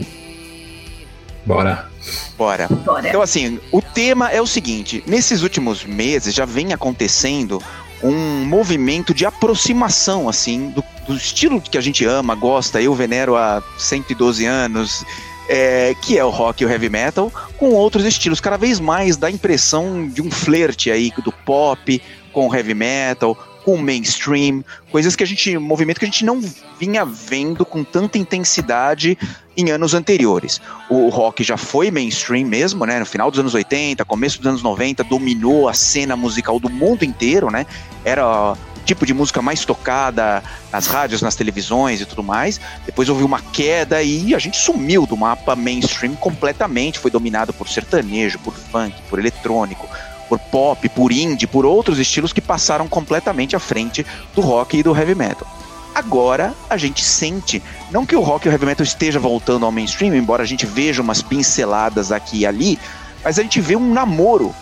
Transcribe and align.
Bora. 1.46 1.90
Bora. 2.38 2.68
Bora. 2.68 3.08
Então, 3.08 3.22
assim, 3.22 3.60
o 3.72 3.82
tema 3.82 4.30
é 4.30 4.42
o 4.42 4.48
seguinte: 4.48 5.04
nesses 5.08 5.44
últimos 5.44 5.86
meses 5.86 6.34
já 6.34 6.46
vem 6.46 6.74
acontecendo 6.74 7.62
um 8.04 8.46
movimento 8.46 9.14
de 9.14 9.26
aproximação, 9.26 10.30
assim, 10.30 10.70
do, 10.70 10.84
do 11.08 11.16
estilo 11.16 11.62
que 11.62 11.78
a 11.78 11.82
gente 11.82 12.06
ama, 12.06 12.36
gosta, 12.36 12.82
eu 12.82 12.94
venero 12.94 13.36
há 13.36 13.64
112 13.78 14.46
anos, 14.46 15.04
é, 15.50 15.96
que 16.02 16.18
é 16.18 16.24
o 16.24 16.30
rock 16.30 16.62
e 16.62 16.66
o 16.66 16.70
heavy 16.70 16.90
metal, 16.90 17.32
com 17.58 17.72
outros 17.72 18.06
estilos. 18.06 18.40
Cada 18.40 18.58
vez 18.58 18.80
mais 18.80 19.18
dá 19.18 19.28
a 19.28 19.32
impressão 19.32 20.08
de 20.08 20.22
um 20.22 20.30
flerte 20.30 20.92
aí 20.92 21.12
do 21.24 21.32
pop 21.32 22.02
com 22.32 22.48
o 22.48 22.56
heavy 22.56 22.74
metal, 22.74 23.36
com 23.68 23.74
o 23.74 23.78
mainstream, 23.78 24.64
coisas 24.90 25.14
que 25.14 25.22
a 25.22 25.28
gente, 25.28 25.58
movimento 25.58 26.00
que 26.00 26.06
a 26.06 26.08
gente 26.08 26.24
não 26.24 26.42
vinha 26.80 27.04
vendo 27.04 27.66
com 27.66 27.84
tanta 27.84 28.18
intensidade 28.18 29.18
em 29.58 29.72
anos 29.72 29.94
anteriores. 29.94 30.62
O 30.90 31.10
rock 31.10 31.44
já 31.44 31.58
foi 31.58 31.92
mainstream 31.92 32.48
mesmo, 32.48 32.86
né? 32.86 32.98
No 32.98 33.06
final 33.06 33.30
dos 33.30 33.42
anos 33.42 33.54
80, 33.54 34.06
começo 34.06 34.38
dos 34.38 34.48
anos 34.48 34.64
90, 34.64 35.04
dominou 35.04 35.68
a 35.68 35.74
cena 35.74 36.16
musical 36.16 36.62
do 36.62 36.70
mundo 36.70 37.04
inteiro, 37.04 37.52
né? 37.52 37.66
Era 38.06 38.54
o 38.54 38.58
tipo 38.86 39.06
de 39.06 39.14
música 39.14 39.42
mais 39.42 39.66
tocada 39.66 40.42
nas 40.72 40.88
rádios, 40.88 41.22
nas 41.22 41.36
televisões 41.36 42.00
e 42.00 42.06
tudo 42.06 42.24
mais. 42.24 42.62
Depois 42.86 43.10
houve 43.10 43.26
uma 43.26 43.42
queda 43.42 44.02
e 44.02 44.34
a 44.34 44.40
gente 44.40 44.56
sumiu 44.56 45.06
do 45.06 45.18
mapa 45.18 45.58
mainstream 45.58 46.16
completamente, 46.16 47.00
foi 47.00 47.12
dominado 47.12 47.52
por 47.52 47.68
sertanejo, 47.68 48.40
por 48.40 48.54
funk, 48.54 48.96
por 49.10 49.20
eletrônico, 49.20 49.90
por 50.28 50.40
pop, 50.40 50.88
por 50.90 51.12
indie, 51.12 51.48
por 51.48 51.66
outros 51.66 52.00
estilos 52.00 52.34
que 52.34 52.42
passaram 52.42 52.88
completamente 52.88 53.56
à 53.56 53.60
frente 53.60 54.06
do 54.36 54.42
rock 54.42 54.78
e 54.78 54.84
do 54.84 54.96
heavy 54.96 55.16
metal. 55.16 55.48
Agora 55.96 56.54
a 56.70 56.78
gente 56.78 57.04
sente, 57.04 57.62
não 57.90 58.06
que 58.06 58.16
o 58.16 58.22
rock 58.22 58.46
e 58.46 58.50
o 58.50 58.52
heavy 58.52 58.68
metal 58.68 58.84
esteja 58.84 59.20
voltando 59.20 59.66
ao 59.66 59.72
mainstream, 59.72 60.16
embora 60.16 60.44
a 60.44 60.46
gente 60.46 60.66
veja 60.66 61.02
umas 61.02 61.24
pinceladas 61.24 62.12
aqui 62.12 62.40
e 62.40 62.46
ali, 62.46 62.78
mas 63.24 63.40
a 63.40 63.42
gente 63.42 63.60
vê 63.60 63.76
um 63.76 63.94
namoro, 63.94 64.54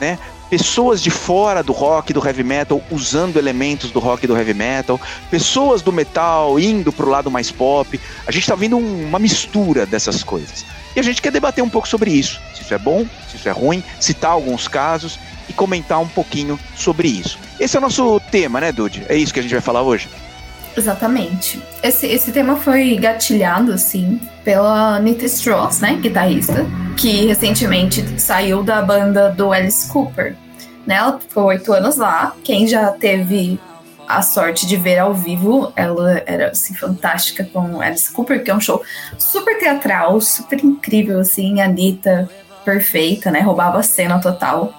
né? 0.00 0.18
Pessoas 0.48 1.02
de 1.02 1.10
fora 1.10 1.60
do 1.60 1.72
rock 1.72 2.12
do 2.12 2.24
heavy 2.24 2.44
metal 2.44 2.80
usando 2.88 3.36
elementos 3.36 3.90
do 3.90 3.98
rock 3.98 4.24
e 4.24 4.28
do 4.28 4.36
heavy 4.36 4.54
metal, 4.54 5.00
pessoas 5.28 5.82
do 5.82 5.92
metal 5.92 6.60
indo 6.60 6.92
pro 6.92 7.08
lado 7.10 7.32
mais 7.32 7.50
pop. 7.50 8.00
A 8.24 8.30
gente 8.30 8.46
tá 8.46 8.54
vendo 8.54 8.76
um, 8.76 9.08
uma 9.08 9.18
mistura 9.18 9.84
dessas 9.84 10.22
coisas. 10.22 10.64
E 10.96 11.00
a 11.00 11.02
gente 11.02 11.20
quer 11.20 11.30
debater 11.30 11.62
um 11.62 11.68
pouco 11.68 11.86
sobre 11.86 12.10
isso. 12.10 12.40
Se 12.54 12.62
isso 12.62 12.72
é 12.72 12.78
bom, 12.78 13.04
se 13.28 13.36
isso 13.36 13.48
é 13.48 13.52
ruim, 13.52 13.84
citar 14.00 14.30
alguns 14.30 14.66
casos 14.66 15.18
e 15.46 15.52
comentar 15.52 16.00
um 16.00 16.08
pouquinho 16.08 16.58
sobre 16.74 17.06
isso. 17.06 17.38
Esse 17.60 17.76
é 17.76 17.78
o 17.78 17.82
nosso 17.82 18.18
tema, 18.30 18.60
né, 18.60 18.72
Dude? 18.72 19.04
É 19.06 19.14
isso 19.14 19.32
que 19.32 19.40
a 19.40 19.42
gente 19.42 19.52
vai 19.52 19.60
falar 19.60 19.82
hoje? 19.82 20.08
Exatamente. 20.74 21.62
Esse, 21.82 22.06
esse 22.06 22.32
tema 22.32 22.56
foi 22.56 22.96
gatilhado, 22.96 23.72
assim, 23.72 24.20
pela 24.42 24.98
Nita 25.00 25.26
Strauss, 25.26 25.80
né, 25.80 25.98
guitarrista, 26.00 26.66
que 26.96 27.26
recentemente 27.26 28.02
saiu 28.20 28.62
da 28.62 28.82
banda 28.82 29.30
do 29.30 29.52
Alice 29.52 29.88
Cooper. 29.88 30.34
Né, 30.86 30.96
ela 30.96 31.18
ficou 31.18 31.44
oito 31.44 31.72
anos 31.72 31.96
lá. 31.96 32.34
Quem 32.42 32.66
já 32.66 32.90
teve 32.92 33.58
a 34.08 34.22
sorte 34.22 34.66
de 34.66 34.76
ver 34.76 34.98
ao 34.98 35.12
vivo, 35.12 35.72
ela 35.76 36.22
era 36.26 36.50
assim, 36.50 36.74
fantástica 36.74 37.44
com 37.52 37.80
Alice 37.80 38.12
Cooper, 38.12 38.42
que 38.42 38.50
é 38.50 38.54
um 38.54 38.60
show 38.60 38.82
super 39.18 39.58
teatral, 39.58 40.20
super 40.20 40.62
incrível, 40.64 41.20
assim, 41.20 41.60
Anitta 41.60 42.28
perfeita, 42.64 43.30
né? 43.30 43.40
Roubava 43.40 43.78
a 43.78 43.82
cena 43.82 44.20
total. 44.20 44.74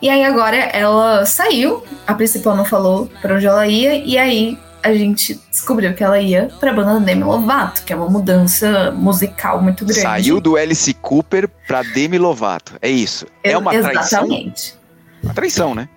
E 0.00 0.10
aí 0.10 0.22
agora 0.24 0.56
ela 0.56 1.24
saiu, 1.24 1.82
a 2.06 2.12
principal 2.12 2.54
não 2.54 2.64
falou 2.64 3.10
pra 3.22 3.34
onde 3.34 3.46
ela 3.46 3.66
ia, 3.66 3.94
e 3.96 4.18
aí 4.18 4.58
a 4.82 4.92
gente 4.92 5.40
descobriu 5.50 5.94
que 5.94 6.04
ela 6.04 6.20
ia 6.20 6.50
pra 6.60 6.72
banda 6.72 7.00
Demi 7.00 7.24
Lovato, 7.24 7.82
que 7.82 7.92
é 7.92 7.96
uma 7.96 8.08
mudança 8.08 8.92
musical 8.92 9.60
muito 9.62 9.84
grande. 9.84 10.02
Saiu 10.02 10.40
do 10.40 10.56
Alice 10.56 10.92
Cooper 10.94 11.48
pra 11.66 11.82
Demi 11.82 12.18
Lovato, 12.18 12.74
é 12.80 12.90
isso. 12.90 13.26
É 13.42 13.56
uma 13.56 13.74
Exatamente. 13.74 13.94
traição? 14.02 14.78
Uma 15.24 15.34
traição, 15.34 15.74
né? 15.74 15.88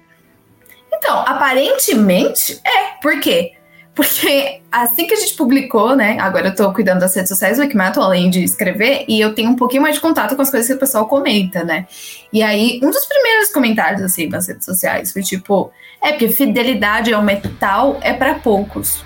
Então, 1.00 1.19
aparentemente 1.19 2.60
é. 2.63 3.00
Por 3.01 3.19
quê? 3.19 3.54
Porque 3.96 4.62
assim 4.72 5.07
que 5.07 5.13
a 5.13 5.18
gente 5.18 5.34
publicou, 5.34 5.96
né? 5.96 6.18
Agora 6.19 6.50
eu 6.50 6.56
tô 6.56 6.72
cuidando 6.74 7.00
das 7.00 7.16
redes 7.16 7.30
sociais 7.30 7.57
do 7.57 7.63
Wikimetal, 7.63 8.04
além 8.04 8.30
de 8.30 8.44
escrever, 8.44 9.04
e 9.07 9.19
eu 9.19 9.34
tenho 9.34 9.50
um 9.50 9.56
pouquinho 9.56 9.81
mais 9.81 9.96
de 9.96 10.01
contato 10.01 10.36
com 10.36 10.42
as 10.42 10.50
coisas 10.50 10.68
que 10.68 10.74
o 10.74 10.80
pessoal 10.80 11.06
comenta, 11.07 11.63
né? 11.63 11.88
E 12.31 12.42
aí, 12.44 12.80
um 12.84 12.92
dos 12.92 13.06
primeiros 13.06 13.50
comentários, 13.50 14.01
assim, 14.01 14.28
nas 14.28 14.48
redes 14.48 14.63
sociais 14.63 15.12
foi 15.12 15.22
tipo: 15.22 15.72
é 16.01 16.12
porque 16.12 16.30
fidelidade 16.30 17.13
ao 17.13 17.22
metal 17.22 17.98
é 18.02 18.13
para 18.13 18.36
poucos. 18.36 19.04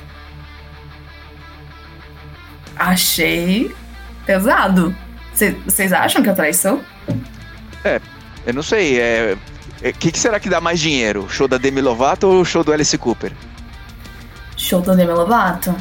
Achei 2.76 3.74
pesado. 4.26 4.96
Vocês 5.66 5.92
acham 5.94 6.22
que 6.22 6.30
é 6.30 6.34
traição? 6.34 6.82
É, 7.84 8.00
eu 8.46 8.54
não 8.54 8.64
sei. 8.64 9.00
É, 9.00 9.36
o 9.90 9.94
que, 9.94 10.12
que, 10.12 10.20
será 10.20 10.40
que 10.40 10.50
dá 10.50 10.62
mais 10.62 10.80
dinheiro? 10.80 11.28
Show 11.30 11.48
da 11.48 11.58
Demi 11.58 11.82
Lovato 11.82 12.28
ou 12.28 12.46
show 12.46 12.64
do 12.64 12.72
Alice 12.72 12.98
Cooper? 12.98 13.34
Show 14.56 14.82
da 14.82 14.94
Demi 14.94 15.12
Lovato. 15.12 15.76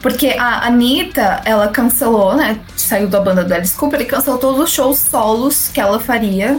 Porque 0.00 0.28
a 0.38 0.66
Anitta, 0.66 1.42
ela 1.44 1.68
cancelou, 1.68 2.36
né? 2.36 2.60
Saiu 2.76 3.08
da 3.08 3.20
banda 3.20 3.44
do 3.44 3.52
Alice 3.52 3.76
Cooper 3.76 4.00
e 4.00 4.04
cancelou 4.04 4.38
todos 4.38 4.60
os 4.60 4.70
shows 4.70 4.98
solos 4.98 5.68
que 5.72 5.80
ela 5.80 5.98
faria. 5.98 6.58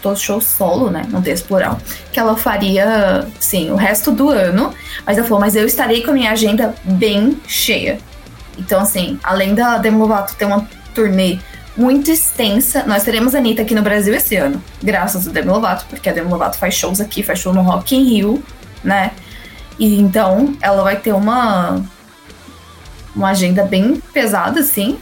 Todos 0.00 0.20
os 0.20 0.24
shows 0.24 0.44
solo, 0.44 0.90
né? 0.90 1.04
Não 1.10 1.20
tem 1.20 1.32
esse 1.32 1.42
plural. 1.42 1.78
Que 2.12 2.20
ela 2.20 2.36
faria, 2.36 3.26
sim, 3.40 3.70
o 3.70 3.76
resto 3.76 4.12
do 4.12 4.30
ano. 4.30 4.72
Mas 5.04 5.18
ela 5.18 5.26
falou, 5.26 5.40
mas 5.40 5.56
eu 5.56 5.66
estarei 5.66 6.02
com 6.02 6.12
a 6.12 6.14
minha 6.14 6.30
agenda 6.30 6.74
bem 6.84 7.38
cheia. 7.46 7.98
Então, 8.56 8.80
assim, 8.80 9.18
além 9.22 9.54
da 9.54 9.78
Demi 9.78 9.98
Lovato 9.98 10.34
ter 10.36 10.44
uma 10.44 10.66
turnê 10.94 11.38
muito 11.78 12.10
extensa. 12.10 12.82
Nós 12.86 13.04
teremos 13.04 13.34
a 13.34 13.38
Anitta 13.38 13.62
aqui 13.62 13.74
no 13.74 13.82
Brasil 13.82 14.12
esse 14.14 14.34
ano, 14.36 14.62
graças 14.82 15.26
ao 15.26 15.32
Demi 15.32 15.48
Lovato, 15.48 15.86
porque 15.88 16.10
a 16.10 16.12
Demi 16.12 16.28
Lovato 16.28 16.58
faz 16.58 16.74
shows 16.74 17.00
aqui, 17.00 17.22
faz 17.22 17.38
show 17.38 17.54
no 17.54 17.62
Rock 17.62 17.94
in 17.96 18.02
Rio, 18.02 18.42
né? 18.82 19.12
E 19.78 19.98
então 20.00 20.56
ela 20.60 20.82
vai 20.82 20.96
ter 20.96 21.12
uma 21.14 21.80
uma 23.14 23.30
agenda 23.30 23.64
bem 23.64 24.02
pesada, 24.12 24.60
assim. 24.60 24.98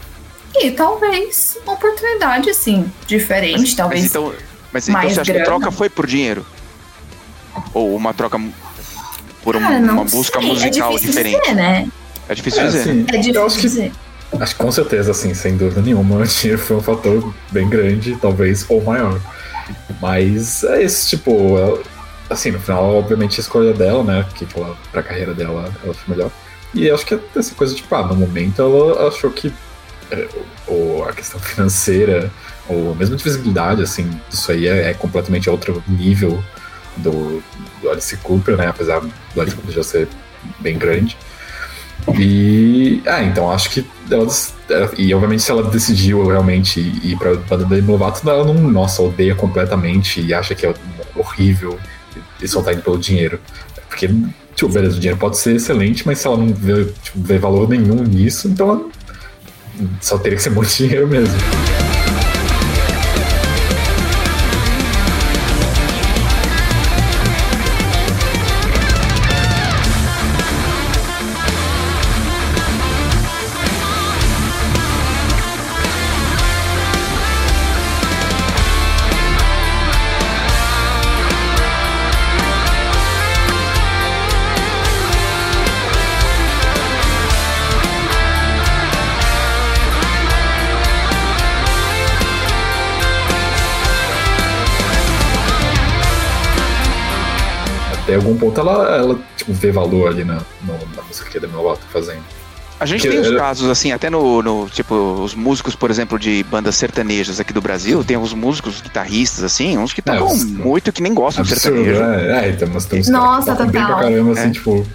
E 0.55 0.71
talvez 0.71 1.57
uma 1.63 1.73
oportunidade, 1.73 2.49
assim, 2.49 2.91
diferente, 3.05 3.59
mas, 3.59 3.73
talvez. 3.75 4.01
Mas 4.01 4.09
então, 4.09 4.33
mas 4.71 4.89
então 4.89 5.01
você 5.01 5.07
acha 5.19 5.23
grana. 5.23 5.39
que 5.39 5.41
a 5.41 5.45
troca 5.45 5.71
foi 5.71 5.89
por 5.89 6.07
dinheiro? 6.07 6.45
Ou 7.73 7.95
uma 7.95 8.13
troca 8.13 8.39
por 9.43 9.55
Cara, 9.59 9.75
uma, 9.75 9.79
não 9.79 9.93
uma 9.95 10.05
busca 10.05 10.39
sei. 10.39 10.47
musical 10.49 10.89
é 10.91 10.93
difícil 10.93 11.07
diferente? 11.09 11.41
Dizer, 11.41 11.55
né? 11.55 11.87
É 12.29 12.35
difícil 12.35 12.61
É, 12.61 12.65
dizer. 12.65 12.79
assim, 12.81 13.05
É 13.09 13.17
difícil 13.17 13.61
dizer. 13.61 13.91
Acho 14.39 14.55
que 14.55 14.61
com 14.61 14.71
certeza, 14.71 15.11
assim, 15.11 15.33
sem 15.33 15.55
dúvida 15.55 15.81
nenhuma, 15.81 16.17
o 16.17 16.27
dinheiro 16.27 16.61
foi 16.61 16.77
um 16.77 16.81
fator 16.81 17.33
bem 17.51 17.69
grande, 17.69 18.17
talvez, 18.21 18.65
ou 18.69 18.83
maior. 18.83 19.19
Mas 20.01 20.63
é 20.63 20.83
isso, 20.83 21.09
tipo, 21.09 21.57
ela, 21.57 21.81
assim, 22.29 22.51
no 22.51 22.59
final, 22.59 22.95
obviamente, 22.95 23.39
a 23.39 23.41
escolha 23.41 23.73
dela, 23.73 24.03
né? 24.03 24.25
Que 24.35 24.47
ela, 24.55 24.75
pra 24.91 25.01
carreira 25.01 25.33
dela, 25.33 25.73
ela 25.83 25.93
foi 25.93 26.15
melhor. 26.15 26.31
E 26.73 26.89
acho 26.89 27.05
que 27.05 27.17
essa 27.35 27.55
coisa, 27.55 27.73
tipo, 27.73 27.93
ah, 27.95 28.05
no 28.05 28.15
momento 28.15 28.61
ela 28.61 29.07
achou 29.07 29.31
que 29.31 29.51
é, 30.11 30.27
ou 30.67 31.03
a 31.03 31.13
questão 31.13 31.39
financeira, 31.39 32.31
ou 32.67 32.93
mesmo 32.95 33.15
de 33.15 33.23
visibilidade, 33.23 33.81
assim, 33.81 34.09
isso 34.31 34.51
aí 34.51 34.67
é, 34.67 34.89
é 34.89 34.93
completamente 34.93 35.49
outro 35.49 35.81
nível 35.87 36.43
do, 36.97 37.41
do 37.81 37.89
Alice 37.89 38.15
Cooper, 38.17 38.57
né? 38.57 38.67
Apesar 38.67 38.99
do 38.99 39.41
Alice 39.41 39.55
Cooper 39.55 39.73
já 39.73 39.83
ser 39.83 40.07
bem 40.59 40.77
grande. 40.77 41.17
E. 42.15 43.01
Ah, 43.05 43.23
então 43.23 43.51
acho 43.51 43.69
que 43.69 43.85
elas. 44.09 44.53
E 44.97 45.13
obviamente 45.13 45.43
se 45.43 45.51
ela 45.51 45.63
decidiu 45.63 46.27
realmente 46.27 46.79
ir 46.79 47.17
pra 47.17 47.57
da 47.57 47.63
Demi 47.63 47.81
Lovato, 47.81 48.27
ela 48.29 48.43
não, 48.43 48.53
nossa, 48.53 49.01
odeia 49.01 49.35
completamente 49.35 50.21
e 50.21 50.33
acha 50.33 50.55
que 50.55 50.65
é 50.65 50.73
horrível 51.15 51.77
e 52.41 52.47
só 52.47 52.61
tá 52.61 52.73
indo 52.73 52.81
pelo 52.81 52.97
dinheiro. 52.97 53.39
Porque, 53.87 54.09
tipo, 54.55 54.71
beleza, 54.71 54.97
o 54.97 54.99
dinheiro 54.99 55.19
pode 55.19 55.37
ser 55.37 55.55
excelente, 55.55 56.05
mas 56.05 56.19
se 56.19 56.27
ela 56.27 56.37
não 56.37 56.53
vê, 56.53 56.85
tipo, 57.01 57.19
vê 57.21 57.37
valor 57.37 57.67
nenhum 57.67 58.03
nisso, 58.03 58.47
então 58.47 58.69
ela 58.69 58.85
só 60.01 60.17
teria 60.17 60.37
que 60.37 60.43
ser 60.43 60.51
muito 60.51 60.69
dinheiro 60.75 61.07
mesmo. 61.07 61.35
Algum 98.17 98.37
ponto 98.37 98.59
ela, 98.59 98.95
ela 98.95 99.19
tipo, 99.35 99.53
vê 99.53 99.71
valor 99.71 100.09
ali 100.09 100.23
na, 100.23 100.41
no, 100.63 100.73
na 100.95 101.03
música 101.03 101.29
que 101.29 101.37
a 101.37 101.41
Demi 101.41 101.53
Lovato 101.53 101.81
tá 101.81 101.87
fazendo. 101.91 102.23
A 102.79 102.85
gente 102.85 103.07
tem 103.07 103.19
os 103.19 103.31
casos, 103.35 103.69
assim, 103.69 103.91
até 103.91 104.09
no, 104.09 104.41
no, 104.43 104.69
Tipo, 104.69 104.93
os 104.95 105.33
músicos, 105.33 105.75
por 105.75 105.89
exemplo, 105.89 106.19
de 106.19 106.43
bandas 106.43 106.75
sertanejas 106.75 107.39
aqui 107.39 107.51
do 107.51 107.61
Brasil, 107.61 108.03
tem 108.03 108.17
uns 108.17 108.33
músicos 108.33 108.81
guitarristas, 108.81 109.43
assim, 109.43 109.77
uns 109.77 109.93
que 109.93 110.01
tocam 110.01 110.27
é, 110.27 110.43
muito 110.43 110.91
que 110.91 111.01
nem 111.01 111.13
gostam 111.13 111.43
de 111.43 111.59
sertanejo. 111.59 112.03
É, 112.03 112.45
é, 112.45 112.49
então, 112.49 112.69
mas 112.71 112.85
tem 112.85 112.99
uns 112.99 113.09
Nossa, 113.09 113.55
que 113.55 113.63
bem 113.63 113.71
pra 113.71 113.95
caramba, 113.95 114.31
assim, 114.33 114.49
é. 114.49 114.51
tipo. 114.51 114.85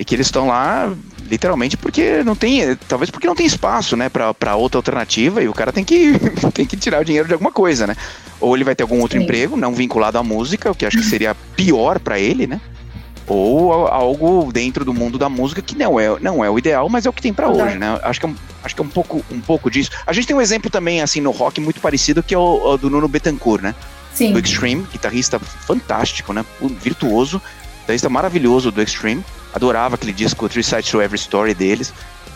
E 0.00 0.04
que 0.04 0.14
eles 0.14 0.28
estão 0.28 0.48
lá 0.48 0.90
literalmente 1.28 1.76
porque 1.76 2.24
não 2.24 2.34
tem, 2.34 2.74
talvez 2.88 3.10
porque 3.10 3.26
não 3.26 3.34
tem 3.34 3.44
espaço, 3.44 3.98
né, 3.98 4.08
para 4.08 4.56
outra 4.56 4.78
alternativa 4.78 5.42
e 5.42 5.48
o 5.48 5.52
cara 5.52 5.70
tem 5.70 5.84
que 5.84 6.14
tem 6.54 6.64
que 6.64 6.74
tirar 6.74 7.02
o 7.02 7.04
dinheiro 7.04 7.28
de 7.28 7.34
alguma 7.34 7.52
coisa, 7.52 7.86
né? 7.86 7.94
Ou 8.40 8.56
ele 8.56 8.64
vai 8.64 8.74
ter 8.74 8.82
algum 8.82 8.98
outro 9.02 9.18
Sim. 9.18 9.24
emprego 9.24 9.58
não 9.58 9.74
vinculado 9.74 10.16
à 10.16 10.22
música, 10.22 10.70
o 10.70 10.74
que 10.74 10.86
acho 10.86 10.96
que 10.96 11.04
seria 11.04 11.36
pior 11.54 11.98
para 11.98 12.18
ele, 12.18 12.46
né? 12.46 12.58
Ou 13.26 13.86
algo 13.88 14.50
dentro 14.50 14.86
do 14.86 14.94
mundo 14.94 15.18
da 15.18 15.28
música 15.28 15.60
que 15.60 15.76
não 15.76 16.00
é, 16.00 16.18
não 16.18 16.42
é 16.42 16.48
o 16.48 16.58
ideal, 16.58 16.88
mas 16.88 17.04
é 17.04 17.10
o 17.10 17.12
que 17.12 17.20
tem 17.20 17.34
para 17.34 17.50
hoje, 17.50 17.76
né? 17.76 18.00
Acho 18.02 18.20
que 18.20 18.24
é 18.24 18.28
um, 18.30 18.34
acho 18.64 18.74
que 18.74 18.80
é 18.80 18.84
um 18.84 18.88
pouco 18.88 19.22
um 19.30 19.40
pouco 19.40 19.70
disso. 19.70 19.90
A 20.06 20.14
gente 20.14 20.26
tem 20.26 20.34
um 20.34 20.40
exemplo 20.40 20.70
também 20.70 21.02
assim 21.02 21.20
no 21.20 21.30
rock 21.30 21.60
muito 21.60 21.78
parecido 21.78 22.22
que 22.22 22.34
é 22.34 22.38
o, 22.38 22.72
o 22.72 22.78
do 22.78 22.88
Nuno 22.88 23.06
Betancourt, 23.06 23.62
né? 23.62 23.74
Sim. 24.14 24.32
Do 24.32 24.38
Extreme, 24.38 24.86
guitarrista 24.90 25.38
fantástico, 25.38 26.32
né? 26.32 26.44
Virtuoso, 26.82 27.40
guitarrista 27.90 28.08
maravilhoso 28.08 28.70
do 28.70 28.80
Extreme 28.80 29.24
adorava 29.52 29.96
aquele 29.96 30.12
disco 30.12 30.48
Three 30.48 30.62
Sides 30.62 30.90
to 30.90 31.02
Every 31.02 31.18
Story 31.18 31.54
deles, 31.54 31.92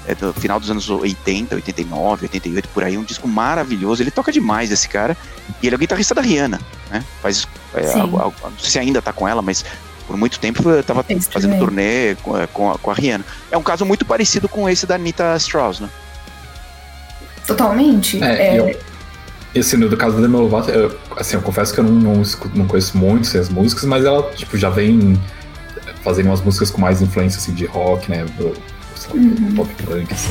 é 0.07 0.15
do 0.15 0.33
final 0.35 0.59
dos 0.59 0.71
anos 0.71 0.91
80, 0.91 1.55
89, 1.55 2.27
88, 2.27 2.69
por 2.69 2.83
aí, 2.83 2.99
um 2.99 3.05
disco 3.05 3.27
maravilhoso. 3.27 4.03
Ele 4.03 4.11
toca 4.11 4.31
demais 4.31 4.71
esse 4.71 4.89
cara. 4.89 5.17
E 5.63 5.67
ele 5.67 5.75
é 5.75 5.77
o 5.77 5.79
guitarrista 5.79 6.15
da 6.15 6.21
Rihanna, 6.21 6.61
né? 6.91 7.03
Faz. 7.23 7.47
É, 7.73 7.95
não 7.97 8.33
sei 8.59 8.71
se 8.71 8.79
ainda 8.79 9.01
tá 9.01 9.13
com 9.13 9.27
ela, 9.27 9.41
mas 9.41 9.65
por 10.07 10.17
muito 10.17 10.39
tempo 10.39 10.69
eu 10.69 10.83
tava 10.83 11.05
fazendo 11.31 11.59
turnê 11.59 12.17
com, 12.17 12.37
é, 12.37 12.47
com, 12.47 12.71
a, 12.71 12.79
com 12.79 12.91
a 12.91 12.95
Rihanna. 12.95 13.25
É 13.51 13.57
um 13.57 13.63
caso 13.63 13.87
muito 13.87 14.05
parecido 14.05 14.49
com 14.49 14.69
esse 14.69 14.87
da 14.87 14.97
Anita 14.97 15.35
Strauss, 15.37 15.81
né? 15.81 15.89
Totalmente. 17.47 18.23
É, 18.23 18.57
é... 18.57 18.59
Eu, 18.59 18.79
esse 19.55 19.77
no 19.77 19.97
caso 19.97 20.17
da 20.17 20.23
Demi 20.23 20.37
Lovato, 20.37 20.69
eu, 20.71 20.99
assim, 21.17 21.37
eu 21.37 21.43
confesso 21.43 21.73
que 21.73 21.79
eu 21.79 21.85
não, 21.85 21.93
não, 21.93 22.23
escuto, 22.23 22.59
não 22.59 22.67
conheço 22.67 22.99
muito 22.99 23.39
as 23.39 23.49
músicas, 23.49 23.85
mas 23.85 24.05
ela, 24.05 24.29
tipo, 24.33 24.59
já 24.59 24.69
vem 24.69 25.19
fazendo 26.05 26.27
umas 26.27 26.43
músicas 26.43 26.71
com 26.71 26.81
mais 26.81 27.01
influência 27.01 27.39
assim, 27.39 27.55
de 27.55 27.65
rock, 27.65 28.11
né? 28.11 28.25
Do, 28.37 28.55
uhum. 29.15 29.55
pop 29.57 29.75
punk, 29.83 30.13
assim. 30.13 30.31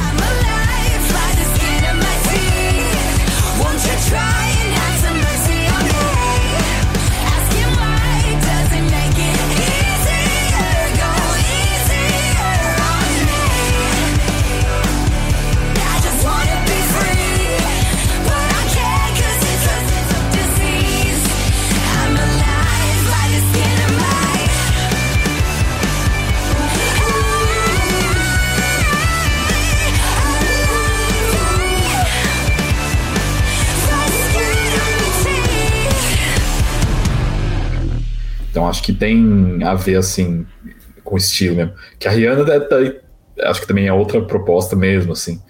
Então 38.64 38.70
acho 38.70 38.84
que 38.84 38.94
tem 38.94 39.60
a 39.64 39.74
ver, 39.76 39.98
assim, 39.98 40.46
com 41.04 41.16
o 41.16 41.18
estilo 41.18 41.58
mesmo. 41.58 41.74
Que 42.00 42.08
a 42.08 42.12
Rihanna 42.12 42.46
acho 43.42 43.62
que 43.62 43.68
também 43.68 43.88
é 43.88 43.94
outra 43.94 44.22
proposta 44.22 44.76
mesmo, 44.76 45.12
assim. 45.12 45.42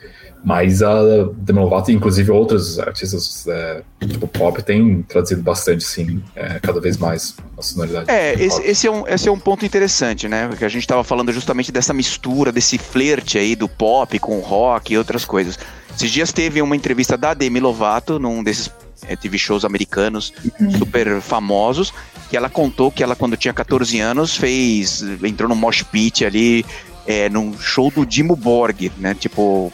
Mas 0.43 0.81
a 0.81 0.99
Demi 1.37 1.59
Lovato, 1.59 1.89
inclusive 1.89 2.29
outros 2.29 2.77
artistas 2.77 3.47
é, 3.47 3.81
tipo 4.05 4.27
pop, 4.27 4.61
tem 4.61 5.01
traduzido 5.03 5.41
bastante, 5.41 5.85
sim, 5.85 6.21
é, 6.35 6.59
cada 6.59 6.81
vez 6.81 6.97
mais 6.97 7.35
a 7.57 7.61
sonoridade. 7.61 8.11
É, 8.11 8.33
esse, 8.33 8.61
esse, 8.63 8.87
é 8.87 8.91
um, 8.91 9.07
esse 9.07 9.29
é 9.29 9.31
um 9.31 9.39
ponto 9.39 9.65
interessante, 9.65 10.27
né? 10.27 10.47
Porque 10.49 10.65
a 10.65 10.69
gente 10.69 10.81
estava 10.81 11.01
falando 11.03 11.31
justamente 11.31 11.71
dessa 11.71 11.93
mistura, 11.93 12.51
desse 12.51 12.77
flerte 12.77 13.37
aí 13.37 13.55
do 13.55 13.69
pop 13.69 14.19
com 14.19 14.39
rock 14.39 14.93
e 14.93 14.97
outras 14.97 15.23
coisas. 15.23 15.57
Esses 15.95 16.11
dias 16.11 16.33
teve 16.33 16.61
uma 16.61 16.75
entrevista 16.75 17.15
da 17.15 17.33
Demi 17.33 17.61
Lovato 17.61 18.19
num 18.19 18.43
desses 18.43 18.69
é, 19.07 19.15
TV 19.15 19.37
shows 19.37 19.63
americanos 19.63 20.33
uhum. 20.59 20.71
super 20.71 21.21
famosos, 21.21 21.93
que 22.33 22.37
ela 22.37 22.49
contou 22.49 22.91
que 22.91 23.03
ela, 23.03 23.15
quando 23.15 23.37
tinha 23.37 23.53
14 23.53 23.99
anos, 23.99 24.35
fez. 24.35 25.03
entrou 25.23 25.47
no 25.47 25.55
mosh 25.55 25.83
pit 25.83 26.25
ali, 26.25 26.65
é, 27.05 27.29
num 27.29 27.55
show 27.59 27.91
do 27.91 28.03
Dimo 28.03 28.35
Borg, 28.35 28.91
né? 28.97 29.13
Tipo. 29.13 29.71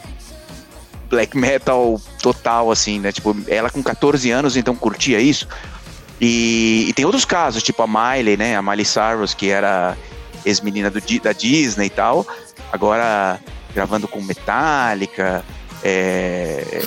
Black 1.08 1.38
metal 1.38 1.98
total, 2.20 2.70
assim, 2.70 3.00
né? 3.00 3.12
Tipo, 3.12 3.34
ela 3.48 3.70
com 3.70 3.82
14 3.82 4.30
anos, 4.30 4.58
então 4.58 4.76
curtia 4.76 5.18
isso. 5.18 5.48
E, 6.20 6.84
e 6.86 6.92
tem 6.92 7.06
outros 7.06 7.24
casos, 7.24 7.62
tipo 7.62 7.82
a 7.82 7.86
Miley, 7.86 8.36
né? 8.36 8.54
A 8.54 8.60
Miley 8.60 8.84
Cyrus, 8.84 9.32
que 9.32 9.48
era 9.48 9.96
ex-menina 10.44 10.90
da 10.90 11.32
Disney 11.32 11.86
e 11.86 11.90
tal, 11.90 12.26
agora 12.70 13.40
gravando 13.74 14.06
com 14.06 14.20
Metallica, 14.20 15.42
é, 15.82 16.84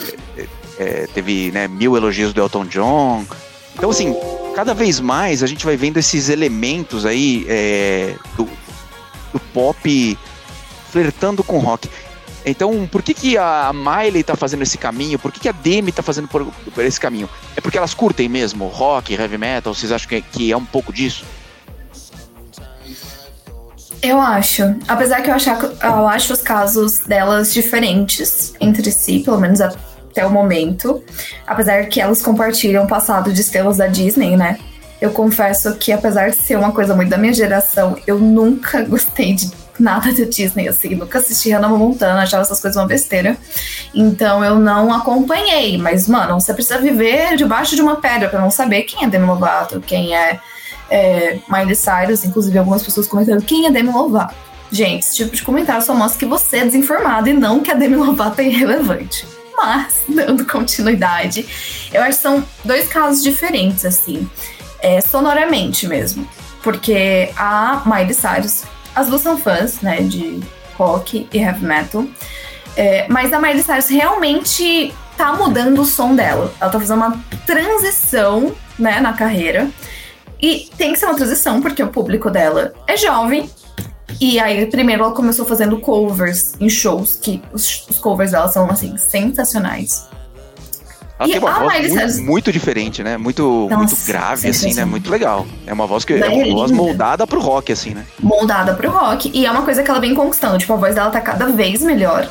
é, 0.77 1.07
teve 1.15 1.51
né, 1.51 1.67
mil 1.67 1.97
elogios 1.97 2.31
do 2.31 2.41
Elton 2.41 2.65
John. 2.65 3.25
Então, 3.75 3.89
assim, 3.89 4.15
cada 4.55 4.73
vez 4.73 4.99
mais 4.99 5.43
a 5.43 5.47
gente 5.47 5.65
vai 5.65 5.75
vendo 5.75 5.97
esses 5.97 6.29
elementos 6.29 7.05
aí 7.05 7.45
é, 7.49 8.15
do, 8.37 8.47
do, 9.33 9.39
pop 9.53 10.17
flertando 10.91 11.43
com 11.43 11.57
rock. 11.57 11.89
Então, 12.45 12.87
por 12.91 13.01
que, 13.01 13.13
que 13.13 13.37
a 13.37 13.71
Miley 13.73 14.23
tá 14.23 14.35
fazendo 14.35 14.63
esse 14.63 14.77
caminho? 14.77 15.17
Por 15.17 15.31
que, 15.31 15.39
que 15.39 15.49
a 15.49 15.53
Demi 15.53 15.91
tá 15.91 16.03
fazendo 16.03 16.27
por, 16.27 16.45
por 16.45 16.83
esse 16.83 16.99
caminho? 16.99 17.29
É 17.55 17.61
porque 17.61 17.77
elas 17.77 17.93
curtem 17.93 18.27
mesmo 18.27 18.67
rock, 18.67 19.13
heavy 19.13 19.37
metal? 19.37 19.73
Vocês 19.73 19.91
acham 19.91 20.09
que, 20.09 20.21
que 20.21 20.51
é 20.51 20.57
um 20.57 20.65
pouco 20.65 20.91
disso? 20.91 21.23
Eu 24.01 24.19
acho. 24.19 24.63
Apesar 24.85 25.21
que 25.21 25.29
eu, 25.29 25.33
achar, 25.33 25.57
eu 25.63 26.07
acho 26.09 26.33
os 26.33 26.41
casos 26.41 26.99
delas 26.99 27.53
diferentes 27.53 28.53
entre 28.59 28.91
si, 28.91 29.19
pelo 29.19 29.39
menos 29.39 29.61
até 30.13 30.25
o 30.25 30.29
momento. 30.29 31.03
Apesar 31.45 31.85
que 31.87 31.99
elas 31.99 32.21
compartilham 32.21 32.85
o 32.85 32.87
passado 32.87 33.33
de 33.33 33.41
estrelas 33.41 33.77
da 33.77 33.87
Disney, 33.87 34.37
né? 34.37 34.59
Eu 35.01 35.11
confesso 35.11 35.75
que, 35.75 35.91
apesar 35.91 36.29
de 36.29 36.37
ser 36.37 36.57
uma 36.57 36.71
coisa 36.71 36.95
muito 36.95 37.09
da 37.09 37.17
minha 37.17 37.33
geração, 37.33 37.97
eu 38.07 38.17
nunca 38.19 38.83
gostei 38.87 39.33
de 39.33 39.51
nada 39.77 40.13
da 40.13 40.23
Disney, 40.23 40.67
assim, 40.67 40.95
nunca 40.95 41.17
assisti 41.17 41.49
Hannah 41.49 41.67
Montana, 41.67 42.21
achava 42.21 42.43
essas 42.43 42.61
coisas 42.61 42.79
uma 42.79 42.87
besteira. 42.87 43.35
Então 43.93 44.45
eu 44.45 44.55
não 44.59 44.93
acompanhei. 44.93 45.77
Mas, 45.77 46.07
mano, 46.07 46.39
você 46.39 46.53
precisa 46.53 46.77
viver 46.79 47.35
debaixo 47.35 47.75
de 47.75 47.81
uma 47.81 47.97
pedra 47.97 48.29
para 48.29 48.39
não 48.39 48.51
saber 48.51 48.83
quem 48.83 49.03
é 49.03 49.09
Demi 49.09 49.25
Lovato, 49.25 49.81
quem 49.81 50.15
é, 50.15 50.39
é 50.89 51.39
Miley 51.49 51.75
Cyrus, 51.75 52.23
inclusive 52.23 52.57
algumas 52.57 52.83
pessoas 52.83 53.07
comentando 53.07 53.43
quem 53.43 53.65
é 53.65 53.71
Demi 53.71 53.91
Lovato. 53.91 54.35
Gente, 54.71 55.01
esse 55.01 55.17
tipo 55.17 55.35
de 55.35 55.43
comentário 55.43 55.83
só 55.83 55.93
mostra 55.93 56.19
que 56.19 56.25
você 56.25 56.57
é 56.57 56.65
desinformado 56.65 57.27
e 57.29 57.33
não 57.33 57.59
que 57.59 57.71
a 57.71 57.75
Demi 57.75 57.95
Lovato 57.95 58.39
é 58.41 58.45
irrelevante. 58.45 59.27
Mas, 59.55 60.01
dando 60.09 60.45
continuidade, 60.45 61.45
eu 61.91 62.01
acho 62.01 62.17
que 62.17 62.23
são 62.23 62.43
dois 62.63 62.87
casos 62.87 63.23
diferentes, 63.23 63.85
assim, 63.85 64.29
é, 64.79 65.01
sonoramente 65.01 65.87
mesmo. 65.87 66.27
Porque 66.61 67.31
a 67.35 67.83
Miley 67.85 68.13
Cyrus, 68.13 68.63
as 68.95 69.07
duas 69.07 69.21
são 69.21 69.37
fãs, 69.37 69.81
né, 69.81 70.01
de 70.01 70.39
rock 70.77 71.27
e 71.31 71.37
heavy 71.37 71.65
metal. 71.65 72.05
É, 72.75 73.05
mas 73.09 73.31
a 73.33 73.39
Miley 73.39 73.61
Cyrus 73.61 73.89
realmente 73.89 74.93
tá 75.17 75.33
mudando 75.33 75.79
o 75.81 75.85
som 75.85 76.15
dela. 76.15 76.53
Ela 76.59 76.71
tá 76.71 76.79
fazendo 76.79 76.97
uma 76.97 77.23
transição, 77.45 78.55
né, 78.77 78.99
na 78.99 79.13
carreira. 79.13 79.69
E 80.41 80.69
tem 80.77 80.91
que 80.91 80.99
ser 80.99 81.05
uma 81.05 81.15
transição, 81.15 81.61
porque 81.61 81.81
o 81.81 81.87
público 81.87 82.29
dela 82.29 82.73
é 82.87 82.97
jovem, 82.97 83.49
e 84.19 84.39
aí, 84.39 84.65
primeiro, 84.65 85.03
ela 85.03 85.13
começou 85.13 85.45
fazendo 85.45 85.79
covers 85.79 86.53
em 86.59 86.69
shows, 86.69 87.17
que 87.21 87.41
os, 87.51 87.85
os 87.89 87.97
covers 87.99 88.31
dela 88.31 88.47
são, 88.47 88.69
assim, 88.69 88.97
sensacionais. 88.97 90.07
Ela 91.23 91.27
e 91.27 91.31
tem 91.31 91.39
uma 91.39 91.59
voz 91.59 91.79
muito, 91.79 91.93
Cyrus... 91.93 92.19
muito, 92.19 92.51
diferente, 92.51 93.03
né? 93.03 93.17
Muito, 93.17 93.67
Nossa, 93.69 93.77
muito 93.77 94.05
grave, 94.05 94.49
assim, 94.49 94.73
né? 94.73 94.83
Muito 94.85 95.09
legal. 95.09 95.45
É 95.65 95.73
uma 95.73 95.87
voz 95.87 96.03
que 96.03 96.13
é 96.13 96.27
uma 96.27 96.53
voz 96.53 96.71
moldada 96.71 97.25
pro 97.25 97.39
rock, 97.39 97.71
assim, 97.71 97.91
né? 97.91 98.05
Moldada 98.21 98.73
pro 98.73 98.89
rock. 98.89 99.31
E 99.33 99.45
é 99.45 99.51
uma 99.51 99.61
coisa 99.61 99.81
que 99.81 99.89
ela 99.89 99.99
vem 99.99 100.13
conquistando. 100.13 100.57
Tipo, 100.57 100.73
a 100.73 100.77
voz 100.77 100.95
dela 100.95 101.09
tá 101.09 101.21
cada 101.21 101.47
vez 101.47 101.81
melhor. 101.81 102.27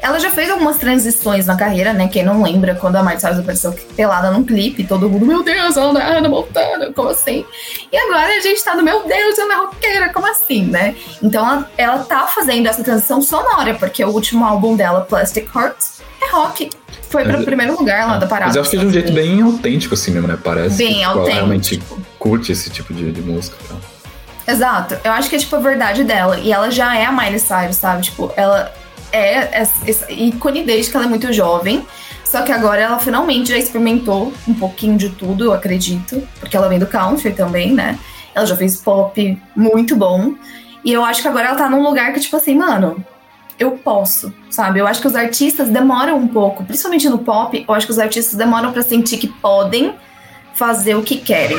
Ela 0.00 0.18
já 0.20 0.30
fez 0.30 0.50
algumas 0.50 0.76
transições 0.76 1.46
na 1.46 1.56
carreira, 1.56 1.92
né? 1.92 2.08
Quem 2.08 2.22
não 2.22 2.42
lembra 2.42 2.74
quando 2.74 2.96
a 2.96 3.02
Miley 3.02 3.20
Cyrus 3.20 3.38
apareceu 3.38 3.74
pelada 3.96 4.30
num 4.30 4.44
clipe, 4.44 4.84
todo 4.84 5.08
mundo, 5.08 5.24
meu 5.24 5.42
Deus, 5.42 5.76
ela 5.76 5.98
é 6.02 6.18
Ana 6.18 6.28
Montana, 6.28 6.92
como 6.92 7.08
assim? 7.08 7.44
E 7.90 7.96
agora 7.96 8.36
a 8.36 8.40
gente 8.40 8.62
tá 8.62 8.74
no, 8.74 8.82
meu 8.82 9.06
Deus, 9.06 9.38
ela 9.38 9.54
é 9.54 9.56
roqueira, 9.56 10.12
como 10.12 10.26
assim, 10.26 10.66
né? 10.66 10.94
Então 11.22 11.44
ela, 11.46 11.70
ela 11.78 11.98
tá 12.04 12.26
fazendo 12.26 12.66
essa 12.66 12.84
transição 12.84 13.22
sonora, 13.22 13.74
porque 13.74 14.04
o 14.04 14.10
último 14.10 14.44
álbum 14.44 14.76
dela, 14.76 15.00
Plastic 15.00 15.48
Hearts, 15.54 16.02
é 16.20 16.30
rock. 16.30 16.70
Foi 17.08 17.24
para 17.24 17.40
o 17.40 17.44
primeiro 17.44 17.76
lugar 17.78 18.06
lá 18.06 18.18
da 18.18 18.26
parada. 18.26 18.46
Mas 18.46 18.56
eu 18.56 18.62
acho 18.62 18.70
que 18.70 18.78
de 18.78 18.86
um 18.86 18.90
jeito 18.90 19.12
bem 19.12 19.40
autêntico, 19.42 19.94
assim 19.94 20.10
mesmo, 20.10 20.28
né? 20.28 20.38
Parece. 20.42 20.76
Bem 20.76 20.94
que, 20.94 21.04
autêntico. 21.04 21.30
Ela 21.30 21.36
realmente 21.36 21.82
curte 22.18 22.52
esse 22.52 22.70
tipo 22.70 22.92
de, 22.92 23.12
de 23.12 23.20
música. 23.20 23.56
Então. 23.64 23.78
Exato. 24.46 24.96
Eu 25.04 25.12
acho 25.12 25.28
que 25.28 25.36
é 25.36 25.38
tipo 25.38 25.54
a 25.56 25.60
verdade 25.60 26.04
dela. 26.04 26.38
E 26.38 26.52
ela 26.52 26.70
já 26.70 26.96
é 26.96 27.04
a 27.04 27.12
Miley 27.12 27.38
Cyrus, 27.38 27.76
sabe? 27.76 28.02
Tipo, 28.02 28.32
ela 28.36 28.72
é 29.12 29.60
essa 29.60 30.10
ícone 30.12 30.64
desde 30.64 30.90
que 30.90 30.96
ela 30.96 31.06
é 31.06 31.08
muito 31.08 31.32
jovem. 31.32 31.86
Só 32.24 32.42
que 32.42 32.50
agora 32.50 32.80
ela 32.80 32.98
finalmente 32.98 33.50
já 33.50 33.56
experimentou 33.56 34.32
um 34.48 34.54
pouquinho 34.54 34.98
de 34.98 35.08
tudo, 35.10 35.44
eu 35.44 35.52
acredito. 35.52 36.26
Porque 36.40 36.56
ela 36.56 36.68
vem 36.68 36.78
do 36.78 36.86
country 36.86 37.32
também, 37.32 37.72
né? 37.72 37.98
Ela 38.34 38.44
já 38.44 38.56
fez 38.56 38.76
pop 38.76 39.40
muito 39.54 39.94
bom. 39.94 40.34
E 40.84 40.92
eu 40.92 41.04
acho 41.04 41.22
que 41.22 41.28
agora 41.28 41.48
ela 41.48 41.56
tá 41.56 41.70
num 41.70 41.82
lugar 41.82 42.12
que, 42.12 42.20
tipo 42.20 42.36
assim, 42.36 42.56
mano, 42.56 43.02
eu 43.58 43.72
posso, 43.72 44.32
sabe? 44.50 44.78
Eu 44.78 44.86
acho 44.86 45.00
que 45.00 45.06
os 45.06 45.14
artistas 45.14 45.68
demoram 45.68 46.18
um 46.18 46.28
pouco, 46.28 46.64
principalmente 46.64 47.08
no 47.08 47.18
pop, 47.18 47.64
eu 47.66 47.74
acho 47.74 47.86
que 47.86 47.92
os 47.92 47.98
artistas 47.98 48.34
demoram 48.34 48.72
para 48.72 48.82
sentir 48.82 49.18
que 49.18 49.28
podem 49.28 49.94
fazer 50.54 50.94
o 50.94 51.02
que 51.02 51.16
querem. 51.16 51.58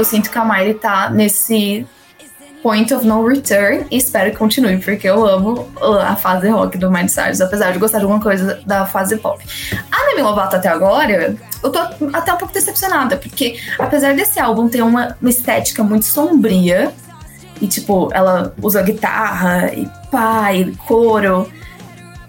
Eu 0.00 0.04
sinto 0.04 0.30
que 0.30 0.38
a 0.38 0.44
Miley 0.44 0.74
tá 0.74 1.10
nesse 1.10 1.86
point 2.62 2.92
of 2.92 3.06
no 3.06 3.26
return 3.26 3.86
e 3.90 3.96
espero 3.96 4.30
que 4.30 4.36
continue, 4.36 4.78
porque 4.78 5.08
eu 5.08 5.26
amo 5.26 5.70
a 6.00 6.16
fase 6.16 6.48
rock 6.48 6.76
do 6.78 6.90
Miley 6.90 7.08
Cyrus, 7.08 7.40
apesar 7.40 7.72
de 7.72 7.78
gostar 7.78 7.98
de 7.98 8.04
alguma 8.04 8.20
coisa 8.20 8.60
da 8.66 8.86
fase 8.86 9.16
pop. 9.18 9.44
A 9.92 10.06
Demi 10.10 10.22
Lovato 10.22 10.56
até 10.56 10.68
agora, 10.68 11.36
eu 11.62 11.70
tô 11.70 11.78
até 12.12 12.32
um 12.32 12.36
pouco 12.36 12.52
decepcionada, 12.52 13.16
porque 13.16 13.60
apesar 13.78 14.14
desse 14.14 14.40
álbum 14.40 14.68
ter 14.68 14.82
uma, 14.82 15.16
uma 15.20 15.30
estética 15.30 15.82
muito 15.82 16.06
sombria, 16.06 16.92
e 17.60 17.66
tipo, 17.66 18.08
ela 18.12 18.54
usa 18.62 18.82
guitarra 18.82 19.70
e 19.74 19.86
pá, 20.10 20.54
e 20.54 20.74
coro, 20.88 21.50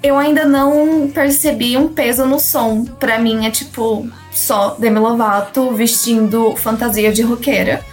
eu 0.03 0.17
ainda 0.17 0.43
não 0.43 1.09
percebi 1.13 1.77
um 1.77 1.87
peso 1.87 2.25
no 2.25 2.37
som. 2.37 2.83
Pra 2.83 3.17
mim 3.17 3.45
é 3.45 3.51
tipo, 3.51 4.09
só 4.31 4.75
Demi 4.79 5.00
Lovato 5.00 5.73
vestindo 5.73 6.55
fantasia 6.55 7.11
de 7.11 7.21
roqueira. 7.21 7.83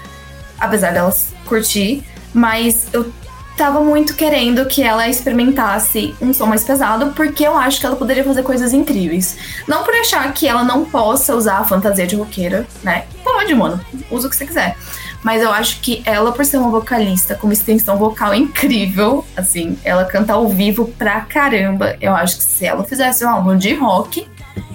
Apesar 0.58 0.92
delas 0.92 1.32
curtir. 1.44 2.04
Mas 2.32 2.86
eu 2.92 3.10
tava 3.56 3.80
muito 3.80 4.14
querendo 4.14 4.64
que 4.66 4.82
ela 4.82 5.08
experimentasse 5.08 6.14
um 6.20 6.32
som 6.32 6.46
mais 6.46 6.62
pesado, 6.62 7.12
porque 7.16 7.44
eu 7.44 7.56
acho 7.56 7.80
que 7.80 7.86
ela 7.86 7.96
poderia 7.96 8.22
fazer 8.22 8.44
coisas 8.44 8.72
incríveis. 8.72 9.36
Não 9.66 9.82
por 9.82 9.92
achar 9.94 10.32
que 10.32 10.46
ela 10.46 10.62
não 10.62 10.84
possa 10.84 11.34
usar 11.34 11.58
a 11.58 11.64
fantasia 11.64 12.06
de 12.06 12.14
roqueira, 12.14 12.66
né? 12.84 13.04
Pode, 13.24 13.52
mano, 13.54 13.80
usa 14.10 14.28
o 14.28 14.30
que 14.30 14.36
você 14.36 14.46
quiser. 14.46 14.76
Mas 15.24 15.42
eu 15.42 15.50
acho 15.50 15.80
que 15.80 16.00
ela, 16.04 16.30
por 16.30 16.44
ser 16.44 16.58
uma 16.58 16.70
vocalista 16.70 17.34
com 17.34 17.48
uma 17.48 17.52
extensão 17.52 17.98
vocal 17.98 18.32
incrível, 18.32 19.24
assim, 19.36 19.76
ela 19.82 20.04
canta 20.04 20.34
ao 20.34 20.48
vivo 20.48 20.86
pra 20.96 21.22
caramba. 21.22 21.96
Eu 22.00 22.14
acho 22.14 22.36
que 22.36 22.44
se 22.44 22.64
ela 22.64 22.84
fizesse 22.84 23.24
um 23.24 23.28
álbum 23.28 23.56
de 23.56 23.74
rock 23.74 24.28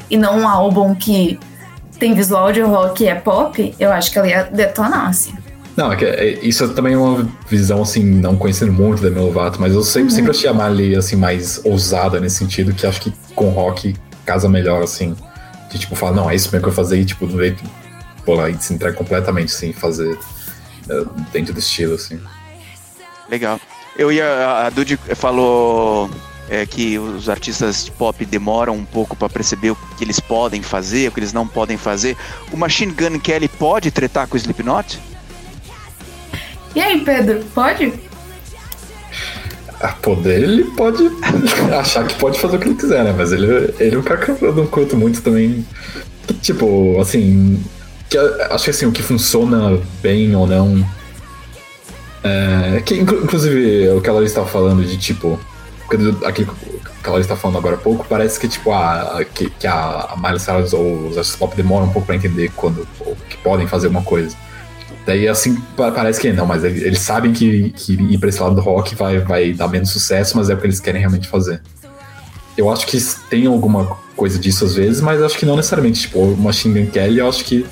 e 0.09 0.17
não 0.17 0.41
um 0.41 0.47
álbum 0.47 0.93
que 0.93 1.39
tem 1.99 2.13
visual 2.13 2.51
de 2.51 2.61
rock 2.61 3.03
e 3.03 3.07
é 3.07 3.15
pop, 3.15 3.75
eu 3.79 3.91
acho 3.91 4.11
que 4.11 4.17
ela 4.17 4.27
ia 4.27 4.43
detonar, 4.43 5.09
assim. 5.09 5.33
Não, 5.75 5.91
é 5.91 5.95
que 5.95 6.05
é, 6.05 6.39
isso 6.45 6.69
também 6.69 6.93
é 6.93 6.97
uma 6.97 7.27
visão, 7.49 7.81
assim, 7.81 8.03
não 8.03 8.35
conhecendo 8.35 8.71
muito 8.71 9.01
da 9.01 9.09
Demi 9.09 9.21
Lovato, 9.21 9.59
mas 9.59 9.73
eu 9.73 9.81
sempre, 9.81 10.09
uhum. 10.09 10.15
sempre 10.15 10.31
achei 10.31 10.49
a 10.49 10.53
Miley, 10.53 10.95
assim, 10.95 11.15
mais 11.15 11.59
ousada 11.63 12.19
nesse 12.19 12.37
sentido, 12.37 12.73
que 12.73 12.85
acho 12.85 13.01
que 13.01 13.11
com 13.35 13.49
rock 13.49 13.95
casa 14.25 14.47
melhor, 14.47 14.83
assim. 14.83 15.15
De, 15.71 15.79
tipo, 15.79 15.95
falar, 15.95 16.13
não, 16.13 16.29
é 16.29 16.35
isso 16.35 16.49
mesmo 16.51 16.63
que 16.63 16.69
eu 16.69 16.73
fazer 16.73 16.99
e, 16.99 17.05
tipo, 17.05 17.25
do 17.25 17.37
jeito, 17.39 17.63
pô, 18.23 18.35
lá, 18.35 18.49
e 18.49 18.61
se 18.61 18.73
entregar 18.73 18.95
completamente, 18.95 19.53
assim, 19.53 19.73
fazer 19.73 20.13
uh, 20.13 21.09
dentro 21.31 21.53
do 21.53 21.59
estilo, 21.59 21.95
assim. 21.95 22.19
Legal. 23.29 23.59
Eu 23.97 24.11
ia, 24.11 24.65
a 24.65 24.69
Dudy 24.69 24.97
falou 25.15 26.09
é, 26.49 26.65
que 26.65 26.97
os 26.99 27.29
artistas 27.29 27.85
de 27.85 27.91
pop 27.91 28.25
demoram 28.25 28.75
um 28.75 28.85
pouco 28.85 29.15
para 29.15 29.29
perceber 29.29 29.71
o 29.71 29.77
que 29.97 30.03
eles 30.03 30.19
podem 30.19 30.61
fazer, 30.61 31.09
o 31.09 31.11
que 31.11 31.19
eles 31.19 31.33
não 31.33 31.47
podem 31.47 31.77
fazer. 31.77 32.17
O 32.51 32.57
Machine 32.57 32.91
Gun 32.91 33.19
Kelly 33.19 33.47
pode 33.47 33.91
tretar 33.91 34.27
com 34.27 34.35
o 34.35 34.37
Slipknot? 34.37 34.99
E 36.75 36.81
aí, 36.81 36.99
Pedro, 37.01 37.43
pode? 37.53 37.93
A 39.79 39.87
ah, 39.87 39.93
poder, 40.01 40.41
ele 40.41 40.63
pode 40.63 41.03
achar 41.77 42.07
que 42.07 42.15
pode 42.15 42.39
fazer 42.39 42.55
o 42.55 42.59
que 42.59 42.69
ele 42.69 42.75
quiser, 42.75 43.03
né? 43.03 43.13
Mas 43.15 43.31
ele, 43.31 43.73
ele 43.79 43.95
é 43.95 43.99
um 43.99 44.01
cara 44.01 44.21
que 44.21 44.43
eu 44.43 44.55
não 44.55 44.65
curto 44.65 44.95
muito 44.95 45.21
também. 45.21 45.65
Tipo, 46.41 46.99
assim. 46.99 47.61
Que, 48.09 48.17
acho 48.17 48.63
que 48.63 48.69
assim, 48.69 48.85
o 48.85 48.91
que 48.91 49.03
funciona 49.03 49.79
bem 50.01 50.35
ou 50.35 50.47
não. 50.47 50.83
É, 52.23 52.81
que, 52.85 52.95
inclusive, 52.95 53.89
o 53.89 54.01
que 54.01 54.09
ela 54.09 54.23
estava 54.23 54.47
falando 54.47 54.83
de 54.85 54.97
tipo. 54.97 55.39
Aquilo 56.25 56.55
que 57.03 57.09
ela 57.09 57.19
está 57.19 57.35
falando 57.35 57.57
agora 57.57 57.75
há 57.75 57.79
pouco, 57.79 58.05
parece 58.07 58.39
que 58.39 58.47
tipo 58.47 58.71
a, 58.71 59.23
que, 59.33 59.49
que 59.49 59.67
a 59.67 60.15
Miley 60.17 60.39
Cyrus 60.39 60.73
ou 60.73 61.07
os 61.07 61.17
artistas 61.17 61.35
pop 61.35 61.55
demoram 61.55 61.87
um 61.87 61.89
pouco 61.89 62.05
para 62.05 62.15
entender 62.15 62.51
quando 62.55 62.87
que 63.29 63.37
podem 63.37 63.67
fazer 63.67 63.87
uma 63.87 64.01
coisa. 64.01 64.35
Daí 65.05 65.27
assim 65.27 65.61
parece 65.75 66.19
que 66.19 66.31
não, 66.31 66.45
mas 66.45 66.63
eles 66.63 66.99
sabem 66.99 67.33
que, 67.33 67.71
que 67.71 67.93
ir 67.93 68.17
pra 68.17 68.29
esse 68.29 68.41
lado 68.41 68.55
do 68.55 68.61
rock 68.61 68.95
vai, 68.95 69.19
vai 69.19 69.53
dar 69.53 69.67
menos 69.67 69.89
sucesso, 69.89 70.37
mas 70.37 70.49
é 70.49 70.53
o 70.53 70.57
que 70.57 70.65
eles 70.65 70.79
querem 70.79 70.99
realmente 71.01 71.27
fazer. 71.27 71.61
Eu 72.55 72.71
acho 72.71 72.85
que 72.85 72.97
tem 73.29 73.47
alguma 73.47 73.97
coisa 74.15 74.37
disso 74.37 74.63
às 74.63 74.75
vezes, 74.75 75.01
mas 75.01 75.21
acho 75.21 75.37
que 75.37 75.45
não 75.45 75.55
necessariamente. 75.55 76.01
Tipo, 76.01 76.19
o 76.19 76.37
Machine 76.37 76.81
Gun 76.81 76.91
Kelly, 76.91 77.19
eu 77.19 77.27
acho 77.27 77.43
que. 77.43 77.65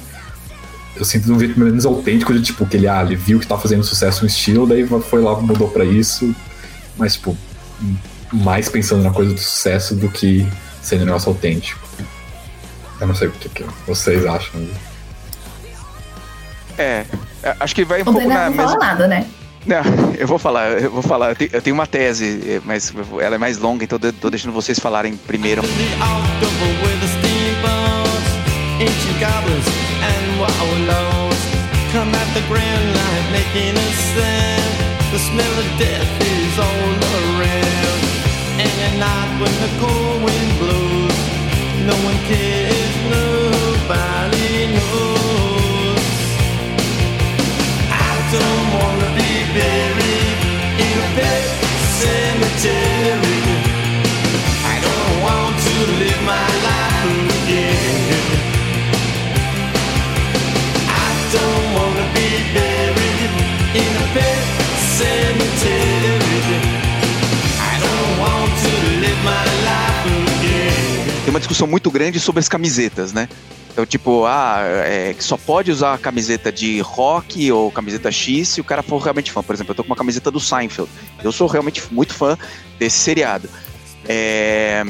Eu 0.96 1.06
sinto 1.06 1.26
de 1.26 1.32
um 1.32 1.40
jeito 1.40 1.58
menos 1.58 1.86
autêntico 1.86 2.34
de 2.34 2.42
tipo, 2.42 2.66
que 2.66 2.76
ele, 2.76 2.88
ah, 2.88 3.02
ele 3.02 3.16
viu 3.16 3.40
que 3.40 3.48
tá 3.48 3.58
fazendo 3.58 3.84
sucesso 3.84 4.22
no 4.22 4.28
estilo, 4.28 4.68
daí 4.68 4.86
foi 4.86 5.22
lá, 5.22 5.40
mudou 5.40 5.70
para 5.70 5.86
isso. 5.86 6.36
Mas, 6.98 7.14
tipo, 7.14 7.36
mais 8.32 8.70
pensando 8.70 9.04
na 9.04 9.12
coisa 9.12 9.34
do 9.34 9.40
sucesso 9.40 9.96
do 9.96 10.10
que 10.10 10.48
sendo 10.82 11.04
um 11.04 11.06
negócio 11.06 11.30
autêntico. 11.30 11.80
Eu 13.00 13.08
não 13.08 13.16
sei 13.16 13.28
o 13.28 13.32
que, 13.32 13.50
que 13.50 13.66
vocês 13.88 14.26
acham. 14.26 14.68
É, 16.78 17.06
É, 17.44 17.56
acho 17.60 17.74
que 17.76 17.84
vai 17.84 18.00
um 18.00 18.02
o 18.02 18.06
pouco 18.06 18.28
na 18.28 18.50
não 18.50 18.52
mesma. 18.52 18.64
fala 18.64 18.78
nada, 18.78 19.08
né? 19.08 19.26
Não, 19.66 19.82
eu 20.18 20.28
vou 20.28 20.40
falar, 20.40 20.72
eu 20.82 20.90
vou 20.92 21.02
falar. 21.02 21.36
Eu 21.52 21.62
tenho 21.62 21.74
uma 21.76 21.86
tese, 21.86 22.62
mas 22.66 22.92
ela 23.20 23.36
é 23.36 23.38
mais 23.38 23.58
longa, 23.60 23.84
então 23.84 24.00
eu 24.02 24.14
tô 24.14 24.30
deixando 24.30 24.52
vocês 24.54 24.80
falarem 24.80 25.16
primeiro. 25.16 25.62
Come 31.92 32.16
at 32.16 32.34
the 32.34 32.42
grand 32.48 32.94
light 32.96 33.32
making 33.34 33.76
a 33.76 33.88
sound. 34.16 35.12
The 35.12 35.20
smell 35.20 35.60
of 35.60 35.68
death 35.78 36.22
is 36.22 36.41
night 39.02 39.32
when 39.42 39.54
the 39.64 39.72
cold 39.82 40.18
wind 40.26 40.52
blows, 40.62 41.20
no 41.90 41.96
one 42.08 42.20
cares, 42.30 42.94
nobody 43.18 44.50
knows. 44.76 46.06
I 48.10 48.12
don't 48.36 48.68
wanna 48.78 49.10
be 49.20 49.34
buried 49.58 50.38
in 50.86 50.96
a 51.06 51.10
pet 51.18 51.44
cemetery. 52.02 53.42
I 54.74 54.76
don't 54.88 55.16
want 55.26 55.56
to 55.68 55.74
live 56.02 56.22
my 56.34 56.48
life 56.68 56.81
Tem 71.32 71.36
uma 71.38 71.40
discussão 71.40 71.66
muito 71.66 71.90
grande 71.90 72.20
sobre 72.20 72.42
as 72.42 72.50
camisetas, 72.50 73.14
né? 73.14 73.30
Então, 73.72 73.86
tipo, 73.86 74.26
ah, 74.26 74.64
é, 74.66 75.16
só 75.18 75.38
pode 75.38 75.72
usar 75.72 75.94
a 75.94 75.98
camiseta 75.98 76.52
de 76.52 76.82
rock 76.82 77.50
ou 77.50 77.72
camiseta 77.72 78.12
X 78.12 78.50
se 78.50 78.60
o 78.60 78.66
cara 78.66 78.84
for 78.84 78.98
realmente 78.98 79.32
fã. 79.32 79.42
Por 79.42 79.56
exemplo, 79.56 79.72
eu 79.72 79.76
tô 79.76 79.82
com 79.82 79.88
uma 79.88 79.96
camiseta 79.96 80.30
do 80.30 80.42
Seinfeld. 80.42 80.92
Eu 81.24 81.32
sou 81.32 81.48
realmente 81.48 81.82
muito 81.90 82.14
fã 82.14 82.38
desse 82.78 82.98
seriado. 82.98 83.50
É, 84.06 84.84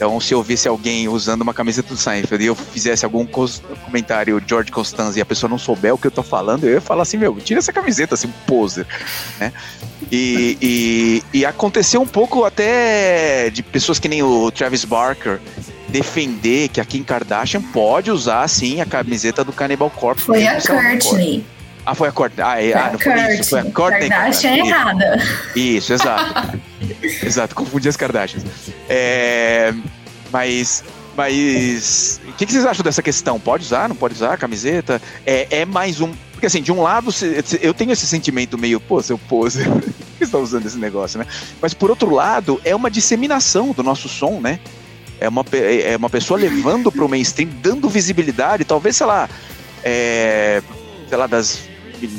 então, 0.00 0.18
se 0.18 0.32
eu 0.32 0.42
visse 0.42 0.66
alguém 0.66 1.08
usando 1.08 1.42
uma 1.42 1.52
camiseta 1.52 1.90
do 1.90 1.96
Seinfeld 1.98 2.42
e 2.42 2.46
eu 2.46 2.54
fizesse 2.54 3.04
algum 3.04 3.26
comentário 3.26 4.42
George 4.46 4.72
Costanza 4.72 5.18
e 5.18 5.20
a 5.20 5.26
pessoa 5.26 5.50
não 5.50 5.58
souber 5.58 5.92
o 5.92 5.98
que 5.98 6.06
eu 6.06 6.10
tô 6.10 6.22
falando, 6.22 6.64
eu 6.64 6.72
ia 6.72 6.80
falar 6.80 7.02
assim, 7.02 7.18
meu, 7.18 7.34
tira 7.34 7.58
essa 7.58 7.70
camiseta, 7.70 8.14
assim, 8.14 8.32
poser, 8.46 8.86
né? 9.38 9.52
E, 10.10 10.56
e, 10.62 11.40
e 11.40 11.44
aconteceu 11.44 12.00
um 12.00 12.06
pouco 12.06 12.46
até 12.46 13.50
de 13.50 13.62
pessoas 13.62 13.98
que 13.98 14.08
nem 14.08 14.22
o 14.22 14.50
Travis 14.50 14.86
Barker 14.86 15.38
defender 15.88 16.68
que 16.68 16.80
a 16.80 16.84
Kim 16.86 17.02
Kardashian 17.02 17.60
pode 17.60 18.10
usar, 18.10 18.48
sim, 18.48 18.80
a 18.80 18.86
camiseta 18.86 19.44
do 19.44 19.52
Cannibal 19.52 19.90
Corpse. 19.90 20.24
Foi 20.24 20.46
a 20.46 20.62
Courtney. 20.62 21.44
Ah, 21.84 21.94
foi 21.94 22.08
a 22.08 22.12
Courtney. 22.12 22.42
Ah, 22.42 22.62
é, 22.62 22.72
ah 22.72 22.90
não 22.92 22.98
foi 22.98 23.12
Kurt, 23.12 23.40
isso. 23.40 23.50
Foi 23.50 23.60
a 23.60 23.64
Courtney. 23.64 24.08
Kardashian 24.08 24.50
é 24.50 24.58
errada. 24.60 25.22
Isso, 25.54 25.92
exato. 25.92 26.58
exato, 27.22 27.54
confundi 27.54 27.88
as 27.88 27.96
Kardashians. 27.96 28.44
É, 28.88 29.72
mas, 30.32 30.84
mas, 31.16 32.20
o 32.28 32.32
que, 32.32 32.46
que, 32.46 32.52
vocês 32.52 32.66
acham 32.66 32.82
dessa 32.82 33.02
questão? 33.02 33.38
Pode 33.38 33.64
usar, 33.64 33.88
não 33.88 33.96
pode 33.96 34.14
usar 34.14 34.36
camiseta? 34.38 35.00
É, 35.26 35.60
é 35.60 35.64
mais 35.64 36.00
um... 36.00 36.12
Porque 36.32 36.46
assim, 36.46 36.62
de 36.62 36.72
um 36.72 36.80
lado, 36.80 37.10
eu 37.60 37.74
tenho 37.74 37.92
esse 37.92 38.06
sentimento 38.06 38.56
meio, 38.56 38.80
pô, 38.80 39.02
seu 39.02 39.18
pose, 39.18 39.62
que 40.18 40.24
você 40.24 40.32
tá 40.32 40.38
usando 40.38 40.66
esse 40.66 40.78
negócio, 40.78 41.18
né? 41.18 41.26
Mas 41.60 41.74
por 41.74 41.90
outro 41.90 42.10
lado, 42.14 42.60
é 42.64 42.74
uma 42.74 42.90
disseminação 42.90 43.72
do 43.72 43.82
nosso 43.82 44.08
som, 44.08 44.40
né? 44.40 44.58
É 45.20 45.28
uma, 45.28 45.44
é 45.52 45.94
uma 45.96 46.08
pessoa 46.08 46.40
levando 46.40 46.90
para 46.90 47.04
o 47.04 47.08
mainstream, 47.08 47.50
dando 47.60 47.90
visibilidade, 47.90 48.64
talvez, 48.64 48.96
sei 48.96 49.06
lá, 49.06 49.28
é, 49.84 50.62
sei 51.06 51.18
lá, 51.18 51.26
das 51.26 51.68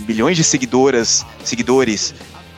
milhões 0.08 0.38
de 0.38 0.44
seguidoras, 0.44 1.26
seguidores 1.44 2.14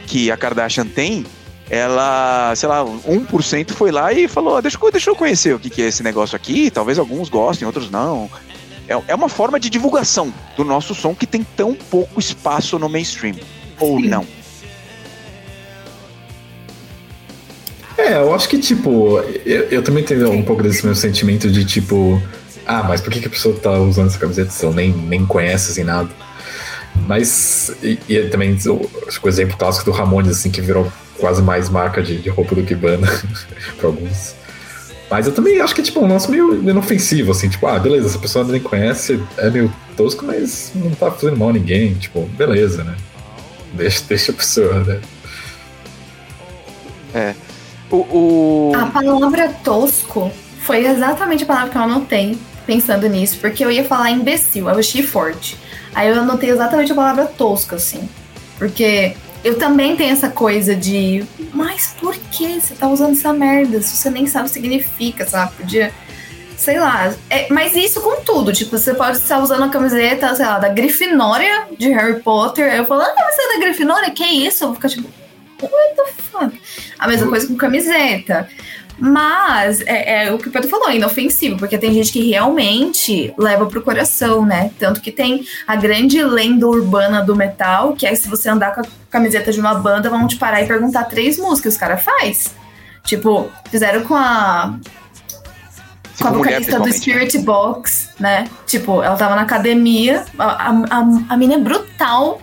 que 0.05 0.29
a 0.29 0.35
Kardashian 0.35 0.85
tem, 0.85 1.25
ela, 1.69 2.53
sei 2.55 2.69
lá, 2.69 2.83
1% 2.85 3.71
foi 3.71 3.91
lá 3.91 4.11
e 4.13 4.27
falou: 4.27 4.61
deixa, 4.61 4.77
deixa 4.91 5.09
eu 5.09 5.15
conhecer 5.15 5.55
o 5.55 5.59
que, 5.59 5.69
que 5.69 5.81
é 5.81 5.87
esse 5.87 6.03
negócio 6.03 6.35
aqui. 6.35 6.69
Talvez 6.69 6.99
alguns 6.99 7.29
gostem, 7.29 7.65
outros 7.65 7.89
não. 7.89 8.29
É, 8.87 9.01
é 9.07 9.15
uma 9.15 9.29
forma 9.29 9.59
de 9.59 9.69
divulgação 9.69 10.33
do 10.57 10.63
nosso 10.63 10.93
som 10.93 11.15
que 11.15 11.25
tem 11.25 11.43
tão 11.55 11.73
pouco 11.73 12.19
espaço 12.19 12.77
no 12.77 12.89
mainstream. 12.89 13.35
Ou 13.79 13.99
Sim. 13.99 14.07
não? 14.07 14.25
É, 17.97 18.13
eu 18.17 18.33
acho 18.33 18.49
que, 18.49 18.57
tipo, 18.57 19.19
eu, 19.45 19.63
eu 19.69 19.83
também 19.83 20.03
tenho 20.03 20.31
um 20.31 20.43
pouco 20.43 20.63
desse 20.63 20.83
meu 20.83 20.95
sentimento 20.95 21.49
de, 21.49 21.63
tipo, 21.63 22.21
ah, 22.65 22.83
mas 22.83 23.01
por 23.01 23.11
que, 23.11 23.19
que 23.19 23.27
a 23.27 23.29
pessoa 23.29 23.55
tá 23.55 23.71
usando 23.79 24.07
essa 24.07 24.17
camiseta 24.17 24.49
se 24.49 24.65
ela 24.65 24.73
nem, 24.73 24.91
nem 24.91 25.25
conhece, 25.25 25.71
assim, 25.71 25.83
nada? 25.83 26.09
Mas, 27.07 27.71
e, 27.81 27.99
e 28.09 28.23
também, 28.29 28.57
acho 29.07 29.19
que 29.19 29.25
o 29.25 29.29
exemplo 29.29 29.57
clássico 29.57 29.85
do 29.85 29.91
Ramones, 29.91 30.31
assim, 30.31 30.49
que 30.49 30.59
virou 30.59 30.91
quase 31.19 31.41
mais 31.41 31.69
marca 31.69 32.01
de, 32.01 32.17
de 32.17 32.29
roupa 32.29 32.55
do 32.55 32.63
que 32.63 32.75
banda 32.75 33.07
pra 33.77 33.87
alguns. 33.87 34.35
Mas 35.09 35.27
eu 35.27 35.33
também 35.33 35.59
acho 35.61 35.75
que, 35.75 35.83
tipo, 35.83 35.99
um 35.99 36.07
lance 36.07 36.29
meio 36.29 36.55
inofensivo, 36.67 37.31
assim, 37.31 37.47
tipo, 37.47 37.67
ah, 37.67 37.77
beleza, 37.77 38.07
essa 38.07 38.19
pessoa 38.19 38.43
nem 38.45 38.59
conhece, 38.59 39.21
é 39.37 39.49
meio 39.49 39.71
tosco, 39.95 40.25
mas 40.25 40.71
não 40.73 40.89
tá 40.91 41.11
fazendo 41.11 41.37
mal 41.37 41.49
a 41.49 41.53
ninguém, 41.53 41.93
tipo, 41.93 42.21
beleza, 42.37 42.83
né? 42.83 42.95
Deixa, 43.73 44.01
deixa 44.09 44.31
a 44.31 44.35
pessoa, 44.35 44.83
né? 44.83 45.01
É. 47.13 47.35
O, 47.91 47.97
o... 47.97 48.71
A 48.75 48.87
palavra 48.87 49.49
tosco 49.63 50.31
foi 50.61 50.85
exatamente 50.85 51.43
a 51.43 51.47
palavra 51.47 51.69
que 51.69 51.77
eu 51.77 51.81
anotei 51.83 52.37
pensando 52.65 53.07
nisso, 53.07 53.37
porque 53.39 53.63
eu 53.63 53.69
ia 53.69 53.83
falar 53.83 54.09
imbecil, 54.09 54.67
eu 54.67 54.79
achei 54.79 55.03
forte. 55.03 55.57
Aí 55.93 56.09
eu 56.09 56.15
anotei 56.15 56.49
exatamente 56.49 56.91
a 56.91 56.95
palavra 56.95 57.25
tosco, 57.25 57.75
assim. 57.75 58.09
Porque 58.57 59.15
eu 59.43 59.57
também 59.57 59.95
tenho 59.95 60.13
essa 60.13 60.29
coisa 60.29 60.75
de, 60.75 61.25
mas 61.53 61.95
por 61.99 62.15
que 62.15 62.61
você 62.61 62.73
tá 62.73 62.87
usando 62.87 63.11
essa 63.11 63.33
merda 63.33 63.81
se 63.81 63.97
você 63.97 64.09
nem 64.09 64.25
sabe 64.25 64.45
o 64.45 64.47
que 64.47 64.53
significa, 64.53 65.27
sabe? 65.27 65.53
Podia. 65.57 65.91
Sei 66.55 66.79
lá. 66.79 67.13
É, 67.29 67.51
mas 67.51 67.75
isso 67.75 67.99
com 67.99 68.21
tudo. 68.21 68.53
Tipo, 68.53 68.77
você 68.77 68.93
pode 68.93 69.17
estar 69.17 69.39
usando 69.39 69.63
a 69.63 69.69
camiseta, 69.69 70.33
sei 70.33 70.45
lá, 70.45 70.59
da 70.59 70.69
Grifinória 70.69 71.67
de 71.77 71.89
Harry 71.91 72.21
Potter. 72.21 72.71
Aí 72.71 72.77
eu 72.77 72.85
falo, 72.85 73.01
ah, 73.01 73.31
você 73.31 73.41
é 73.41 73.53
da 73.53 73.65
Grifinória? 73.65 74.11
Que 74.11 74.23
isso? 74.23 74.63
Eu 74.63 74.67
vou 74.69 74.75
ficar 74.75 74.87
tipo, 74.87 75.09
what 75.61 75.95
the 75.95 76.05
fuck? 76.31 76.61
A 76.97 77.07
mesma 77.07 77.27
coisa 77.27 77.47
com 77.47 77.55
camiseta. 77.55 78.47
Mas 78.97 79.81
é, 79.81 80.25
é, 80.25 80.31
o 80.31 80.37
que 80.37 80.47
o 80.47 80.51
Pedro 80.51 80.69
falou, 80.69 80.89
inofensivo, 80.91 81.57
porque 81.57 81.77
tem 81.77 81.93
gente 81.93 82.11
que 82.11 82.29
realmente 82.29 83.33
leva 83.37 83.65
pro 83.65 83.81
coração, 83.81 84.45
né? 84.45 84.71
Tanto 84.79 85.01
que 85.01 85.11
tem 85.11 85.45
a 85.67 85.75
grande 85.75 86.23
lenda 86.23 86.67
urbana 86.67 87.21
do 87.21 87.35
metal, 87.35 87.93
que 87.93 88.05
é 88.05 88.15
se 88.15 88.29
você 88.29 88.47
andar 88.47 88.73
com 88.73 88.81
a 88.81 88.85
camiseta 89.13 89.51
de 89.51 89.59
uma 89.59 89.75
banda, 89.75 90.09
vão 90.09 90.27
te 90.27 90.35
parar 90.35 90.63
e 90.63 90.67
perguntar 90.67 91.03
três 91.03 91.37
músicas, 91.37 91.73
os 91.73 91.79
cara 91.79 91.97
faz. 91.97 92.51
Tipo, 93.03 93.49
fizeram 93.69 94.03
com 94.03 94.15
a. 94.15 94.75
Com 96.19 96.27
a 96.27 96.31
vocalista 96.31 96.77
do 96.77 96.83
principalmente, 96.83 97.31
Spirit 97.31 97.37
Box, 97.39 98.09
né? 98.19 98.47
Tipo, 98.65 99.03
ela 99.03 99.15
tava 99.15 99.35
na 99.35 99.43
academia, 99.43 100.25
a, 100.37 100.69
a, 100.69 100.99
a, 101.29 101.37
mina 101.37 101.55
é 101.55 101.57
brutal, 101.57 102.41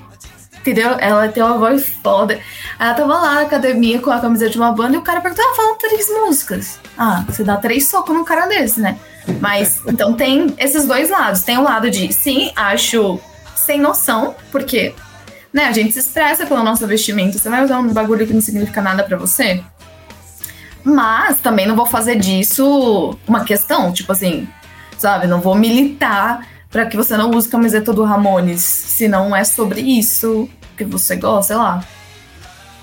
entendeu? 0.58 0.96
Ela 0.98 1.28
tem 1.28 1.42
uma 1.42 1.58
voz 1.58 1.88
foda. 2.02 2.38
Ela 2.78 2.94
tava 2.94 3.14
lá 3.14 3.34
na 3.34 3.40
academia 3.42 4.00
com 4.00 4.10
a 4.10 4.20
camiseta 4.20 4.50
de 4.50 4.58
uma 4.58 4.72
banda 4.72 4.96
e 4.96 4.98
o 4.98 5.02
cara 5.02 5.20
perguntou: 5.20 5.44
ah, 5.44 5.54
fala 5.54 5.76
três 5.76 6.08
músicas. 6.08 6.80
Ah, 6.96 7.24
você 7.28 7.42
dá 7.42 7.56
três 7.56 7.88
socos 7.88 8.14
num 8.14 8.24
cara 8.24 8.46
desse, 8.46 8.80
né? 8.80 8.96
Mas, 9.40 9.80
então 9.86 10.14
tem 10.14 10.54
esses 10.58 10.86
dois 10.86 11.10
lados. 11.10 11.42
Tem 11.42 11.58
o 11.58 11.62
lado 11.62 11.90
de, 11.90 12.12
sim, 12.12 12.52
acho 12.54 13.20
sem 13.54 13.80
noção, 13.80 14.34
porque, 14.50 14.94
né, 15.52 15.64
a 15.64 15.72
gente 15.72 15.92
se 15.92 15.98
estressa 16.00 16.46
pelo 16.46 16.62
nosso 16.62 16.86
vestimento. 16.86 17.38
Você 17.38 17.48
vai 17.48 17.64
usar 17.64 17.78
um 17.78 17.92
bagulho 17.92 18.26
que 18.26 18.32
não 18.32 18.40
significa 18.40 18.80
nada 18.80 19.02
pra 19.02 19.16
você? 19.16 19.62
Mas 20.84 21.40
também 21.40 21.66
não 21.66 21.76
vou 21.76 21.86
fazer 21.86 22.16
disso 22.16 23.16
uma 23.26 23.44
questão, 23.44 23.92
tipo 23.92 24.12
assim, 24.12 24.48
sabe? 24.96 25.26
Não 25.26 25.40
vou 25.40 25.54
militar 25.54 26.46
pra 26.70 26.86
que 26.86 26.96
você 26.96 27.16
não 27.16 27.30
use 27.30 27.48
camiseta 27.48 27.92
do 27.92 28.04
Ramones, 28.04 28.62
se 28.62 29.08
não 29.08 29.34
é 29.34 29.44
sobre 29.44 29.80
isso 29.80 30.48
que 30.76 30.84
você 30.84 31.16
gosta, 31.16 31.48
sei 31.48 31.56
lá. 31.56 31.84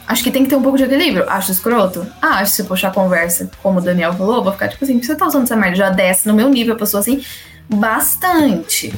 Acho 0.06 0.23
que 0.23 0.32
tem 0.32 0.43
que 0.43 0.49
ter 0.49 0.56
um 0.56 0.62
pouco 0.62 0.77
de 0.77 0.84
equilíbrio. 0.84 1.30
Acho 1.30 1.51
escroto? 1.51 2.08
Ah, 2.21 2.39
acho 2.39 2.51
que 2.51 2.58
se 2.58 2.63
puxar 2.63 2.89
a 2.89 2.93
conversa, 2.93 3.49
como 3.62 3.80
o 3.80 3.82
Daniel 3.82 4.13
falou, 4.13 4.43
vou 4.43 4.53
ficar 4.53 4.67
tipo 4.69 4.84
assim, 4.84 5.01
você 5.01 5.15
tá 5.15 5.25
usando 5.25 5.43
essa 5.43 5.56
merda? 5.56 5.75
Já 5.75 5.89
desce 5.89 6.27
no 6.27 6.34
meu 6.34 6.49
nível, 6.49 6.75
a 6.75 6.77
pessoa 6.77 7.01
assim, 7.01 7.23
bastante. 7.69 8.93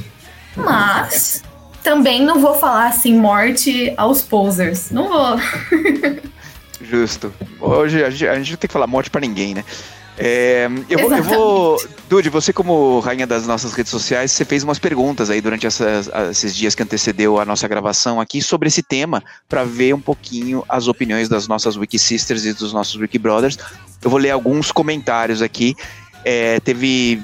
Mas 0.56 1.42
também 1.90 2.24
não 2.24 2.40
vou 2.40 2.54
falar 2.54 2.86
assim, 2.88 3.18
morte 3.18 3.92
aos 3.98 4.22
posers. 4.22 4.92
Não 4.92 5.08
vou. 5.10 5.40
Justo. 6.80 7.34
Hoje 7.60 8.04
a 8.04 8.12
gente, 8.12 8.28
a 8.28 8.36
gente 8.36 8.52
não 8.52 8.58
tem 8.58 8.68
que 8.68 8.74
falar 8.74 8.86
morte 8.86 9.10
pra 9.10 9.20
ninguém, 9.20 9.56
né? 9.56 9.64
É, 10.16 10.68
eu, 10.88 11.00
vou, 11.00 11.16
eu 11.18 11.24
vou. 11.24 11.84
Dude, 12.08 12.30
você, 12.30 12.54
como 12.54 13.00
rainha 13.00 13.26
das 13.26 13.48
nossas 13.48 13.74
redes 13.74 13.90
sociais, 13.90 14.32
você 14.32 14.46
fez 14.46 14.64
umas 14.64 14.78
perguntas 14.78 15.30
aí 15.32 15.42
durante 15.42 15.66
essas- 15.66 16.10
esses 16.30 16.56
dias 16.56 16.76
que 16.76 16.84
antecedeu 16.84 17.40
a 17.40 17.46
nossa 17.46 17.68
gravação 17.68 18.20
aqui 18.22 18.40
sobre 18.42 18.68
esse 18.68 18.84
tema, 18.84 19.24
para 19.48 19.64
ver 19.64 19.96
um 19.96 20.02
pouquinho 20.02 20.64
as 20.70 20.88
opiniões 20.88 21.28
das 21.28 21.48
nossas 21.48 21.76
Wiki 21.76 21.98
Sisters 21.98 22.46
e 22.46 22.54
dos 22.54 22.72
nossos 22.72 22.96
Wiki 23.02 23.18
Brothers. 23.18 23.58
Eu 24.02 24.10
vou 24.12 24.20
ler 24.20 24.30
alguns 24.32 24.72
comentários 24.72 25.42
aqui. 25.42 25.74
É, 26.24 26.60
teve 26.60 27.20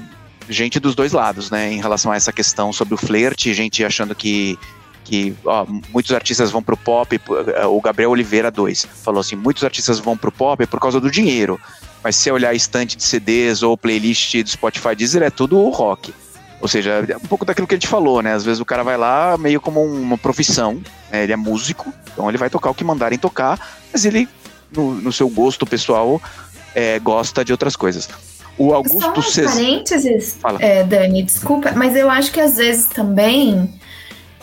gente 0.48 0.78
dos 0.80 0.94
dois 0.94 1.12
lados, 1.12 1.50
né, 1.50 1.72
em 1.72 1.80
relação 1.80 2.12
a 2.12 2.16
essa 2.16 2.32
questão 2.32 2.72
sobre 2.72 2.94
o 2.94 2.96
flerte, 2.96 3.52
gente 3.54 3.84
achando 3.84 4.14
que 4.14 4.58
que 5.04 5.36
ó, 5.44 5.64
muitos 5.90 6.10
artistas 6.12 6.50
vão 6.50 6.60
pro 6.60 6.76
pop, 6.76 7.20
o 7.70 7.80
Gabriel 7.80 8.10
Oliveira 8.10 8.50
2 8.50 8.88
falou 9.04 9.20
assim, 9.20 9.36
muitos 9.36 9.62
artistas 9.62 10.00
vão 10.00 10.16
pro 10.16 10.32
pop 10.32 10.66
por 10.66 10.80
causa 10.80 11.00
do 11.00 11.08
dinheiro, 11.08 11.60
mas 12.02 12.16
se 12.16 12.24
você 12.24 12.32
olhar 12.32 12.50
a 12.50 12.54
estante 12.54 12.96
de 12.96 13.04
CDs 13.04 13.62
ou 13.62 13.78
playlist 13.78 14.42
do 14.42 14.48
Spotify 14.48 14.96
Deezer, 14.96 15.22
é 15.22 15.30
tudo 15.30 15.68
rock. 15.70 16.12
Ou 16.60 16.68
seja, 16.68 17.04
é 17.08 17.16
um 17.16 17.28
pouco 17.28 17.44
daquilo 17.44 17.66
que 17.66 17.74
a 17.74 17.76
gente 17.76 17.88
falou, 17.88 18.22
né? 18.22 18.32
Às 18.32 18.44
vezes 18.44 18.60
o 18.60 18.64
cara 18.64 18.82
vai 18.82 18.96
lá 18.96 19.36
meio 19.36 19.60
como 19.60 19.84
uma 19.84 20.16
profissão, 20.16 20.80
né? 21.10 21.22
ele 21.22 21.32
é 21.32 21.36
músico, 21.36 21.92
então 22.12 22.28
ele 22.28 22.38
vai 22.38 22.48
tocar 22.48 22.70
o 22.70 22.74
que 22.74 22.82
mandarem 22.82 23.18
tocar, 23.18 23.60
mas 23.92 24.04
ele, 24.04 24.28
no, 24.72 24.94
no 24.94 25.12
seu 25.12 25.28
gosto 25.28 25.66
pessoal, 25.66 26.20
é, 26.74 26.98
gosta 26.98 27.44
de 27.44 27.52
outras 27.52 27.76
coisas. 27.76 28.08
O 28.58 28.72
Augusto 28.72 29.22
Só 29.22 29.40
um 29.40 29.44
parênteses, 29.44 30.38
é, 30.60 30.82
Dani, 30.82 31.22
desculpa, 31.22 31.72
mas 31.72 31.94
eu 31.94 32.10
acho 32.10 32.32
que 32.32 32.40
às 32.40 32.56
vezes 32.56 32.86
também 32.86 33.78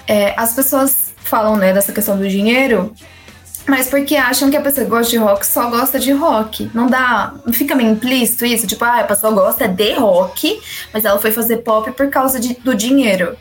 é, 0.08 0.34
as 0.38 0.54
pessoas 0.54 1.14
falam 1.18 1.56
né, 1.56 1.74
dessa 1.74 1.92
questão 1.92 2.16
do 2.18 2.28
dinheiro, 2.28 2.94
mas 3.68 3.88
porque 3.88 4.16
acham 4.16 4.52
que 4.52 4.58
a 4.58 4.62
pessoa 4.62 4.86
que 4.86 4.92
gosta 4.92 5.10
de 5.10 5.18
rock 5.18 5.46
só 5.46 5.70
gosta 5.70 5.98
de 5.98 6.12
rock. 6.12 6.70
Não 6.74 6.88
dá. 6.88 7.34
Não 7.46 7.54
fica 7.54 7.76
meio 7.76 7.92
implícito 7.92 8.46
isso? 8.46 8.68
Tipo, 8.68 8.84
ah, 8.84 9.00
a 9.00 9.04
pessoa 9.06 9.32
gosta 9.34 9.68
de 9.68 9.94
rock, 9.94 10.62
mas 10.94 11.06
ela 11.06 11.20
foi 11.20 11.32
fazer 11.32 11.58
pop 11.58 11.90
por 11.94 12.10
causa 12.10 12.40
de, 12.40 12.56
do 12.56 12.76
dinheiro. 12.76 13.38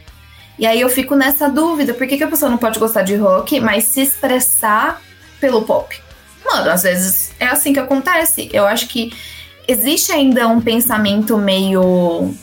E 0.58 0.64
aí 0.64 0.80
eu 0.80 0.88
fico 0.88 1.16
nessa 1.16 1.48
dúvida: 1.48 1.92
por 1.92 2.06
que, 2.06 2.16
que 2.16 2.24
a 2.24 2.28
pessoa 2.28 2.50
não 2.50 2.56
pode 2.56 2.78
gostar 2.78 3.02
de 3.02 3.16
rock, 3.16 3.58
mas 3.60 3.84
se 3.84 4.00
expressar 4.00 5.02
pelo 5.40 5.62
pop? 5.62 6.00
Mano, 6.44 6.70
às 6.70 6.84
vezes 6.84 7.32
é 7.40 7.46
assim 7.46 7.72
que 7.72 7.80
acontece. 7.80 8.48
Eu 8.52 8.64
acho 8.64 8.86
que 8.86 9.12
existe 9.66 10.12
ainda 10.12 10.48
um 10.48 10.60
pensamento 10.60 11.36
meio 11.38 12.34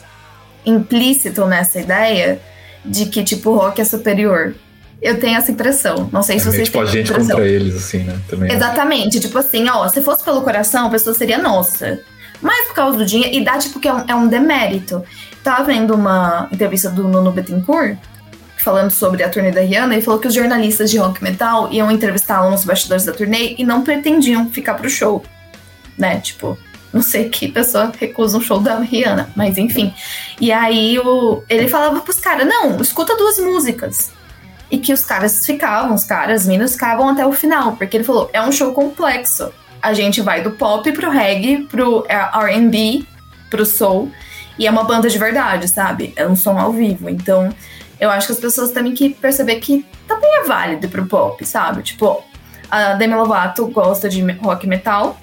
implícito 0.64 1.46
nessa 1.46 1.80
ideia 1.80 2.40
de 2.84 3.06
que, 3.06 3.22
tipo, 3.22 3.54
rock 3.54 3.80
é 3.80 3.84
superior. 3.84 4.54
Eu 5.02 5.18
tenho 5.18 5.38
essa 5.38 5.50
impressão. 5.50 6.08
Não 6.12 6.22
sei 6.22 6.36
é 6.36 6.38
se 6.38 6.44
vocês 6.46 6.68
tipo, 6.68 6.78
têm 6.78 6.88
a 6.88 6.92
gente 6.92 7.12
contra 7.12 7.46
eles, 7.46 7.74
assim, 7.74 7.98
né? 8.00 8.18
Também 8.28 8.52
Exatamente. 8.52 9.18
Tipo 9.18 9.38
assim, 9.38 9.68
ó, 9.68 9.88
se 9.88 10.02
fosse 10.02 10.22
pelo 10.22 10.42
coração, 10.42 10.86
a 10.86 10.90
pessoa 10.90 11.14
seria 11.14 11.38
nossa. 11.38 12.00
Mas 12.42 12.68
por 12.68 12.74
causa 12.74 12.98
do 12.98 13.06
dinheiro, 13.06 13.34
e 13.34 13.44
dá 13.44 13.58
tipo 13.58 13.80
que 13.80 13.88
é 13.88 13.92
um, 13.92 14.04
é 14.06 14.14
um 14.14 14.28
demérito. 14.28 15.02
Tava 15.42 15.64
vendo 15.64 15.94
uma 15.94 16.48
entrevista 16.52 16.90
do 16.90 17.08
Nuno 17.08 17.32
Bettencourt, 17.32 17.96
falando 18.58 18.90
sobre 18.90 19.22
a 19.22 19.28
turnê 19.28 19.50
da 19.50 19.62
Rihanna, 19.62 19.96
e 19.96 20.02
falou 20.02 20.20
que 20.20 20.28
os 20.28 20.34
jornalistas 20.34 20.90
de 20.90 20.98
rock 20.98 21.22
metal 21.22 21.72
iam 21.72 21.90
entrevistá-lo 21.90 22.50
nos 22.50 22.64
bastidores 22.64 23.04
da 23.04 23.12
turnê 23.12 23.54
e 23.56 23.64
não 23.64 23.82
pretendiam 23.82 24.50
ficar 24.50 24.74
pro 24.74 24.88
show. 24.88 25.24
Né? 25.96 26.20
Tipo, 26.20 26.58
não 26.92 27.02
sei 27.02 27.28
que 27.28 27.48
pessoa 27.48 27.92
recusa 27.98 28.36
um 28.36 28.40
show 28.40 28.60
da 28.60 28.78
Rihanna, 28.78 29.30
mas 29.36 29.56
enfim. 29.56 29.94
E 30.40 30.50
aí 30.50 30.98
o, 30.98 31.42
ele 31.48 31.68
falava 31.68 32.00
pros 32.00 32.18
caras: 32.18 32.46
não, 32.46 32.80
escuta 32.80 33.16
duas 33.16 33.38
músicas. 33.38 34.10
E 34.70 34.78
que 34.78 34.92
os 34.92 35.04
caras 35.04 35.44
ficavam, 35.44 35.94
os 35.94 36.04
caras, 36.04 36.42
as 36.42 36.46
minas 36.46 36.72
ficavam 36.72 37.08
até 37.08 37.26
o 37.26 37.32
final, 37.32 37.76
porque 37.76 37.96
ele 37.96 38.04
falou: 38.04 38.30
é 38.32 38.42
um 38.42 38.52
show 38.52 38.72
complexo. 38.72 39.52
A 39.82 39.94
gente 39.94 40.20
vai 40.20 40.42
do 40.42 40.52
pop 40.52 40.90
pro 40.92 41.10
reggae, 41.10 41.62
pro 41.62 42.04
RB, 42.08 43.06
pro 43.48 43.64
soul. 43.64 44.10
E 44.58 44.66
é 44.66 44.70
uma 44.70 44.84
banda 44.84 45.08
de 45.08 45.18
verdade, 45.18 45.68
sabe? 45.68 46.12
É 46.16 46.26
um 46.26 46.36
som 46.36 46.58
ao 46.58 46.72
vivo. 46.72 47.08
Então, 47.08 47.54
eu 47.98 48.10
acho 48.10 48.26
que 48.26 48.32
as 48.34 48.40
pessoas 48.40 48.72
têm 48.72 48.92
que 48.92 49.10
perceber 49.10 49.56
que 49.56 49.86
também 50.06 50.30
é 50.36 50.44
válido 50.44 50.88
pro 50.88 51.06
pop, 51.06 51.44
sabe? 51.46 51.82
Tipo, 51.82 52.22
a 52.70 52.94
Demi 52.94 53.14
Lovato 53.14 53.66
gosta 53.68 54.08
de 54.08 54.22
rock 54.32 54.66
metal, 54.66 55.18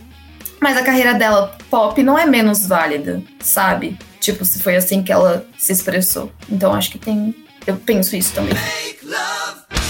mas 0.59 0.77
a 0.77 0.83
carreira 0.83 1.13
dela 1.13 1.55
pop 1.69 2.01
não 2.01 2.17
é 2.17 2.25
menos 2.25 2.65
válida, 2.65 3.21
sabe? 3.39 3.97
Tipo, 4.19 4.43
se 4.43 4.59
foi 4.59 4.75
assim 4.75 5.03
que 5.03 5.11
ela 5.11 5.45
se 5.57 5.71
expressou. 5.71 6.31
Então 6.49 6.73
acho 6.73 6.91
que 6.91 6.97
tem. 6.97 7.35
Eu 7.65 7.75
penso 7.77 8.15
isso 8.15 8.33
também. 8.33 8.53
É, 8.53 9.86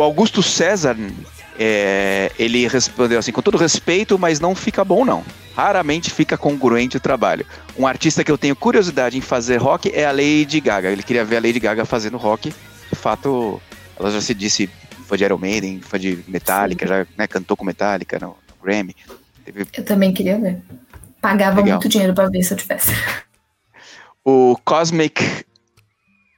o 0.00 0.02
Augusto 0.02 0.42
César, 0.42 0.96
é, 1.58 2.32
ele 2.38 2.66
respondeu 2.66 3.18
assim, 3.18 3.32
com 3.32 3.42
todo 3.42 3.58
respeito, 3.58 4.18
mas 4.18 4.40
não 4.40 4.54
fica 4.54 4.82
bom 4.82 5.04
não. 5.04 5.22
Raramente 5.54 6.10
fica 6.10 6.38
congruente 6.38 6.96
o 6.96 7.00
trabalho. 7.00 7.44
Um 7.78 7.86
artista 7.86 8.24
que 8.24 8.32
eu 8.32 8.38
tenho 8.38 8.56
curiosidade 8.56 9.18
em 9.18 9.20
fazer 9.20 9.58
rock 9.58 9.90
é 9.92 10.06
a 10.06 10.10
Lady 10.10 10.58
Gaga. 10.58 10.90
Ele 10.90 11.02
queria 11.02 11.22
ver 11.22 11.36
a 11.36 11.40
Lady 11.40 11.60
Gaga 11.60 11.84
fazendo 11.84 12.16
rock. 12.16 12.48
De 12.48 12.96
fato, 12.96 13.60
ela 13.98 14.10
já 14.10 14.22
se 14.22 14.34
disse 14.34 14.70
foi 15.06 15.18
de 15.18 15.24
Iron 15.24 15.38
Maiden, 15.38 15.80
foi 15.82 15.98
de 15.98 16.24
Metallica, 16.26 16.86
Sim. 16.86 16.88
já 16.88 17.06
né, 17.18 17.26
cantou 17.26 17.56
com 17.56 17.64
Metallica 17.64 18.18
no, 18.18 18.28
no 18.28 18.62
Grammy. 18.62 18.96
Teve... 19.44 19.66
Eu 19.76 19.84
também 19.84 20.14
queria 20.14 20.38
ver. 20.38 20.62
Pagava 21.20 21.60
Legal. 21.60 21.78
muito 21.78 21.88
dinheiro 21.90 22.14
para 22.14 22.30
ver 22.30 22.42
se 22.42 22.54
eu 22.54 22.56
tivesse. 22.56 22.92
O 24.24 24.56
Cosmic 24.64 25.44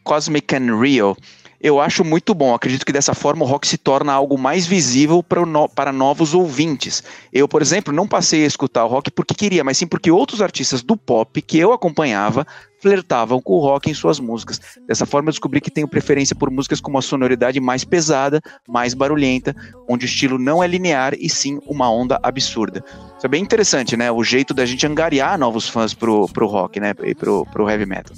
Cosmic 0.03 0.55
and 0.57 0.81
Real 0.81 1.16
eu 1.62 1.81
acho 1.81 2.05
muito 2.05 2.35
bom. 2.35 2.53
Acredito 2.53 2.85
que 2.85 2.92
dessa 2.92 3.14
forma 3.14 3.44
o 3.44 3.48
rock 3.48 3.68
se 3.68 3.79
torna 3.79 4.12
algo 4.12 4.37
mais 4.37 4.66
visível 4.66 5.22
para, 5.22 5.46
no, 5.46 5.68
para 5.68 5.92
novos 5.92 6.35
ouvintes. 6.35 7.05
Eu, 7.33 7.46
por 7.46 7.62
exemplo, 7.62 7.94
não 7.94 8.09
passei 8.09 8.42
a 8.42 8.46
escutar 8.46 8.85
o 8.85 8.88
rock 8.88 9.11
porque 9.12 9.33
queria, 9.33 9.62
mas 9.62 9.79
sim 9.79 9.87
porque 9.87 10.11
outros 10.11 10.42
artistas 10.42 10.83
do 10.83 10.96
pop 10.96 11.40
que 11.40 11.59
eu 11.59 11.72
acompanhava 11.72 12.44
flertavam 12.81 13.40
com 13.40 13.53
o 13.53 13.61
rock 13.61 13.88
em 13.88 13.94
suas 13.94 14.18
músicas. 14.18 14.61
Dessa 14.88 15.07
forma 15.07 15.29
eu 15.29 15.33
descobri 15.33 15.61
que 15.61 15.70
tenho 15.70 15.87
preferência 15.87 16.35
por 16.35 16.51
músicas 16.51 16.81
com 16.81 16.90
uma 16.90 17.01
sonoridade 17.01 17.61
mais 17.61 17.85
pesada, 17.85 18.40
mais 18.68 18.92
barulhenta, 18.92 19.55
onde 19.88 20.05
o 20.05 20.07
estilo 20.07 20.37
não 20.37 20.64
é 20.64 20.66
linear 20.66 21.14
e 21.16 21.31
sim 21.31 21.61
uma 21.64 21.88
onda 21.88 22.18
absurda. 22.25 22.85
Isso 23.16 23.25
é 23.25 23.29
bem 23.29 23.40
interessante, 23.40 23.96
né? 23.96 24.11
O 24.11 24.25
jeito 24.25 24.53
da 24.53 24.66
gente 24.66 24.85
angariar 24.85 25.38
novos 25.38 25.68
fãs 25.68 25.94
pro, 25.94 26.27
pro 26.27 26.48
rock, 26.48 26.81
né? 26.81 26.92
E 27.05 27.14
pro, 27.14 27.46
pro 27.53 27.70
heavy 27.70 27.87
metal. 27.87 28.16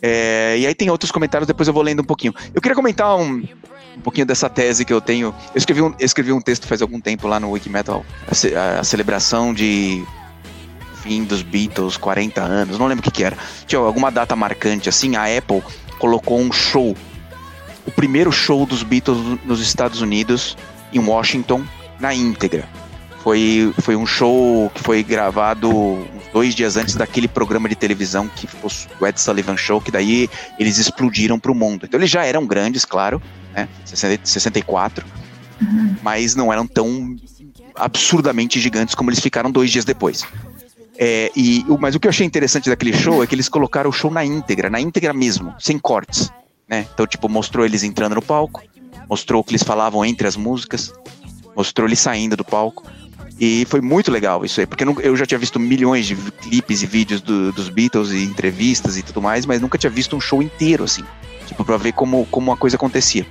É, 0.00 0.56
e 0.58 0.66
aí 0.66 0.74
tem 0.74 0.90
outros 0.90 1.10
comentários, 1.10 1.46
depois 1.46 1.66
eu 1.66 1.74
vou 1.74 1.82
lendo 1.82 2.00
um 2.00 2.04
pouquinho. 2.04 2.34
Eu 2.54 2.60
queria 2.60 2.74
comentar 2.74 3.16
um, 3.16 3.42
um 3.96 4.00
pouquinho 4.02 4.26
dessa 4.26 4.48
tese 4.48 4.84
que 4.84 4.92
eu 4.92 5.00
tenho. 5.00 5.34
Eu 5.54 5.58
escrevi 5.58 5.82
um, 5.82 5.94
escrevi 5.98 6.32
um 6.32 6.40
texto 6.40 6.66
faz 6.66 6.82
algum 6.82 7.00
tempo 7.00 7.26
lá 7.26 7.40
no 7.40 7.50
Wikimetal, 7.50 8.04
a, 8.26 8.58
a, 8.58 8.80
a 8.80 8.84
celebração 8.84 9.52
de 9.52 10.04
fim 11.02 11.24
dos 11.24 11.42
Beatles, 11.42 11.96
40 11.96 12.40
anos, 12.42 12.78
não 12.78 12.86
lembro 12.86 13.00
o 13.00 13.04
que, 13.04 13.10
que 13.10 13.24
era. 13.24 13.36
Tinha 13.66 13.80
alguma 13.80 14.10
data 14.10 14.36
marcante 14.36 14.88
assim, 14.88 15.16
a 15.16 15.24
Apple 15.24 15.62
colocou 15.98 16.38
um 16.38 16.52
show. 16.52 16.96
O 17.86 17.90
primeiro 17.90 18.30
show 18.30 18.66
dos 18.66 18.82
Beatles 18.82 19.38
nos 19.44 19.60
Estados 19.60 20.00
Unidos, 20.00 20.56
em 20.92 20.98
Washington, 20.98 21.64
na 21.98 22.14
íntegra. 22.14 22.68
Foi, 23.28 23.74
foi 23.82 23.94
um 23.94 24.06
show 24.06 24.70
que 24.74 24.82
foi 24.82 25.02
gravado 25.02 25.68
uns 25.68 26.32
dois 26.32 26.54
dias 26.54 26.78
antes 26.78 26.94
daquele 26.94 27.28
programa 27.28 27.68
de 27.68 27.74
televisão 27.74 28.26
que 28.26 28.46
fosse 28.46 28.88
o 28.98 29.06
Ed 29.06 29.20
Sullivan 29.20 29.54
Show, 29.54 29.82
que 29.82 29.90
daí 29.90 30.30
eles 30.58 30.78
explodiram 30.78 31.38
para 31.38 31.52
o 31.52 31.54
mundo. 31.54 31.84
Então 31.84 32.00
eles 32.00 32.08
já 32.08 32.24
eram 32.24 32.46
grandes, 32.46 32.86
claro, 32.86 33.20
né? 33.52 33.68
64, 33.84 35.04
uhum. 35.60 35.96
mas 36.02 36.34
não 36.34 36.50
eram 36.50 36.66
tão 36.66 37.16
absurdamente 37.74 38.58
gigantes 38.58 38.94
como 38.94 39.10
eles 39.10 39.20
ficaram 39.20 39.50
dois 39.50 39.70
dias 39.70 39.84
depois. 39.84 40.24
É, 40.96 41.30
e, 41.36 41.66
mas 41.78 41.94
o 41.94 42.00
que 42.00 42.08
eu 42.08 42.10
achei 42.10 42.26
interessante 42.26 42.70
daquele 42.70 42.96
show 42.96 43.22
é 43.22 43.26
que 43.26 43.34
eles 43.34 43.50
colocaram 43.50 43.90
o 43.90 43.92
show 43.92 44.10
na 44.10 44.24
íntegra, 44.24 44.70
na 44.70 44.80
íntegra 44.80 45.12
mesmo, 45.12 45.54
sem 45.58 45.78
cortes. 45.78 46.32
Né? 46.66 46.86
Então, 46.94 47.06
tipo, 47.06 47.28
mostrou 47.28 47.66
eles 47.66 47.82
entrando 47.82 48.14
no 48.14 48.22
palco, 48.22 48.62
mostrou 49.06 49.42
o 49.42 49.44
que 49.44 49.50
eles 49.50 49.62
falavam 49.62 50.02
entre 50.02 50.26
as 50.26 50.34
músicas, 50.34 50.94
mostrou 51.54 51.86
eles 51.86 51.98
saindo 51.98 52.34
do 52.34 52.42
palco. 52.42 52.90
E 53.40 53.64
foi 53.66 53.80
muito 53.80 54.10
legal 54.10 54.44
isso 54.44 54.58
aí, 54.60 54.66
porque 54.66 54.84
eu 54.84 55.16
já 55.16 55.24
tinha 55.24 55.38
visto 55.38 55.60
milhões 55.60 56.06
de 56.06 56.16
clipes 56.16 56.82
e 56.82 56.86
vídeos 56.86 57.20
do, 57.20 57.52
dos 57.52 57.68
Beatles 57.68 58.10
e 58.10 58.24
entrevistas 58.24 58.96
e 58.96 59.02
tudo 59.02 59.22
mais, 59.22 59.46
mas 59.46 59.60
nunca 59.60 59.78
tinha 59.78 59.90
visto 59.90 60.16
um 60.16 60.20
show 60.20 60.42
inteiro 60.42 60.82
assim, 60.82 61.04
tipo, 61.46 61.64
pra 61.64 61.76
ver 61.76 61.92
como, 61.92 62.26
como 62.26 62.50
a 62.50 62.56
coisa 62.56 62.74
acontecia. 62.74 63.24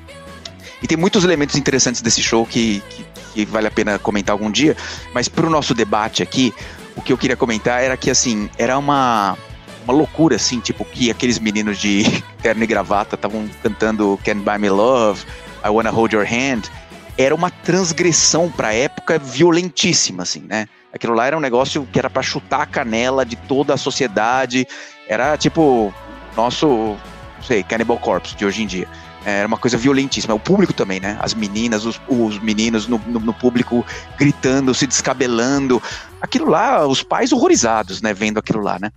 E 0.81 0.87
tem 0.87 0.97
muitos 0.97 1.25
elementos 1.25 1.55
interessantes 1.55 2.01
desse 2.01 2.23
show 2.23 2.45
que, 2.45 2.81
que, 2.89 3.05
que 3.33 3.45
vale 3.45 3.67
a 3.67 3.71
pena 3.71 3.99
comentar 3.99 4.31
algum 4.31 4.49
dia, 4.49 4.77
mas 5.13 5.27
pro 5.27 5.49
nosso 5.49 5.73
debate 5.73 6.23
aqui, 6.23 6.53
o 6.95 7.01
que 7.01 7.11
eu 7.11 7.17
queria 7.17 7.35
comentar 7.35 7.83
era 7.83 7.97
que, 7.97 8.09
assim, 8.09 8.49
era 8.57 8.77
uma, 8.77 9.37
uma 9.83 9.93
loucura, 9.93 10.37
assim, 10.37 10.61
tipo, 10.61 10.85
que 10.85 11.11
aqueles 11.11 11.37
meninos 11.37 11.79
de 11.79 12.03
terno 12.41 12.63
e 12.63 12.67
gravata 12.67 13.15
estavam 13.15 13.49
cantando 13.61 14.17
Can't 14.23 14.41
Buy 14.41 14.57
Me 14.57 14.69
Love, 14.69 15.25
I 15.65 15.69
Wanna 15.69 15.89
Hold 15.89 16.13
Your 16.13 16.25
Hand, 16.25 16.69
era 17.17 17.33
uma 17.33 17.49
transgressão 17.49 18.49
para 18.49 18.69
a 18.69 18.73
época 18.73 19.17
violentíssima, 19.17 20.23
assim, 20.23 20.41
né? 20.41 20.67
Aquilo 20.93 21.13
lá 21.13 21.25
era 21.25 21.37
um 21.37 21.39
negócio 21.41 21.87
que 21.91 21.99
era 21.99 22.09
para 22.09 22.21
chutar 22.21 22.61
a 22.61 22.65
canela 22.65 23.25
de 23.25 23.35
toda 23.35 23.73
a 23.73 23.77
sociedade. 23.77 24.67
Era 25.07 25.35
tipo 25.37 25.93
nosso, 26.35 26.67
não 26.67 27.43
sei, 27.43 27.63
Cannibal 27.63 27.97
Corpse 27.97 28.35
de 28.35 28.45
hoje 28.45 28.63
em 28.63 28.67
dia. 28.67 28.87
Era 29.25 29.47
uma 29.47 29.57
coisa 29.57 29.77
violentíssima. 29.77 30.33
O 30.33 30.39
público 30.39 30.71
também, 30.71 30.99
né? 30.99 31.17
As 31.19 31.33
meninas, 31.33 31.85
os, 31.85 31.99
os 32.07 32.39
meninos 32.39 32.87
no, 32.87 32.97
no, 33.07 33.19
no, 33.19 33.33
público 33.33 33.85
gritando, 34.17 34.73
se 34.73 34.87
descabelando. 34.87 35.81
Aquilo 36.21 36.49
lá, 36.49 36.87
os 36.87 37.03
pais 37.03 37.33
horrorizados, 37.33 38.01
né? 38.01 38.13
Vendo 38.13 38.37
aquilo 38.37 38.61
lá, 38.61 38.79
né? 38.79 38.91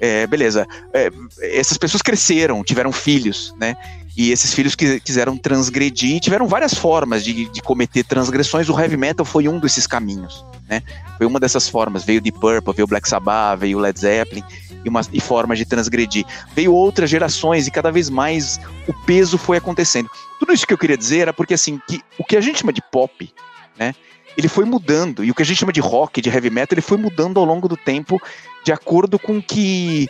É, 0.00 0.26
beleza. 0.26 0.66
É, 0.92 1.10
essas 1.40 1.78
pessoas 1.78 2.02
cresceram, 2.02 2.64
tiveram 2.64 2.90
filhos, 2.90 3.54
né? 3.58 3.76
E 4.18 4.32
esses 4.32 4.52
filhos 4.52 4.74
que 4.74 4.98
quiseram 4.98 5.36
transgredir, 5.36 6.18
tiveram 6.18 6.48
várias 6.48 6.74
formas 6.74 7.22
de, 7.22 7.48
de 7.48 7.62
cometer 7.62 8.02
transgressões. 8.02 8.68
O 8.68 8.76
heavy 8.76 8.96
metal 8.96 9.24
foi 9.24 9.46
um 9.46 9.60
desses 9.60 9.86
caminhos, 9.86 10.44
né? 10.68 10.82
Foi 11.16 11.24
uma 11.24 11.38
dessas 11.38 11.68
formas. 11.68 12.02
Veio 12.02 12.20
de 12.20 12.32
Purple, 12.32 12.74
veio 12.74 12.88
Black 12.88 13.08
Sabbath, 13.08 13.60
veio 13.60 13.78
Led 13.78 13.96
Zeppelin 13.96 14.42
e, 14.84 14.88
uma, 14.88 15.02
e 15.12 15.20
formas 15.20 15.56
de 15.56 15.64
transgredir. 15.64 16.24
Veio 16.52 16.74
outras 16.74 17.08
gerações 17.08 17.68
e 17.68 17.70
cada 17.70 17.92
vez 17.92 18.10
mais 18.10 18.58
o 18.88 18.92
peso 19.06 19.38
foi 19.38 19.56
acontecendo. 19.56 20.10
Tudo 20.40 20.52
isso 20.52 20.66
que 20.66 20.74
eu 20.74 20.78
queria 20.78 20.96
dizer 20.96 21.20
era 21.20 21.32
porque 21.32 21.54
assim, 21.54 21.80
que 21.86 22.02
o 22.18 22.24
que 22.24 22.36
a 22.36 22.40
gente 22.40 22.58
chama 22.58 22.72
de 22.72 22.82
pop, 22.90 23.32
né? 23.78 23.94
Ele 24.36 24.48
foi 24.48 24.64
mudando 24.64 25.22
e 25.22 25.30
o 25.30 25.34
que 25.34 25.42
a 25.42 25.46
gente 25.46 25.58
chama 25.58 25.72
de 25.72 25.80
rock, 25.80 26.20
de 26.20 26.28
heavy 26.28 26.50
metal, 26.50 26.74
ele 26.74 26.82
foi 26.82 26.98
mudando 26.98 27.38
ao 27.38 27.46
longo 27.46 27.68
do 27.68 27.76
tempo 27.76 28.20
de 28.64 28.72
acordo 28.72 29.16
com 29.16 29.40
que 29.40 30.08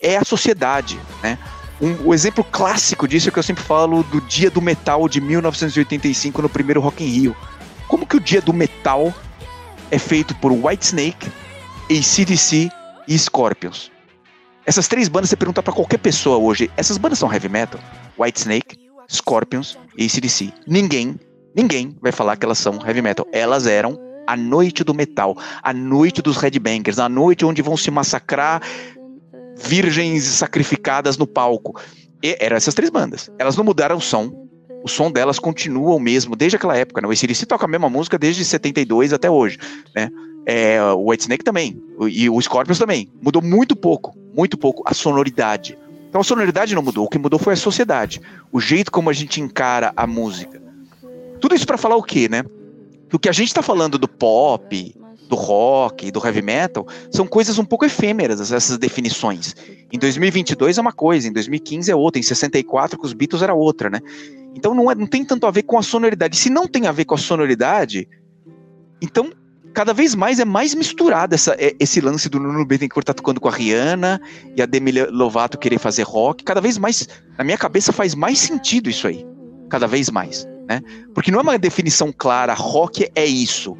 é 0.00 0.16
a 0.16 0.24
sociedade, 0.24 0.96
né? 1.20 1.36
Um, 1.80 2.12
exemplo 2.12 2.42
clássico 2.42 3.06
disso 3.06 3.28
é 3.28 3.32
que 3.32 3.38
eu 3.38 3.42
sempre 3.42 3.62
falo 3.62 4.02
do 4.02 4.20
Dia 4.22 4.50
do 4.50 4.60
Metal 4.60 5.08
de 5.08 5.20
1985 5.20 6.42
no 6.42 6.48
primeiro 6.48 6.80
Rock 6.80 7.04
in 7.04 7.08
Rio. 7.08 7.36
Como 7.86 8.06
que 8.06 8.16
o 8.16 8.20
Dia 8.20 8.40
do 8.40 8.52
Metal 8.52 9.14
é 9.90 9.98
feito 9.98 10.34
por 10.36 10.50
Whitesnake, 10.50 11.30
ACDC 11.88 12.68
e 13.06 13.18
Scorpions? 13.18 13.92
Essas 14.66 14.88
três 14.88 15.08
bandas, 15.08 15.30
você 15.30 15.36
pergunta 15.36 15.62
para 15.62 15.72
qualquer 15.72 15.98
pessoa 15.98 16.36
hoje, 16.36 16.70
essas 16.76 16.98
bandas 16.98 17.18
são 17.18 17.32
heavy 17.32 17.48
metal? 17.48 17.80
Whitesnake, 18.18 18.76
Scorpions 19.08 19.78
e 19.96 20.04
ACDC. 20.04 20.52
Ninguém, 20.66 21.18
ninguém 21.56 21.96
vai 22.02 22.12
falar 22.12 22.36
que 22.36 22.44
elas 22.44 22.58
são 22.58 22.74
heavy 22.84 23.00
metal. 23.00 23.26
Elas 23.32 23.66
eram 23.66 23.98
a 24.26 24.36
noite 24.36 24.84
do 24.84 24.92
metal, 24.92 25.38
a 25.62 25.72
noite 25.72 26.20
dos 26.20 26.36
headbangers, 26.36 26.98
a 26.98 27.08
noite 27.08 27.46
onde 27.46 27.62
vão 27.62 27.78
se 27.78 27.90
massacrar 27.90 28.60
virgens 29.58 30.24
sacrificadas 30.24 31.18
no 31.18 31.26
palco. 31.26 31.80
E 32.22 32.36
eram 32.40 32.56
essas 32.56 32.74
três 32.74 32.90
bandas. 32.90 33.30
Elas 33.38 33.56
não 33.56 33.64
mudaram 33.64 33.96
o 33.96 34.00
som. 34.00 34.48
O 34.82 34.88
som 34.88 35.10
delas 35.10 35.38
continua 35.38 35.94
o 35.94 36.00
mesmo 36.00 36.36
desde 36.36 36.56
aquela 36.56 36.76
época. 36.76 37.00
Né? 37.00 37.08
O 37.08 37.10
ACDC 37.10 37.46
toca 37.46 37.64
a 37.64 37.68
mesma 37.68 37.88
música 37.88 38.18
desde 38.18 38.44
72 38.44 39.12
até 39.12 39.30
hoje. 39.30 39.58
Né? 39.94 40.10
É, 40.46 40.82
o 40.82 41.10
White 41.10 41.24
Snake 41.24 41.44
também. 41.44 41.82
E 42.10 42.30
o 42.30 42.40
Scorpions 42.40 42.78
também. 42.78 43.10
Mudou 43.20 43.42
muito 43.42 43.74
pouco. 43.74 44.16
Muito 44.34 44.56
pouco 44.56 44.82
a 44.86 44.94
sonoridade. 44.94 45.76
Então 46.08 46.20
a 46.20 46.24
sonoridade 46.24 46.74
não 46.74 46.82
mudou. 46.82 47.04
O 47.04 47.08
que 47.08 47.18
mudou 47.18 47.38
foi 47.38 47.54
a 47.54 47.56
sociedade. 47.56 48.20
O 48.50 48.60
jeito 48.60 48.90
como 48.90 49.10
a 49.10 49.12
gente 49.12 49.40
encara 49.40 49.92
a 49.96 50.06
música. 50.06 50.62
Tudo 51.40 51.54
isso 51.54 51.66
para 51.66 51.76
falar 51.78 51.96
o 51.96 52.02
quê, 52.02 52.28
né? 52.28 52.44
Que 53.08 53.16
o 53.16 53.18
que 53.18 53.28
a 53.28 53.32
gente 53.32 53.48
está 53.48 53.62
falando 53.62 53.98
do 53.98 54.08
pop, 54.08 54.94
do 55.28 55.36
rock, 55.36 56.10
do 56.10 56.24
heavy 56.24 56.42
metal, 56.42 56.86
são 57.10 57.26
coisas 57.26 57.58
um 57.58 57.64
pouco 57.64 57.84
efêmeras, 57.84 58.50
essas 58.50 58.78
definições. 58.78 59.54
Em 59.92 59.98
2022 59.98 60.78
é 60.78 60.80
uma 60.80 60.92
coisa, 60.92 61.28
em 61.28 61.32
2015 61.32 61.90
é 61.90 61.94
outra, 61.94 62.18
em 62.18 62.22
64 62.22 62.98
com 62.98 63.06
os 63.06 63.12
Beatles 63.12 63.42
era 63.42 63.54
outra, 63.54 63.90
né? 63.90 64.00
Então 64.54 64.74
não, 64.74 64.90
é, 64.90 64.94
não 64.94 65.06
tem 65.06 65.24
tanto 65.24 65.46
a 65.46 65.50
ver 65.50 65.62
com 65.62 65.78
a 65.78 65.82
sonoridade. 65.82 66.36
Se 66.36 66.50
não 66.50 66.66
tem 66.66 66.86
a 66.86 66.92
ver 66.92 67.04
com 67.04 67.14
a 67.14 67.18
sonoridade, 67.18 68.08
então 69.00 69.30
cada 69.74 69.92
vez 69.92 70.14
mais 70.14 70.40
é 70.40 70.44
mais 70.44 70.74
misturado 70.74 71.34
essa, 71.34 71.54
é, 71.58 71.74
esse 71.78 72.00
lance 72.00 72.28
do 72.28 72.40
Nuno 72.40 72.64
Bettencourt 72.64 73.06
tá 73.06 73.14
tocando 73.14 73.40
com 73.40 73.48
a 73.48 73.52
Rihanna 73.52 74.20
e 74.56 74.62
a 74.62 74.66
Demi 74.66 74.90
Lovato 75.10 75.58
querer 75.58 75.78
fazer 75.78 76.02
rock. 76.02 76.42
Cada 76.42 76.60
vez 76.60 76.78
mais, 76.78 77.08
na 77.36 77.44
minha 77.44 77.58
cabeça, 77.58 77.92
faz 77.92 78.14
mais 78.14 78.38
sentido 78.38 78.90
isso 78.90 79.06
aí. 79.06 79.24
Cada 79.68 79.86
vez 79.86 80.10
mais, 80.10 80.46
né? 80.66 80.80
Porque 81.14 81.30
não 81.30 81.40
é 81.40 81.42
uma 81.42 81.58
definição 81.58 82.12
clara, 82.16 82.54
rock 82.54 83.08
é 83.14 83.26
isso 83.26 83.76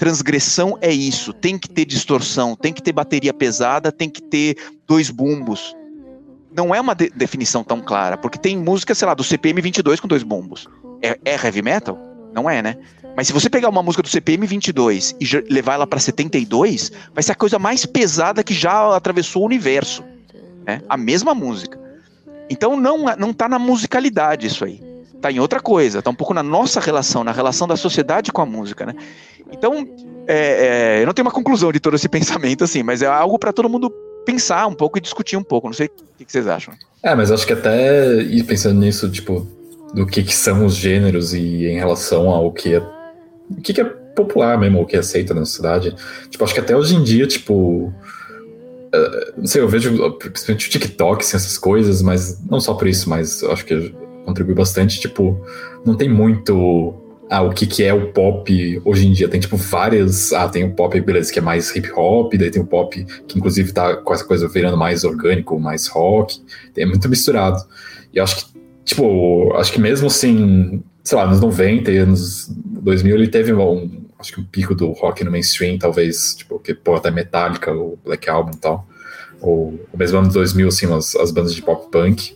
transgressão 0.00 0.78
é 0.80 0.90
isso, 0.90 1.30
tem 1.30 1.58
que 1.58 1.68
ter 1.68 1.84
distorção, 1.84 2.56
tem 2.56 2.72
que 2.72 2.82
ter 2.82 2.90
bateria 2.90 3.34
pesada, 3.34 3.92
tem 3.92 4.08
que 4.08 4.22
ter 4.22 4.56
dois 4.88 5.10
bumbos. 5.10 5.76
Não 6.56 6.74
é 6.74 6.80
uma 6.80 6.94
de 6.94 7.10
definição 7.10 7.62
tão 7.62 7.82
clara, 7.82 8.16
porque 8.16 8.38
tem 8.38 8.56
música, 8.56 8.94
sei 8.94 9.06
lá, 9.06 9.12
do 9.12 9.22
CPM 9.22 9.60
22 9.60 10.00
com 10.00 10.08
dois 10.08 10.22
bumbos. 10.22 10.66
É, 11.02 11.18
é 11.22 11.34
heavy 11.34 11.60
metal? 11.60 11.98
Não 12.32 12.48
é, 12.48 12.62
né? 12.62 12.78
Mas 13.14 13.26
se 13.26 13.32
você 13.34 13.50
pegar 13.50 13.68
uma 13.68 13.82
música 13.82 14.02
do 14.02 14.08
CPM 14.08 14.46
22 14.46 15.16
e 15.20 15.52
levar 15.52 15.74
ela 15.74 15.86
para 15.86 16.00
72, 16.00 16.90
vai 17.12 17.22
ser 17.22 17.32
a 17.32 17.34
coisa 17.34 17.58
mais 17.58 17.84
pesada 17.84 18.42
que 18.42 18.54
já 18.54 18.96
atravessou 18.96 19.42
o 19.42 19.46
universo. 19.46 20.02
Né? 20.66 20.80
A 20.88 20.96
mesma 20.96 21.34
música. 21.34 21.78
Então 22.48 22.74
não, 22.74 23.04
não 23.18 23.34
tá 23.34 23.50
na 23.50 23.58
musicalidade 23.58 24.46
isso 24.46 24.64
aí. 24.64 24.80
Tá 25.20 25.30
em 25.30 25.38
outra 25.38 25.60
coisa, 25.60 26.00
tá 26.00 26.10
um 26.10 26.14
pouco 26.14 26.32
na 26.32 26.42
nossa 26.42 26.80
relação, 26.80 27.22
na 27.22 27.32
relação 27.32 27.68
da 27.68 27.76
sociedade 27.76 28.32
com 28.32 28.40
a 28.40 28.46
música, 28.46 28.86
né? 28.86 28.94
Então, 29.52 29.86
é, 30.26 30.96
é, 30.96 31.02
eu 31.02 31.06
não 31.06 31.12
tenho 31.12 31.26
uma 31.26 31.32
conclusão 31.32 31.70
de 31.70 31.80
todo 31.80 31.96
esse 31.96 32.08
pensamento, 32.10 32.64
assim, 32.64 32.82
mas 32.82 33.02
é 33.02 33.06
algo 33.06 33.38
para 33.38 33.52
todo 33.52 33.68
mundo 33.68 33.90
pensar 34.24 34.66
um 34.66 34.74
pouco 34.74 34.98
e 34.98 35.00
discutir 35.00 35.36
um 35.36 35.42
pouco. 35.42 35.66
Não 35.66 35.74
sei 35.74 35.86
o 35.86 35.90
que, 36.18 36.24
que, 36.24 36.32
vocês 36.32 36.46
acham. 36.46 36.74
É, 37.02 37.14
mas 37.14 37.30
acho 37.30 37.46
que 37.46 37.52
até 37.52 38.14
ir 38.22 38.44
pensando 38.44 38.78
nisso, 38.78 39.10
tipo, 39.10 39.46
do 39.92 40.06
que, 40.06 40.22
que 40.22 40.34
são 40.34 40.64
os 40.64 40.74
gêneros 40.74 41.34
e 41.34 41.66
em 41.66 41.78
relação 41.78 42.30
ao 42.30 42.52
que 42.52 42.74
é, 42.74 42.78
o 42.78 43.60
que, 43.62 43.74
que 43.74 43.80
é 43.80 43.84
popular 43.84 44.58
mesmo, 44.58 44.80
o 44.80 44.86
que 44.86 44.96
é 44.96 45.00
aceito 45.00 45.34
na 45.34 45.44
sociedade. 45.44 45.94
Tipo, 46.30 46.44
acho 46.44 46.54
que 46.54 46.60
até 46.60 46.76
hoje 46.76 46.94
em 46.94 47.02
dia, 47.02 47.26
tipo. 47.26 47.92
Uh, 48.92 49.32
não 49.36 49.46
sei, 49.46 49.60
eu 49.62 49.68
vejo 49.68 50.12
principalmente 50.14 50.66
o 50.66 50.70
TikTok, 50.70 51.22
assim, 51.22 51.36
essas 51.36 51.56
coisas, 51.56 52.02
mas 52.02 52.40
não 52.44 52.60
só 52.60 52.74
por 52.74 52.88
isso, 52.88 53.08
mas 53.08 53.42
acho 53.44 53.64
que 53.64 53.94
contribui 54.24 54.54
bastante. 54.54 55.00
Tipo, 55.00 55.40
não 55.84 55.96
tem 55.96 56.08
muito 56.08 56.94
ah, 57.30 57.42
o 57.42 57.50
que, 57.50 57.64
que 57.64 57.84
é 57.84 57.94
o 57.94 58.12
pop 58.12 58.82
hoje 58.84 59.06
em 59.06 59.12
dia. 59.12 59.28
Tem, 59.28 59.38
tipo, 59.38 59.56
várias. 59.56 60.32
Ah, 60.32 60.48
tem 60.48 60.64
o 60.64 60.74
pop, 60.74 61.00
beleza, 61.00 61.32
que 61.32 61.38
é 61.38 61.42
mais 61.42 61.74
hip 61.74 61.88
hop, 61.92 62.34
daí 62.34 62.50
tem 62.50 62.60
o 62.60 62.66
pop 62.66 63.04
que, 63.28 63.38
inclusive, 63.38 63.72
tá 63.72 63.96
com 63.96 64.12
essa 64.12 64.24
coisa 64.24 64.48
virando 64.48 64.76
mais 64.76 65.04
orgânico, 65.04 65.58
mais 65.60 65.86
rock. 65.86 66.42
É 66.76 66.84
muito 66.84 67.08
misturado. 67.08 67.64
E 68.12 68.18
acho 68.18 68.36
que, 68.36 68.60
tipo, 68.84 69.52
acho 69.54 69.72
que 69.72 69.80
mesmo 69.80 70.08
assim, 70.08 70.82
sei 71.04 71.16
lá, 71.16 71.26
nos 71.28 71.40
90 71.40 71.92
e 71.92 71.98
anos 71.98 72.48
2000, 72.48 73.14
ele 73.14 73.28
teve 73.28 73.52
um, 73.52 74.04
acho 74.18 74.32
que 74.32 74.40
um 74.40 74.44
pico 74.44 74.74
do 74.74 74.90
rock 74.90 75.22
no 75.22 75.30
mainstream, 75.30 75.78
talvez, 75.78 76.34
tipo, 76.34 76.58
que, 76.58 76.74
pô, 76.74 76.96
até 76.96 77.12
Metallica, 77.12 77.72
o 77.72 77.96
Black 78.04 78.28
Album 78.28 78.50
e 78.54 78.58
tal. 78.58 78.88
Ou, 79.40 79.80
o 79.92 79.96
mesmo 79.96 80.18
ano 80.18 80.32
2000, 80.32 80.66
assim, 80.66 80.92
as, 80.92 81.14
as 81.14 81.30
bandas 81.30 81.54
de 81.54 81.62
pop 81.62 81.88
punk. 81.92 82.34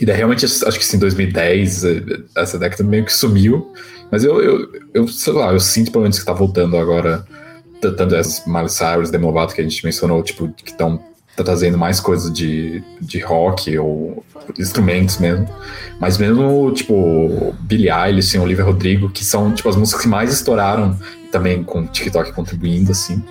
E 0.00 0.04
daí, 0.04 0.16
realmente, 0.16 0.44
acho 0.44 0.60
que 0.60 0.84
assim, 0.84 0.96
em 0.96 1.00
2010, 1.00 1.82
essa 2.36 2.58
década 2.58 2.84
meio 2.84 3.04
que 3.04 3.12
sumiu. 3.12 3.72
Mas 4.10 4.24
eu, 4.24 4.40
eu, 4.40 4.72
eu, 4.94 5.08
sei 5.08 5.32
lá, 5.32 5.52
eu 5.52 5.60
sinto 5.60 5.90
pelo 5.90 6.02
menos 6.02 6.18
que 6.18 6.24
tá 6.24 6.32
voltando 6.32 6.76
agora, 6.76 7.24
tanto 7.80 8.14
essas 8.14 8.46
Miley 8.46 8.68
Cyrus, 8.68 9.10
Demi 9.10 9.24
Lovato 9.24 9.54
que 9.54 9.60
a 9.60 9.64
gente 9.64 9.84
mencionou, 9.84 10.22
tipo, 10.22 10.48
que 10.52 10.70
estão 10.70 11.00
tá 11.36 11.44
trazendo 11.44 11.76
mais 11.76 12.00
coisas 12.00 12.32
de, 12.32 12.82
de 13.00 13.20
rock 13.20 13.76
ou 13.78 14.24
instrumentos 14.58 15.18
mesmo. 15.18 15.46
Mas 16.00 16.18
mesmo, 16.18 16.72
tipo, 16.72 17.54
Billie 17.60 17.90
Eilish 17.90 18.36
e 18.36 18.38
Olivia 18.38 18.64
Rodrigo, 18.64 19.10
que 19.10 19.24
são, 19.24 19.52
tipo, 19.52 19.68
as 19.68 19.76
músicas 19.76 20.02
que 20.02 20.08
mais 20.08 20.32
estouraram, 20.32 20.98
também 21.30 21.62
com 21.62 21.80
o 21.80 21.86
TikTok 21.86 22.32
contribuindo, 22.32 22.92
assim, 22.92 23.22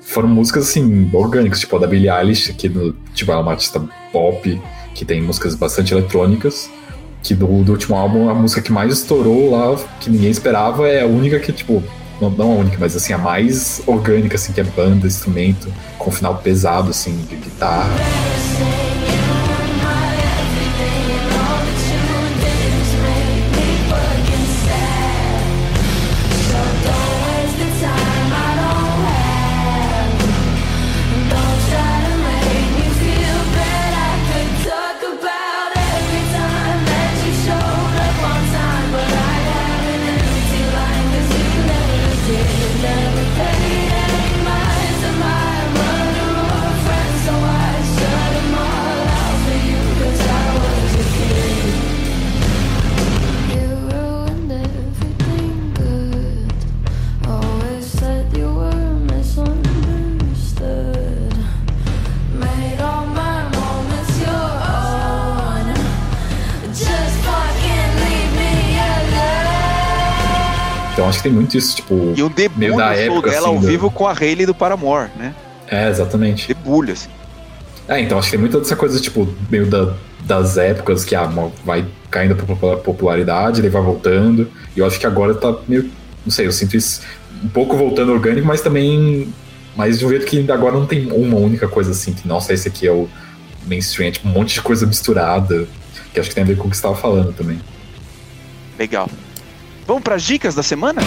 foram 0.00 0.28
músicas, 0.28 0.68
assim, 0.68 1.10
orgânicas, 1.12 1.60
tipo, 1.60 1.76
a 1.76 1.80
da 1.80 1.86
Billie 1.86 2.10
Eilish, 2.10 2.52
que, 2.54 2.68
tipo, 3.14 3.30
ela 3.30 3.40
é 3.40 3.42
uma 3.42 3.52
artista 3.52 3.80
pop, 4.12 4.60
que 4.94 5.04
tem 5.04 5.22
músicas 5.22 5.54
bastante 5.54 5.92
eletrônicas, 5.92 6.70
que 7.22 7.34
do, 7.34 7.62
do, 7.62 7.72
último 7.72 7.96
álbum, 7.96 8.28
a 8.28 8.34
música 8.34 8.62
que 8.62 8.72
mais 8.72 8.92
estourou 8.92 9.50
lá, 9.50 9.76
que 10.00 10.10
ninguém 10.10 10.30
esperava, 10.30 10.88
é 10.88 11.02
a 11.02 11.06
única 11.06 11.38
que, 11.38 11.52
tipo, 11.52 11.82
não, 12.20 12.30
não 12.30 12.52
a 12.52 12.54
única, 12.56 12.76
mas 12.78 12.96
assim, 12.96 13.12
a 13.12 13.18
mais 13.18 13.82
orgânica, 13.86 14.36
assim, 14.36 14.52
que 14.52 14.60
é 14.60 14.64
banda, 14.64 15.06
instrumento, 15.06 15.72
com 15.98 16.10
final 16.10 16.36
pesado, 16.38 16.90
assim, 16.90 17.16
de 17.28 17.36
guitarra. 17.36 17.90
Tem 71.22 71.32
muito 71.32 71.56
isso, 71.56 71.76
tipo. 71.76 72.12
E 72.16 72.22
o 72.22 72.28
debulho 72.28 72.76
da 72.76 72.94
época, 72.94 73.30
dela 73.30 73.46
assim, 73.48 73.56
ao 73.56 73.60
do- 73.60 73.66
vivo 73.66 73.90
com 73.90 74.06
a 74.06 74.12
Hayley 74.12 74.46
do 74.46 74.54
Paramore, 74.54 75.10
né? 75.18 75.34
É, 75.68 75.88
exatamente. 75.88 76.48
Debulho, 76.48 76.92
assim. 76.92 77.08
É, 77.88 78.00
então 78.00 78.18
acho 78.18 78.26
que 78.28 78.32
tem 78.32 78.40
muita 78.40 78.58
dessa 78.58 78.76
coisa, 78.76 79.00
tipo, 79.00 79.28
meio 79.50 79.66
da- 79.66 79.94
das 80.24 80.56
épocas 80.56 81.04
que 81.04 81.14
ah, 81.14 81.28
vai 81.64 81.84
caindo 82.10 82.32
a 82.32 82.36
popula- 82.36 82.76
popularidade, 82.76 83.60
daí 83.62 83.70
vai 83.70 83.82
voltando. 83.82 84.48
E 84.76 84.80
eu 84.80 84.86
acho 84.86 84.98
que 85.00 85.06
agora 85.06 85.34
tá 85.34 85.54
meio. 85.66 85.90
Não 86.24 86.30
sei, 86.30 86.46
eu 86.46 86.52
sinto 86.52 86.76
isso 86.76 87.00
um 87.42 87.48
pouco 87.48 87.76
voltando 87.76 88.12
orgânico, 88.12 88.46
mas 88.46 88.60
também. 88.60 89.32
Mas 89.76 89.98
de 89.98 90.04
um 90.06 90.08
jeito 90.10 90.26
que 90.26 90.50
agora 90.50 90.74
não 90.74 90.84
tem 90.86 91.10
uma 91.10 91.36
única 91.36 91.66
coisa 91.68 91.92
assim, 91.92 92.12
que, 92.12 92.26
nossa, 92.28 92.52
esse 92.52 92.68
aqui 92.68 92.86
é 92.86 92.92
o 92.92 93.08
mainstream, 93.66 94.08
é 94.08 94.10
tipo 94.10 94.28
um 94.28 94.32
monte 94.32 94.54
de 94.54 94.60
coisa 94.62 94.84
misturada. 94.86 95.66
Que 96.12 96.18
acho 96.20 96.28
que 96.28 96.34
tem 96.34 96.42
a 96.44 96.46
ver 96.46 96.56
com 96.56 96.66
o 96.66 96.70
que 96.70 96.76
você 96.76 96.80
estava 96.80 96.96
falando 96.96 97.32
também. 97.32 97.58
Legal. 98.78 99.08
Vamos 99.90 100.04
para 100.04 100.14
as 100.14 100.22
dicas 100.22 100.54
da 100.54 100.62
semana? 100.62 101.02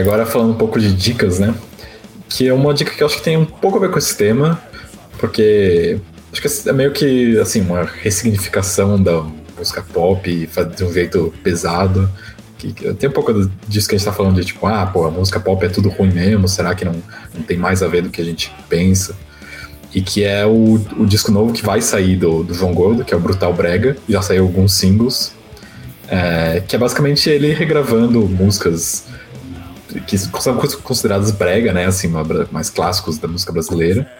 Agora 0.00 0.26
falando 0.26 0.52
um 0.52 0.56
pouco 0.56 0.78
de 0.78 0.92
dicas, 0.92 1.38
né? 1.38 1.54
Que 2.28 2.48
é 2.48 2.52
uma 2.52 2.72
dica 2.72 2.92
que 2.92 3.02
eu 3.02 3.06
acho 3.06 3.16
que 3.16 3.22
tem 3.22 3.36
um 3.36 3.44
pouco 3.44 3.78
a 3.78 3.80
ver 3.80 3.90
com 3.90 3.98
esse 3.98 4.16
tema, 4.16 4.60
porque 5.18 5.98
acho 6.32 6.40
que 6.40 6.68
é 6.68 6.72
meio 6.72 6.92
que 6.92 7.38
assim, 7.38 7.60
uma 7.60 7.84
ressignificação 7.84 9.02
da 9.02 9.24
música 9.58 9.84
pop 9.92 10.48
de 10.76 10.84
um 10.84 10.92
jeito 10.92 11.32
pesado. 11.42 12.10
Que, 12.58 12.72
tem 12.94 13.08
um 13.08 13.12
pouco 13.12 13.32
disso 13.66 13.88
que 13.88 13.94
a 13.94 13.98
gente 13.98 14.04
tá 14.04 14.12
falando 14.12 14.36
de 14.36 14.46
tipo, 14.46 14.66
ah, 14.66 14.86
pô, 14.86 15.06
a 15.06 15.10
música 15.10 15.40
pop 15.40 15.64
é 15.64 15.68
tudo 15.68 15.88
ruim 15.88 16.10
mesmo, 16.10 16.46
será 16.46 16.74
que 16.74 16.84
não, 16.84 16.94
não 17.34 17.42
tem 17.42 17.56
mais 17.56 17.82
a 17.82 17.88
ver 17.88 18.02
do 18.02 18.10
que 18.10 18.20
a 18.20 18.24
gente 18.24 18.52
pensa? 18.68 19.16
E 19.94 20.00
que 20.00 20.22
é 20.22 20.46
o, 20.46 20.74
o 20.98 21.06
disco 21.06 21.32
novo 21.32 21.52
que 21.52 21.64
vai 21.64 21.80
sair 21.80 22.16
do, 22.16 22.44
do 22.44 22.54
João 22.54 22.72
Gordo, 22.72 23.04
que 23.04 23.12
é 23.12 23.16
o 23.16 23.20
Brutal 23.20 23.52
Brega, 23.52 23.96
já 24.08 24.22
saiu 24.22 24.44
alguns 24.44 24.74
singles, 24.74 25.32
é, 26.08 26.62
que 26.66 26.76
é 26.76 26.78
basicamente 26.78 27.28
ele 27.28 27.52
regravando 27.52 28.20
músicas 28.28 29.06
que 30.06 30.18
são 30.18 30.56
consideradas 30.82 31.30
brega, 31.30 31.72
né, 31.72 31.86
assim, 31.86 32.10
mais 32.50 32.70
clássicos 32.70 33.18
da 33.18 33.28
música 33.28 33.52
brasileira, 33.52 34.10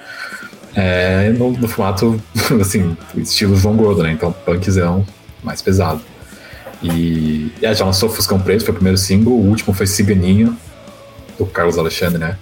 é, 0.75 1.31
no, 1.31 1.53
no, 1.53 1.69
formato, 1.69 2.21
assim, 2.61 2.97
estilo 3.17 3.57
João 3.57 3.77
Gordo, 3.77 4.03
né, 4.03 4.13
então 4.13 4.33
punkzão, 4.33 5.07
mais 5.43 5.61
pesado. 5.63 6.01
E 6.83 7.53
é, 7.61 7.75
já 7.75 7.85
lançou 7.85 8.09
Fuscão 8.09 8.41
Preto, 8.41 8.65
foi 8.65 8.73
o 8.73 8.75
primeiro 8.75 8.99
single, 8.99 9.35
o 9.35 9.47
último 9.47 9.75
foi 9.75 9.87
Ciganinho, 9.87 10.57
do 11.39 11.47
Carlos 11.47 11.79
Alexandre, 11.79 12.19
né, 12.19 12.37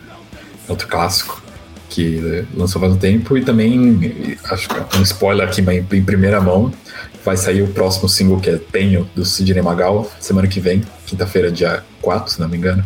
outro 0.68 0.86
clássico, 0.86 1.42
que 1.88 2.46
lançou 2.54 2.80
faz 2.80 2.92
um 2.92 2.98
tempo, 2.98 3.36
e 3.36 3.44
também, 3.44 4.38
acho 4.44 4.68
que 4.68 4.98
um 4.98 5.02
spoiler 5.02 5.48
aqui 5.48 5.60
em, 5.62 5.78
em 5.78 6.04
primeira 6.04 6.40
mão, 6.40 6.72
vai 7.24 7.36
sair 7.36 7.62
o 7.62 7.68
próximo 7.68 8.08
single 8.08 8.40
que 8.40 8.50
é 8.50 8.56
Tenho, 8.56 9.08
do 9.14 9.24
Sidney 9.24 9.62
Magal, 9.62 10.10
semana 10.20 10.46
que 10.48 10.60
vem, 10.60 10.82
quinta-feira, 11.06 11.50
dia 11.50 11.82
4, 12.00 12.32
se 12.32 12.40
não 12.40 12.48
me 12.48 12.56
engano. 12.56 12.84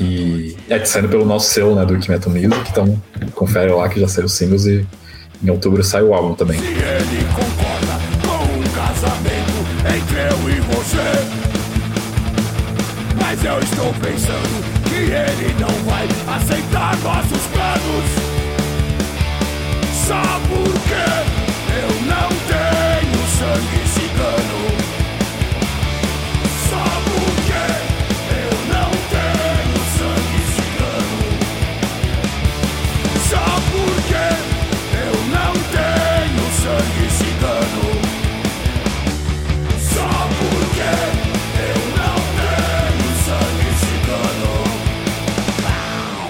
E 0.00 0.56
é 0.68 0.84
saindo 0.84 1.08
pelo 1.08 1.24
nosso 1.24 1.50
selo, 1.50 1.74
né, 1.74 1.84
do 1.84 1.94
Wiki 1.94 2.10
Metal 2.10 2.32
Music, 2.32 2.70
então 2.70 3.00
confere 3.34 3.72
lá 3.72 3.88
que 3.88 4.00
já 4.00 4.06
saiu 4.06 4.28
singles 4.28 4.64
e 4.66 4.86
em 5.42 5.50
outubro 5.50 5.82
sai 5.82 6.02
o 6.02 6.14
álbum 6.14 6.34
também. 6.34 6.58
Se 6.58 6.66
ele 6.66 7.26
concorda 7.34 7.98
com 8.22 8.44
um 8.54 8.62
casamento 8.74 9.58
entre 9.96 10.20
eu 10.20 10.50
e 10.50 10.60
você. 10.60 11.48
Mas 13.20 13.44
eu 13.44 13.58
estou 13.58 13.92
pensando 13.94 14.64
que 14.84 14.94
ele 14.94 15.54
não 15.60 15.68
vai 15.84 16.08
aceitar 16.36 16.96
nossos 16.98 17.46
planos. 17.48 18.06
Só 20.06 20.22
porque 20.48 21.04
eu 21.76 21.90
não 22.06 22.28
tenho 22.48 23.20
sangue 23.38 23.87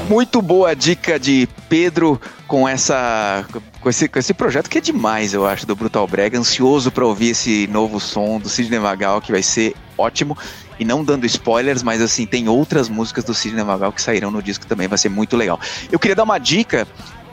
Muito 0.09 0.41
boa 0.41 0.75
dica 0.75 1.21
de 1.21 1.47
Pedro 1.69 2.19
com 2.47 2.67
essa 2.67 3.45
com 3.79 3.91
esse, 3.91 4.09
com 4.09 4.19
esse 4.19 4.33
projeto 4.33 4.71
que 4.71 4.79
é 4.79 4.81
demais, 4.81 5.35
eu 5.35 5.47
acho, 5.47 5.67
do 5.67 5.77
Brutal 5.77 6.07
Brega. 6.07 6.39
Ansioso 6.39 6.91
para 6.91 7.05
ouvir 7.05 7.31
esse 7.31 7.67
novo 7.67 8.01
som 8.01 8.41
do 8.41 8.49
Sidney 8.49 8.81
Magal, 8.81 9.21
que 9.21 9.31
vai 9.31 9.43
ser 9.43 9.77
ótimo. 9.99 10.37
E 10.79 10.85
não 10.85 11.05
dando 11.05 11.27
spoilers, 11.27 11.83
mas 11.83 12.01
assim, 12.01 12.25
tem 12.25 12.49
outras 12.49 12.89
músicas 12.89 13.23
do 13.23 13.35
Sidney 13.35 13.63
Magal 13.63 13.93
que 13.93 14.01
sairão 14.01 14.31
no 14.31 14.43
disco 14.43 14.67
também, 14.67 14.89
vai 14.89 14.97
ser 14.97 15.11
muito 15.11 15.37
legal. 15.37 15.61
Eu 15.93 15.99
queria 15.99 16.17
dar 16.17 16.23
uma 16.23 16.39
dica 16.39 16.89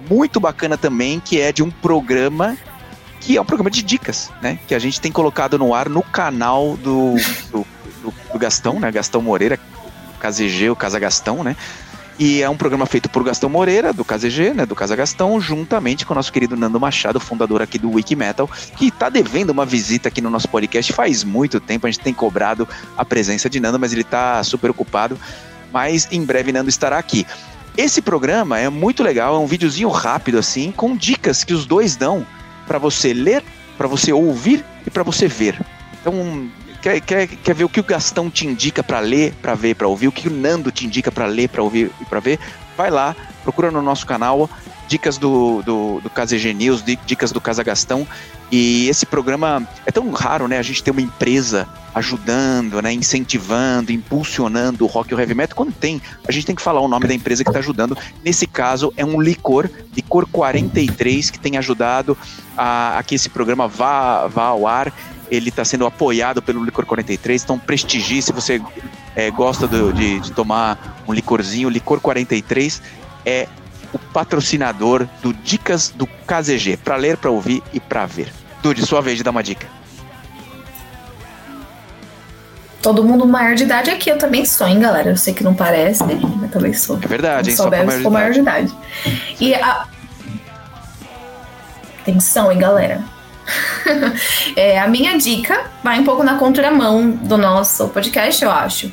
muito 0.10 0.42
bacana 0.42 0.78
também, 0.78 1.22
que 1.22 1.40
é 1.40 1.54
de 1.54 1.64
um 1.64 1.72
programa 1.72 2.58
que 3.22 3.38
é 3.38 3.42
um 3.42 3.46
programa 3.46 3.72
de 3.72 3.82
dicas, 3.82 4.30
né? 4.42 4.60
Que 4.68 4.76
a 4.76 4.80
gente 4.80 5.00
tem 5.00 5.14
colocado 5.14 5.58
no 5.58 5.74
ar 5.74 5.88
no 5.88 6.04
canal 6.04 6.76
do, 6.76 7.16
do, 7.52 7.66
do, 8.04 8.14
do 8.34 8.40
Gastão, 8.40 8.82
né? 8.82 8.92
Gastão 8.92 9.22
Moreira, 9.22 9.58
o 10.70 10.76
Casa 10.76 11.00
Gastão, 11.00 11.44
né? 11.44 11.56
E 12.18 12.42
é 12.42 12.50
um 12.50 12.56
programa 12.56 12.86
feito 12.86 13.10
por 13.10 13.24
Gastão 13.26 13.50
Moreira, 13.50 13.92
do 13.92 14.06
KZG, 14.06 14.54
né, 14.54 14.66
do 14.66 14.74
Casa 14.74 14.96
Gastão, 14.96 15.40
juntamente 15.42 16.06
com 16.06 16.14
o 16.14 16.16
nosso 16.16 16.32
querido 16.32 16.56
Nando 16.56 16.80
Machado, 16.80 17.20
fundador 17.20 17.62
aqui 17.62 17.78
do 17.78 17.92
Wikimetal, 17.92 18.50
que 18.78 18.88
está 18.88 19.10
devendo 19.10 19.50
uma 19.50 19.66
visita 19.66 20.08
aqui 20.08 20.22
no 20.22 20.30
nosso 20.30 20.48
podcast 20.48 20.94
faz 20.94 21.26
muito 21.26 21.60
tempo. 21.60 21.86
A 21.86 21.92
gente 21.92 22.02
tem 22.02 22.14
cobrado 22.14 22.66
a 22.98 23.04
presença 23.04 23.50
de 23.50 23.60
Nando, 23.60 23.78
mas 23.78 23.92
ele 23.92 24.02
está 24.02 24.42
super 24.46 24.70
ocupado. 24.70 25.20
Mas 25.74 26.08
em 26.10 26.24
breve 26.24 26.54
Nando 26.54 26.70
estará 26.70 26.98
aqui. 26.98 27.28
Esse 27.78 28.02
programa 28.02 28.58
é 28.58 28.70
muito 28.70 29.04
legal, 29.04 29.36
é 29.36 29.40
um 29.40 29.46
videozinho 29.46 29.90
rápido 29.90 30.38
assim, 30.38 30.72
com 30.72 30.96
dicas 30.96 31.44
que 31.44 31.54
os 31.54 31.66
dois 31.66 31.98
dão 31.98 32.26
para 32.66 32.78
você 32.78 33.14
ler, 33.14 33.44
para 33.78 33.88
você 33.88 34.14
ouvir 34.14 34.64
e 34.88 34.90
para 34.90 35.04
você 35.04 35.28
ver. 35.28 35.60
Então, 36.00 36.50
quer, 36.86 37.02
quer, 37.02 37.28
quer 37.28 37.56
ver 37.56 37.64
o 37.64 37.70
que 37.70 37.80
o 37.80 37.84
Gastão 37.84 38.30
te 38.30 38.46
indica 38.46 38.84
para 38.84 39.00
ler, 39.00 39.34
para 39.42 39.56
ver, 39.56 39.76
para 39.76 39.88
ouvir, 39.88 40.08
o 40.08 40.12
que 40.12 40.28
o 40.28 40.32
Nando 40.32 40.72
te 40.72 40.86
indica 40.86 41.12
para 41.12 41.26
ler, 41.26 41.50
para 41.50 41.64
ouvir 41.64 41.92
e 42.00 42.06
para 42.06 42.20
ver? 42.20 42.40
Vai 42.78 42.92
lá, 42.92 43.16
procura 43.44 43.72
no 43.72 43.82
nosso 43.82 44.06
canal 44.06 44.48
dicas 44.88 45.18
do, 45.18 45.64
do, 45.64 46.00
do 46.00 46.10
KZG 46.12 46.54
News, 46.54 46.84
dicas 47.08 47.32
do 47.32 47.42
Casa 47.42 47.64
Gastão. 47.64 48.08
E 48.52 48.88
esse 48.88 49.04
programa 49.04 49.68
é 49.84 49.92
tão 49.92 50.12
raro, 50.12 50.48
né? 50.48 50.60
A 50.60 50.62
gente 50.62 50.84
ter 50.84 50.92
uma 50.92 51.02
empresa 51.02 51.68
ajudando, 51.96 52.80
né? 52.80 52.94
Incentivando, 52.94 53.92
impulsionando 53.92 54.84
o 54.86 54.88
rock 54.88 55.12
e 55.12 55.16
o 55.16 55.20
heavy 55.20 55.34
metal. 55.34 55.56
Quando 55.56 55.74
tem, 55.74 56.00
a 56.28 56.32
gente 56.32 56.46
tem 56.46 56.56
que 56.56 56.62
falar 56.62 56.82
o 56.82 56.88
nome 56.88 57.08
da 57.08 57.16
empresa 57.16 57.44
que 57.44 57.50
está 57.50 57.60
ajudando. 57.60 57.98
Nesse 58.24 58.46
caso, 58.46 58.94
é 58.96 59.04
um 59.04 59.20
licor, 59.20 59.68
licor 59.96 60.28
43, 60.28 61.32
que 61.32 61.40
tem 61.40 61.58
ajudado 61.58 62.16
a, 62.56 63.00
a 63.00 63.04
que 63.04 63.16
esse 63.16 63.30
programa 63.30 63.68
vá, 63.68 64.28
vá 64.28 64.46
ao 64.46 64.68
ar. 64.68 64.94
Ele 65.30 65.50
está 65.50 65.66
sendo 65.66 65.86
apoiado 65.86 66.42
pelo 66.42 66.64
Licor 66.64 66.86
43, 66.86 67.44
então 67.44 67.58
prestigie 67.58 68.22
se 68.22 68.32
você 68.32 68.62
é, 69.16 69.32
gosta 69.32 69.68
do, 69.68 69.92
de, 69.92 70.20
de 70.20 70.32
tomar 70.32 71.02
um 71.08 71.14
licorzinho. 71.14 71.70
Licor 71.70 72.00
43 72.00 72.82
é 73.26 73.48
o 73.94 74.00
patrocinador 74.00 75.08
do 75.22 75.34
Dicas 75.34 75.90
do 75.90 76.06
KZG, 76.06 76.78
para 76.78 76.96
ler, 76.96 77.18
para 77.18 77.32
ouvir 77.32 77.64
e 77.74 77.80
para 77.80 78.06
ver. 78.06 78.32
Dude, 78.62 78.86
sua 78.86 79.02
vez 79.02 79.18
de 79.18 79.24
dar 79.24 79.32
uma 79.32 79.44
dica. 79.44 79.68
Todo 82.82 83.04
mundo 83.04 83.26
maior 83.26 83.56
de 83.56 83.64
idade 83.64 83.90
aqui, 83.90 84.12
eu 84.12 84.18
também 84.18 84.46
sou, 84.46 84.68
hein, 84.68 84.80
galera? 84.80 85.10
Eu 85.10 85.18
sei 85.18 85.34
que 85.34 85.44
não 85.44 85.56
parece, 85.56 86.04
mas 86.04 86.52
também 86.52 86.74
sou. 86.74 87.00
É 87.02 87.08
verdade, 87.08 87.50
hein? 87.50 87.56
Só 87.56 87.68
bebe 87.68 87.92
se 87.92 88.04
for 88.04 88.12
maior 88.12 88.32
de 88.32 88.40
idade. 88.42 88.72
E 89.40 89.56
a. 89.56 89.88
Atenção, 92.02 92.52
hein, 92.52 92.60
galera? 92.60 93.04
é, 94.56 94.80
a 94.80 94.88
minha 94.88 95.18
dica 95.18 95.66
vai 95.84 96.00
um 96.00 96.04
pouco 96.04 96.24
na 96.24 96.36
contramão 96.36 97.10
do 97.10 97.38
nosso 97.38 97.88
podcast, 97.90 98.44
eu 98.44 98.52
acho. 98.52 98.92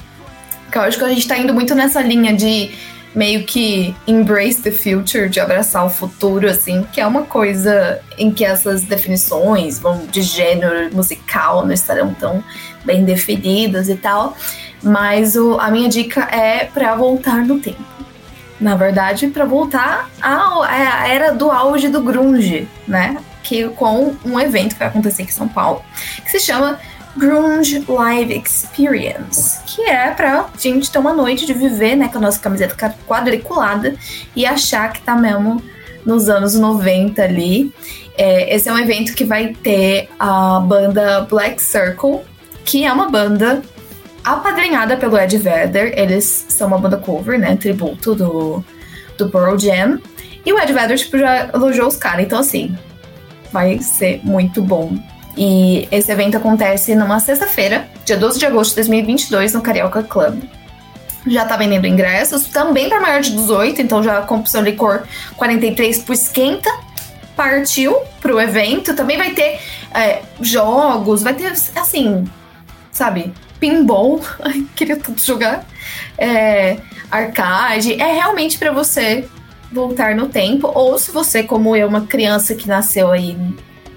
Porque 0.65 0.79
eu 0.79 0.83
acho 0.83 0.99
que 0.99 1.05
a 1.05 1.09
gente 1.09 1.29
tá 1.29 1.37
indo 1.37 1.53
muito 1.53 1.75
nessa 1.75 2.01
linha 2.01 2.35
de 2.35 2.71
meio 3.15 3.45
que 3.45 3.95
embrace 4.07 4.63
the 4.63 4.71
future, 4.71 5.29
de 5.29 5.39
abraçar 5.39 5.85
o 5.85 5.91
futuro, 5.91 6.49
assim, 6.49 6.83
que 6.93 7.01
é 7.01 7.07
uma 7.07 7.23
coisa 7.23 8.01
em 8.17 8.31
que 8.31 8.45
essas 8.45 8.83
definições 8.83 9.79
vão 9.79 10.07
de 10.07 10.23
gênero 10.23 10.95
musical 10.95 11.65
não 11.65 11.73
estarão 11.73 12.15
tão 12.15 12.43
bem 12.85 13.05
definidas 13.05 13.89
e 13.89 13.97
tal. 13.97 14.37
Mas 14.83 15.37
o, 15.37 15.59
a 15.61 15.71
minha 15.71 15.89
dica 15.89 16.23
é 16.33 16.65
para 16.65 16.95
voltar 16.95 17.45
no 17.45 17.59
tempo. 17.61 17.83
Na 18.61 18.77
verdade, 18.77 19.27
para 19.27 19.45
voltar 19.45 20.09
à, 20.21 20.65
à 20.67 21.09
era 21.09 21.33
do 21.33 21.51
auge 21.51 21.89
do 21.89 22.01
grunge, 22.01 22.69
né? 22.87 23.17
Que 23.43 23.69
com 23.71 24.15
um 24.25 24.39
evento 24.39 24.75
que 24.75 24.79
vai 24.79 24.89
acontecer 24.89 25.23
aqui 25.23 25.33
em 25.33 25.35
São 25.35 25.49
Paulo, 25.49 25.83
que 26.25 26.31
se 26.31 26.41
chama 26.41 26.79
Grunge 27.17 27.85
Live 27.87 28.43
Experience, 28.45 29.61
que 29.67 29.83
é 29.83 30.11
pra 30.11 30.49
gente 30.59 30.91
ter 30.91 30.99
uma 30.99 31.13
noite 31.13 31.45
de 31.45 31.53
viver, 31.53 31.95
né, 31.97 32.09
com 32.09 32.19
a 32.19 32.21
nossa 32.21 32.41
camiseta 32.41 32.97
quadriculada 33.07 33.95
e 34.35 34.47
achar 34.47 34.93
que 34.93 35.03
tá 35.03 35.15
mesmo 35.15 35.63
nos 36.05 36.29
anos 36.29 36.55
90 36.55 37.23
ali. 37.23 37.73
É, 38.17 38.55
esse 38.55 38.69
é 38.69 38.73
um 38.73 38.79
evento 38.79 39.15
que 39.15 39.25
vai 39.25 39.49
ter 39.49 40.09
a 40.19 40.61
banda 40.61 41.23
Black 41.23 41.63
Circle, 41.63 42.21
que 42.65 42.85
é 42.85 42.93
uma 42.93 43.11
banda 43.11 43.63
apadrinhada 44.25 44.97
pelo 44.97 45.19
Ed 45.19 45.37
Vedder. 45.37 45.93
Eles 45.99 46.47
são 46.49 46.69
uma 46.69 46.79
banda 46.79 46.97
cover, 46.97 47.39
né, 47.39 47.57
tributo 47.57 48.15
do, 48.15 48.65
do 49.19 49.29
Pearl 49.29 49.59
Jam. 49.59 49.99
E 50.45 50.53
o 50.53 50.59
Ed 50.59 50.73
Vedder, 50.73 50.99
tipo, 50.99 51.19
já 51.19 51.51
elogiou 51.55 51.89
os 51.89 51.97
caras, 51.97 52.25
então 52.25 52.39
assim, 52.39 52.77
vai 53.53 53.79
ser 53.79 54.21
muito 54.25 54.63
bom 54.63 54.97
e 55.37 55.89
esse 55.91 56.13
evento 56.13 56.37
acontece 56.37 56.95
numa 56.95 57.19
sexta-feira, 57.19 57.89
dia 58.05 58.17
12 58.17 58.39
de 58.39 58.47
agosto 58.47 58.71
de 58.71 58.77
2022, 58.77 59.55
no 59.55 59.63
Carioca 59.63 60.03
Club. 60.03 60.43
Já 61.27 61.47
tá 61.47 61.57
vendendo 61.57 61.87
ingressos, 61.87 62.45
também 62.45 62.89
para 62.89 63.01
maior 63.01 63.21
de 63.21 63.31
18, 63.31 63.81
então 63.81 64.03
já 64.03 64.23
com 64.23 64.37
opção 64.37 64.63
licor 64.63 65.05
43 65.37 66.01
por 66.01 66.13
esquenta. 66.13 66.71
Partiu 67.37 67.97
pro 68.21 68.39
evento, 68.39 68.95
também 68.95 69.17
vai 69.17 69.31
ter 69.31 69.59
é, 69.95 70.21
jogos, 70.41 71.23
vai 71.23 71.33
ter, 71.33 71.51
assim, 71.77 72.29
sabe, 72.91 73.33
pinball. 73.59 74.21
Ai, 74.45 74.67
queria 74.77 74.97
tudo 74.97 75.19
jogar. 75.21 75.65
É, 76.19 76.77
arcade. 77.11 77.95
É 77.95 78.13
realmente 78.13 78.59
para 78.59 78.71
você 78.71 79.27
voltar 79.73 80.15
no 80.15 80.29
tempo, 80.29 80.71
ou 80.75 80.99
se 80.99 81.11
você, 81.11 81.43
como 81.43 81.75
eu, 81.75 81.89
uma 81.89 82.03
criança 82.03 82.55
que 82.55 82.69
nasceu 82.69 83.11
aí 83.11 83.37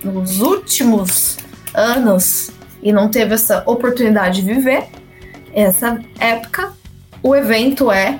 nos 0.04 0.40
últimos 0.40 1.38
anos 1.74 2.52
e 2.82 2.92
não 2.92 3.10
teve 3.10 3.34
essa 3.34 3.64
oportunidade 3.66 4.42
de 4.42 4.54
viver 4.54 4.88
essa 5.54 6.00
época, 6.20 6.74
o 7.24 7.36
evento 7.36 7.92
é 7.92 8.20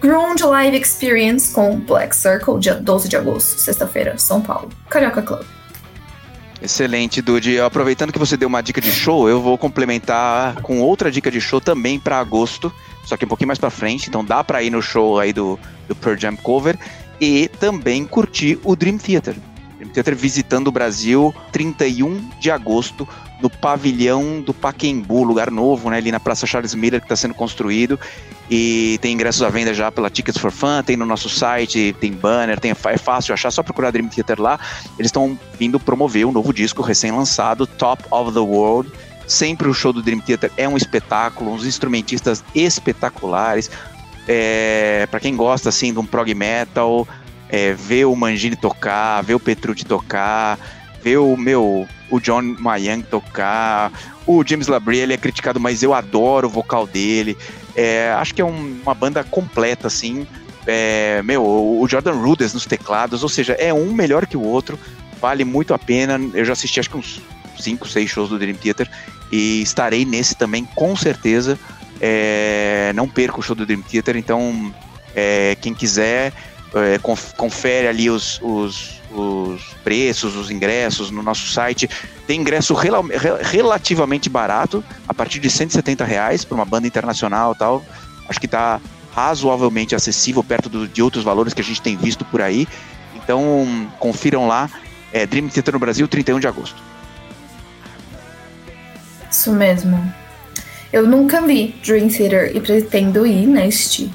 Grunge 0.00 0.44
Live 0.44 0.76
Experience 0.76 1.54
com 1.54 1.78
Black 1.78 2.14
Circle, 2.14 2.58
dia 2.58 2.74
12 2.74 3.08
de 3.08 3.16
agosto, 3.16 3.58
sexta-feira, 3.58 4.18
São 4.18 4.40
Paulo, 4.40 4.68
Carioca 4.90 5.22
Club. 5.22 5.44
Excelente, 6.60 7.20
Dude. 7.20 7.60
Aproveitando 7.60 8.12
que 8.12 8.18
você 8.18 8.36
deu 8.36 8.48
uma 8.48 8.62
dica 8.62 8.80
de 8.80 8.90
show, 8.90 9.28
eu 9.28 9.40
vou 9.40 9.56
complementar 9.56 10.60
com 10.62 10.80
outra 10.80 11.10
dica 11.10 11.30
de 11.30 11.40
show 11.40 11.60
também 11.60 11.98
para 11.98 12.18
agosto, 12.18 12.72
só 13.04 13.16
que 13.16 13.24
um 13.24 13.28
pouquinho 13.28 13.48
mais 13.48 13.58
para 13.58 13.70
frente. 13.70 14.08
Então 14.08 14.24
dá 14.24 14.42
para 14.42 14.62
ir 14.62 14.70
no 14.70 14.82
show 14.82 15.18
aí 15.18 15.32
do, 15.32 15.58
do 15.88 15.94
Pearl 15.94 16.18
Jam 16.18 16.36
Cover 16.36 16.78
e 17.20 17.48
também 17.60 18.04
curtir 18.04 18.58
o 18.64 18.74
Dream 18.74 18.98
Theater. 18.98 19.36
Theater 19.92 20.16
visitando 20.16 20.68
o 20.68 20.72
Brasil 20.72 21.32
31 21.52 22.30
de 22.40 22.50
agosto 22.50 23.06
no 23.40 23.50
pavilhão 23.50 24.40
do 24.40 24.54
Paquembu, 24.54 25.22
lugar 25.22 25.50
novo, 25.50 25.90
né, 25.90 25.98
ali 25.98 26.10
na 26.10 26.18
Praça 26.18 26.46
Charles 26.46 26.74
Miller 26.74 27.00
que 27.00 27.04
está 27.04 27.16
sendo 27.16 27.34
construído 27.34 27.98
e 28.50 28.98
tem 29.00 29.12
ingressos 29.12 29.42
à 29.42 29.48
venda 29.48 29.72
já 29.72 29.90
pela 29.90 30.10
Tickets 30.10 30.40
for 30.40 30.50
Fun, 30.50 30.82
tem 30.84 30.96
no 30.96 31.06
nosso 31.06 31.28
site, 31.28 31.94
tem 32.00 32.12
banner, 32.12 32.60
tem, 32.60 32.72
é 32.72 32.98
fácil 32.98 33.32
achar, 33.32 33.50
só 33.50 33.62
procurar 33.62 33.90
Dream 33.90 34.08
Theater 34.08 34.40
lá. 34.40 34.58
Eles 34.98 35.08
estão 35.08 35.38
vindo 35.58 35.80
promover 35.80 36.26
um 36.26 36.32
novo 36.32 36.52
disco 36.52 36.82
recém-lançado, 36.82 37.66
Top 37.66 38.04
of 38.10 38.32
the 38.32 38.40
World. 38.40 38.90
Sempre 39.26 39.68
o 39.68 39.74
show 39.74 39.92
do 39.92 40.02
Dream 40.02 40.20
Theater 40.20 40.50
é 40.56 40.68
um 40.68 40.76
espetáculo, 40.76 41.52
uns 41.52 41.64
instrumentistas 41.64 42.44
espetaculares. 42.54 43.70
É, 44.26 45.06
para 45.10 45.20
quem 45.20 45.36
gosta 45.36 45.68
assim 45.68 45.92
de 45.92 45.98
um 45.98 46.06
prog 46.06 46.32
metal, 46.34 47.06
é, 47.48 47.72
ver 47.72 48.06
o 48.06 48.16
Mangini 48.16 48.56
tocar, 48.56 49.22
ver 49.22 49.34
o 49.34 49.40
Petrucci 49.40 49.84
tocar, 49.84 50.58
ver 51.02 51.18
o 51.18 51.36
meu 51.36 51.86
o 52.10 52.20
John 52.20 52.42
Mayang 52.58 53.02
tocar. 53.02 53.92
O 54.26 54.44
James 54.46 54.68
Labrie 54.68 55.00
ele 55.00 55.14
é 55.14 55.16
criticado, 55.16 55.58
mas 55.58 55.82
eu 55.82 55.92
adoro 55.92 56.46
o 56.46 56.50
vocal 56.50 56.86
dele. 56.86 57.36
É, 57.74 58.12
acho 58.18 58.34
que 58.34 58.40
é 58.40 58.44
um, 58.44 58.80
uma 58.82 58.94
banda 58.94 59.24
completa, 59.24 59.88
assim. 59.88 60.26
É, 60.66 61.20
meu, 61.22 61.44
o 61.44 61.86
Jordan 61.88 62.12
Rudess 62.12 62.54
nos 62.54 62.64
teclados, 62.64 63.22
ou 63.22 63.28
seja, 63.28 63.52
é 63.54 63.72
um 63.74 63.92
melhor 63.92 64.26
que 64.26 64.36
o 64.36 64.42
outro. 64.42 64.78
Vale 65.20 65.44
muito 65.44 65.74
a 65.74 65.78
pena. 65.78 66.20
Eu 66.32 66.44
já 66.44 66.52
assisti 66.52 66.80
acho 66.80 66.90
que 66.90 66.96
uns 66.96 67.20
5, 67.58 67.88
6 67.88 68.10
shows 68.10 68.28
do 68.28 68.38
Dream 68.38 68.56
Theater 68.56 68.88
e 69.30 69.62
estarei 69.62 70.04
nesse 70.04 70.34
também, 70.34 70.64
com 70.74 70.94
certeza. 70.96 71.58
É, 72.00 72.92
não 72.94 73.08
perco 73.08 73.40
o 73.40 73.42
show 73.42 73.56
do 73.56 73.64
Dream 73.64 73.82
Theater, 73.82 74.16
então 74.16 74.74
é, 75.14 75.56
quem 75.60 75.72
quiser 75.72 76.32
é, 76.74 76.98
confere 77.36 77.86
ali 77.86 78.10
os, 78.10 78.40
os, 78.42 79.00
os, 79.12 79.62
preços, 79.84 80.36
os 80.36 80.50
ingressos 80.50 81.10
no 81.10 81.22
nosso 81.22 81.46
site. 81.46 81.88
Tem 82.26 82.40
ingresso 82.40 82.74
rel 82.74 83.04
relativamente 83.40 84.28
barato, 84.28 84.84
a 85.06 85.14
partir 85.14 85.38
de 85.38 85.48
170 85.48 86.04
reais 86.04 86.44
para 86.44 86.54
uma 86.54 86.64
banda 86.64 86.86
internacional 86.86 87.54
tal. 87.54 87.84
Acho 88.28 88.40
que 88.40 88.46
está 88.46 88.80
razoavelmente 89.14 89.94
acessível, 89.94 90.42
perto 90.42 90.68
do, 90.68 90.88
de 90.88 91.02
outros 91.02 91.22
valores 91.22 91.54
que 91.54 91.60
a 91.60 91.64
gente 91.64 91.80
tem 91.80 91.96
visto 91.96 92.24
por 92.24 92.42
aí. 92.42 92.66
Então, 93.14 93.88
confiram 93.98 94.48
lá. 94.48 94.68
É, 95.12 95.24
Dream 95.26 95.48
Theater 95.48 95.74
no 95.74 95.78
Brasil, 95.78 96.08
31 96.08 96.40
de 96.40 96.48
agosto. 96.48 96.93
Isso 99.34 99.52
mesmo. 99.52 100.14
Eu 100.92 101.08
nunca 101.08 101.42
vi 101.42 101.74
Dream 101.84 102.06
Theater 102.06 102.56
e 102.56 102.60
pretendo 102.60 103.26
ir 103.26 103.48
neste. 103.48 104.08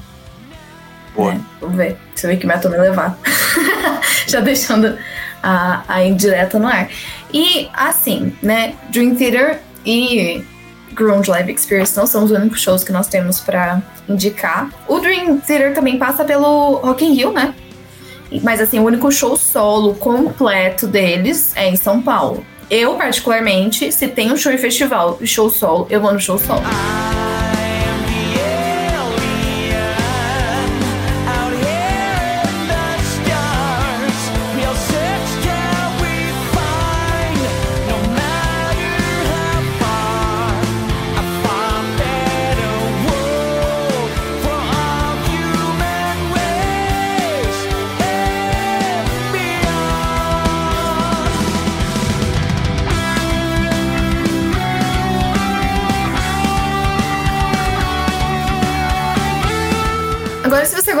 Boa. 1.14 1.34
É, 1.34 1.40
vamos 1.60 1.76
ver. 1.76 1.98
Você 2.14 2.26
vê 2.26 2.38
que 2.38 2.46
meta 2.46 2.70
me 2.70 2.78
levar. 2.78 3.18
Já 4.26 4.40
deixando 4.40 4.96
a, 5.42 5.84
a 5.86 6.02
indireta 6.02 6.58
no 6.58 6.66
ar. 6.66 6.88
E 7.34 7.68
assim, 7.74 8.34
né? 8.42 8.74
Dream 8.88 9.14
Theater 9.14 9.60
e 9.84 10.42
Grunge 10.94 11.30
Live 11.30 11.52
Experience 11.52 11.94
não 11.94 12.06
são 12.06 12.24
os 12.24 12.30
únicos 12.30 12.62
shows 12.62 12.82
que 12.82 12.92
nós 12.92 13.06
temos 13.06 13.40
para 13.40 13.82
indicar. 14.08 14.70
O 14.88 15.00
Dream 15.00 15.36
Theater 15.36 15.74
também 15.74 15.98
passa 15.98 16.24
pelo 16.24 16.76
Rock 16.76 17.04
in 17.04 17.12
Rio, 17.12 17.30
né? 17.30 17.54
Mas 18.42 18.58
assim, 18.58 18.78
o 18.78 18.84
único 18.84 19.12
show 19.12 19.36
solo 19.36 19.94
completo 19.96 20.86
deles 20.86 21.54
é 21.56 21.68
em 21.68 21.76
São 21.76 22.00
Paulo. 22.00 22.42
Eu, 22.70 22.94
particularmente, 22.94 23.90
se 23.90 24.06
tem 24.06 24.30
um 24.30 24.36
show 24.36 24.52
em 24.52 24.58
festival 24.58 25.18
e 25.20 25.26
show 25.26 25.50
solo, 25.50 25.88
eu 25.90 26.00
vou 26.00 26.12
no 26.12 26.20
show 26.20 26.38
solo. 26.38 26.62
Ah. 26.64 27.19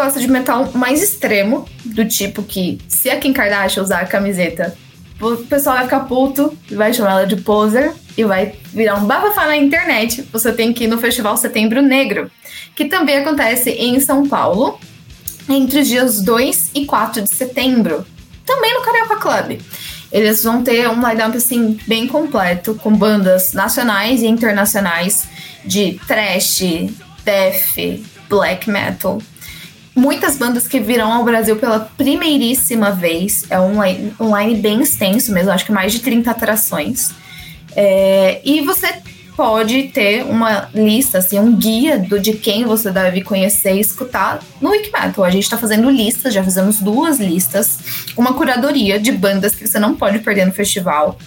Gosta 0.00 0.18
de 0.18 0.28
metal 0.28 0.70
mais 0.74 1.02
extremo, 1.02 1.66
do 1.84 2.06
tipo 2.06 2.42
que 2.42 2.78
se 2.88 3.10
a 3.10 3.18
Kim 3.18 3.34
Kardashian 3.34 3.82
usar 3.82 4.00
a 4.00 4.06
camiseta, 4.06 4.74
o 5.20 5.36
pessoal 5.36 5.76
vai 5.76 5.84
ficar 5.84 6.00
puto, 6.00 6.56
vai 6.70 6.94
chamar 6.94 7.10
ela 7.10 7.26
de 7.26 7.36
poser 7.36 7.92
e 8.16 8.24
vai 8.24 8.54
virar 8.72 8.96
um 8.96 9.06
bafafá 9.06 9.46
na 9.46 9.56
internet. 9.56 10.26
Você 10.32 10.52
tem 10.52 10.72
que 10.72 10.84
ir 10.84 10.86
no 10.86 10.96
Festival 10.96 11.36
Setembro 11.36 11.82
Negro, 11.82 12.30
que 12.74 12.86
também 12.86 13.18
acontece 13.18 13.70
em 13.70 14.00
São 14.00 14.26
Paulo, 14.26 14.80
entre 15.46 15.80
os 15.80 15.88
dias 15.88 16.22
2 16.22 16.70
e 16.74 16.86
4 16.86 17.20
de 17.20 17.28
setembro, 17.28 18.06
também 18.46 18.72
no 18.72 18.80
Carioca 18.80 19.16
Club. 19.16 19.60
Eles 20.10 20.42
vão 20.42 20.62
ter 20.62 20.88
um 20.88 21.06
lineup 21.06 21.36
assim 21.36 21.78
bem 21.86 22.06
completo, 22.06 22.74
com 22.74 22.90
bandas 22.90 23.52
nacionais 23.52 24.22
e 24.22 24.26
internacionais 24.26 25.28
de 25.64 26.00
thrash, 26.08 26.62
death, 27.22 28.00
black 28.28 28.70
metal, 28.70 29.20
muitas 29.94 30.36
bandas 30.36 30.66
que 30.66 30.80
virão 30.80 31.12
ao 31.12 31.24
Brasil 31.24 31.56
pela 31.56 31.80
primeiríssima 31.80 32.90
vez. 32.90 33.44
É 33.50 33.58
um 33.58 33.82
line, 33.82 34.12
um 34.18 34.36
line 34.36 34.60
bem 34.60 34.80
extenso 34.80 35.32
mesmo, 35.32 35.50
acho 35.50 35.64
que 35.64 35.72
mais 35.72 35.92
de 35.92 36.00
30 36.00 36.30
atrações. 36.30 37.12
É, 37.74 38.40
e 38.44 38.60
você 38.62 38.88
pode 39.36 39.84
ter 39.84 40.22
uma 40.24 40.68
lista, 40.74 41.18
assim, 41.18 41.38
um 41.38 41.56
guia 41.56 41.98
do, 41.98 42.20
de 42.20 42.34
quem 42.34 42.64
você 42.64 42.90
deve 42.90 43.22
conhecer 43.22 43.74
e 43.74 43.80
escutar 43.80 44.40
no 44.60 44.70
Wikimetal. 44.70 45.24
A 45.24 45.30
gente 45.30 45.44
está 45.44 45.56
fazendo 45.56 45.88
listas, 45.88 46.34
já 46.34 46.44
fizemos 46.44 46.78
duas 46.80 47.18
listas, 47.18 47.78
uma 48.16 48.34
curadoria 48.34 49.00
de 49.00 49.10
bandas 49.12 49.54
que 49.54 49.66
você 49.66 49.78
não 49.78 49.94
pode 49.94 50.18
perder 50.18 50.44
no 50.44 50.52
festival. 50.52 51.18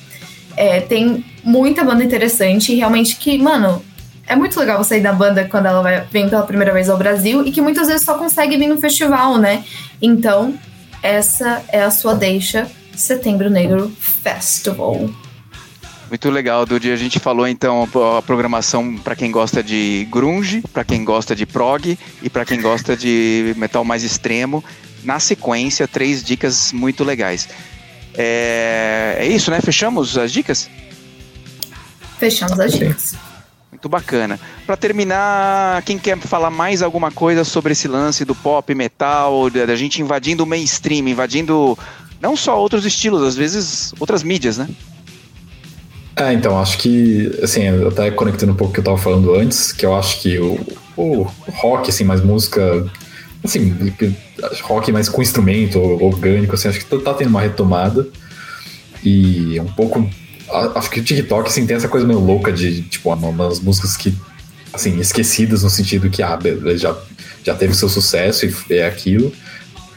É, 0.55 0.79
tem 0.79 1.25
muita 1.43 1.83
banda 1.83 2.03
interessante, 2.03 2.75
realmente 2.75 3.15
que, 3.15 3.35
mano, 3.39 3.83
é 4.27 4.35
muito 4.35 4.59
legal 4.59 4.77
você 4.77 4.97
ir 4.97 5.01
da 5.01 5.13
banda 5.13 5.45
quando 5.45 5.65
ela 5.65 5.81
vai, 5.81 6.01
vem 6.11 6.29
pela 6.29 6.43
primeira 6.43 6.71
vez 6.71 6.89
ao 6.89 6.97
Brasil 6.97 7.45
e 7.45 7.51
que 7.51 7.61
muitas 7.61 7.87
vezes 7.87 8.03
só 8.03 8.17
consegue 8.17 8.57
vir 8.57 8.67
no 8.67 8.77
festival, 8.77 9.37
né? 9.37 9.63
Então, 10.01 10.57
essa 11.01 11.63
é 11.69 11.83
a 11.83 11.91
sua 11.91 12.15
deixa 12.15 12.69
Setembro 12.95 13.49
Negro 13.49 13.91
Festival. 13.99 15.09
Muito 16.09 16.29
legal, 16.29 16.65
Dudy. 16.65 16.91
A 16.91 16.95
gente 16.95 17.19
falou 17.19 17.47
então 17.47 17.87
a 18.17 18.21
programação 18.21 18.97
para 18.97 19.15
quem 19.15 19.31
gosta 19.31 19.63
de 19.63 20.07
grunge, 20.11 20.63
para 20.71 20.83
quem 20.83 21.03
gosta 21.03 21.35
de 21.35 21.45
prog 21.45 21.97
e 22.21 22.29
para 22.29 22.45
quem 22.45 22.61
gosta 22.61 22.95
de 22.95 23.53
metal 23.57 23.83
mais 23.83 24.03
extremo. 24.03 24.63
Na 25.03 25.19
sequência, 25.19 25.87
três 25.87 26.23
dicas 26.23 26.71
muito 26.71 27.03
legais. 27.03 27.49
É, 28.15 29.17
é 29.19 29.27
isso, 29.27 29.49
né? 29.49 29.59
Fechamos 29.59 30.17
as 30.17 30.31
dicas? 30.31 30.69
Fechamos 32.19 32.59
as 32.59 32.73
dicas. 32.73 33.15
Muito 33.73 33.89
bacana. 33.89 34.39
Para 34.67 34.77
terminar, 34.77 35.81
quem 35.81 35.97
quer 35.97 36.17
falar 36.19 36.51
mais 36.51 36.83
alguma 36.83 37.09
coisa 37.09 37.43
sobre 37.43 37.73
esse 37.73 37.87
lance 37.87 38.23
do 38.23 38.35
pop, 38.35 38.73
metal, 38.75 39.49
da 39.49 39.75
gente 39.75 39.99
invadindo 39.99 40.43
o 40.43 40.47
mainstream, 40.47 41.07
invadindo 41.07 41.77
não 42.21 42.35
só 42.35 42.57
outros 42.57 42.85
estilos, 42.85 43.23
às 43.23 43.35
vezes 43.35 43.91
outras 43.99 44.21
mídias, 44.21 44.59
né? 44.59 44.69
É, 46.15 46.31
então, 46.31 46.59
acho 46.59 46.77
que, 46.77 47.31
assim, 47.41 47.67
até 47.87 48.11
conectando 48.11 48.51
um 48.51 48.55
pouco 48.55 48.71
o 48.71 48.73
que 48.73 48.79
eu 48.79 48.83
tava 48.83 48.97
falando 48.97 49.33
antes, 49.33 49.71
que 49.71 49.85
eu 49.85 49.95
acho 49.95 50.21
que 50.21 50.37
o, 50.37 50.59
o 50.95 51.27
rock, 51.55 51.89
assim, 51.89 52.03
mais 52.03 52.21
música, 52.21 52.85
assim, 53.43 53.75
rock 54.61 54.91
mais 54.91 55.09
com 55.09 55.23
instrumento, 55.23 55.79
orgânico, 55.79 56.53
assim, 56.53 56.67
acho 56.67 56.79
que 56.79 56.85
tá, 56.85 56.99
tá 56.99 57.13
tendo 57.15 57.29
uma 57.29 57.41
retomada. 57.41 58.07
E 59.03 59.59
um 59.59 59.65
pouco 59.65 60.07
acho 60.53 60.89
que 60.89 60.99
o 60.99 61.03
TikTok 61.03 61.49
assim, 61.49 61.65
tem 61.65 61.75
essa 61.75 61.87
coisa 61.87 62.05
meio 62.05 62.19
louca 62.19 62.51
de, 62.51 62.81
tipo, 62.83 63.13
umas 63.13 63.59
músicas 63.59 63.97
que, 63.97 64.15
assim, 64.71 64.99
esquecidas 64.99 65.63
no 65.63 65.69
sentido 65.69 66.09
que, 66.09 66.21
ah, 66.21 66.37
já, 66.75 66.95
já 67.43 67.55
teve 67.55 67.73
seu 67.73 67.89
sucesso 67.89 68.45
e 68.45 68.73
é 68.73 68.87
aquilo. 68.87 69.31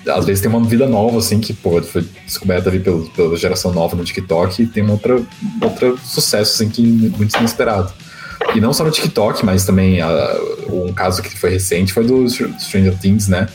Às 0.07 0.24
vezes 0.24 0.40
tem 0.40 0.48
uma 0.48 0.62
vida 0.64 0.86
nova, 0.86 1.18
assim, 1.18 1.40
que, 1.40 1.52
pô, 1.52 1.82
foi 1.82 2.07
descoberta 2.24 2.68
ali 2.68 2.78
pela, 2.78 3.04
pela 3.11 3.36
geração 3.36 3.72
nova 3.72 3.96
no 3.96 4.04
TikTok 4.04 4.62
e 4.62 4.66
tem 4.66 4.82
uma 4.82 4.92
outra, 4.92 5.20
outra 5.61 5.96
sucesso, 6.04 6.54
assim, 6.54 6.68
que 6.68 6.82
muito 6.82 7.36
inesperado. 7.36 7.92
E 8.54 8.61
não 8.61 8.72
só 8.72 8.84
no 8.84 8.90
TikTok, 8.90 9.44
mas 9.44 9.64
também 9.64 10.00
uh, 10.02 10.86
um 10.86 10.92
caso 10.92 11.22
que 11.22 11.36
foi 11.36 11.50
recente 11.50 11.92
foi 11.92 12.04
do 12.04 12.28
Stranger 12.28 12.96
Things, 12.98 13.28
né? 13.28 13.48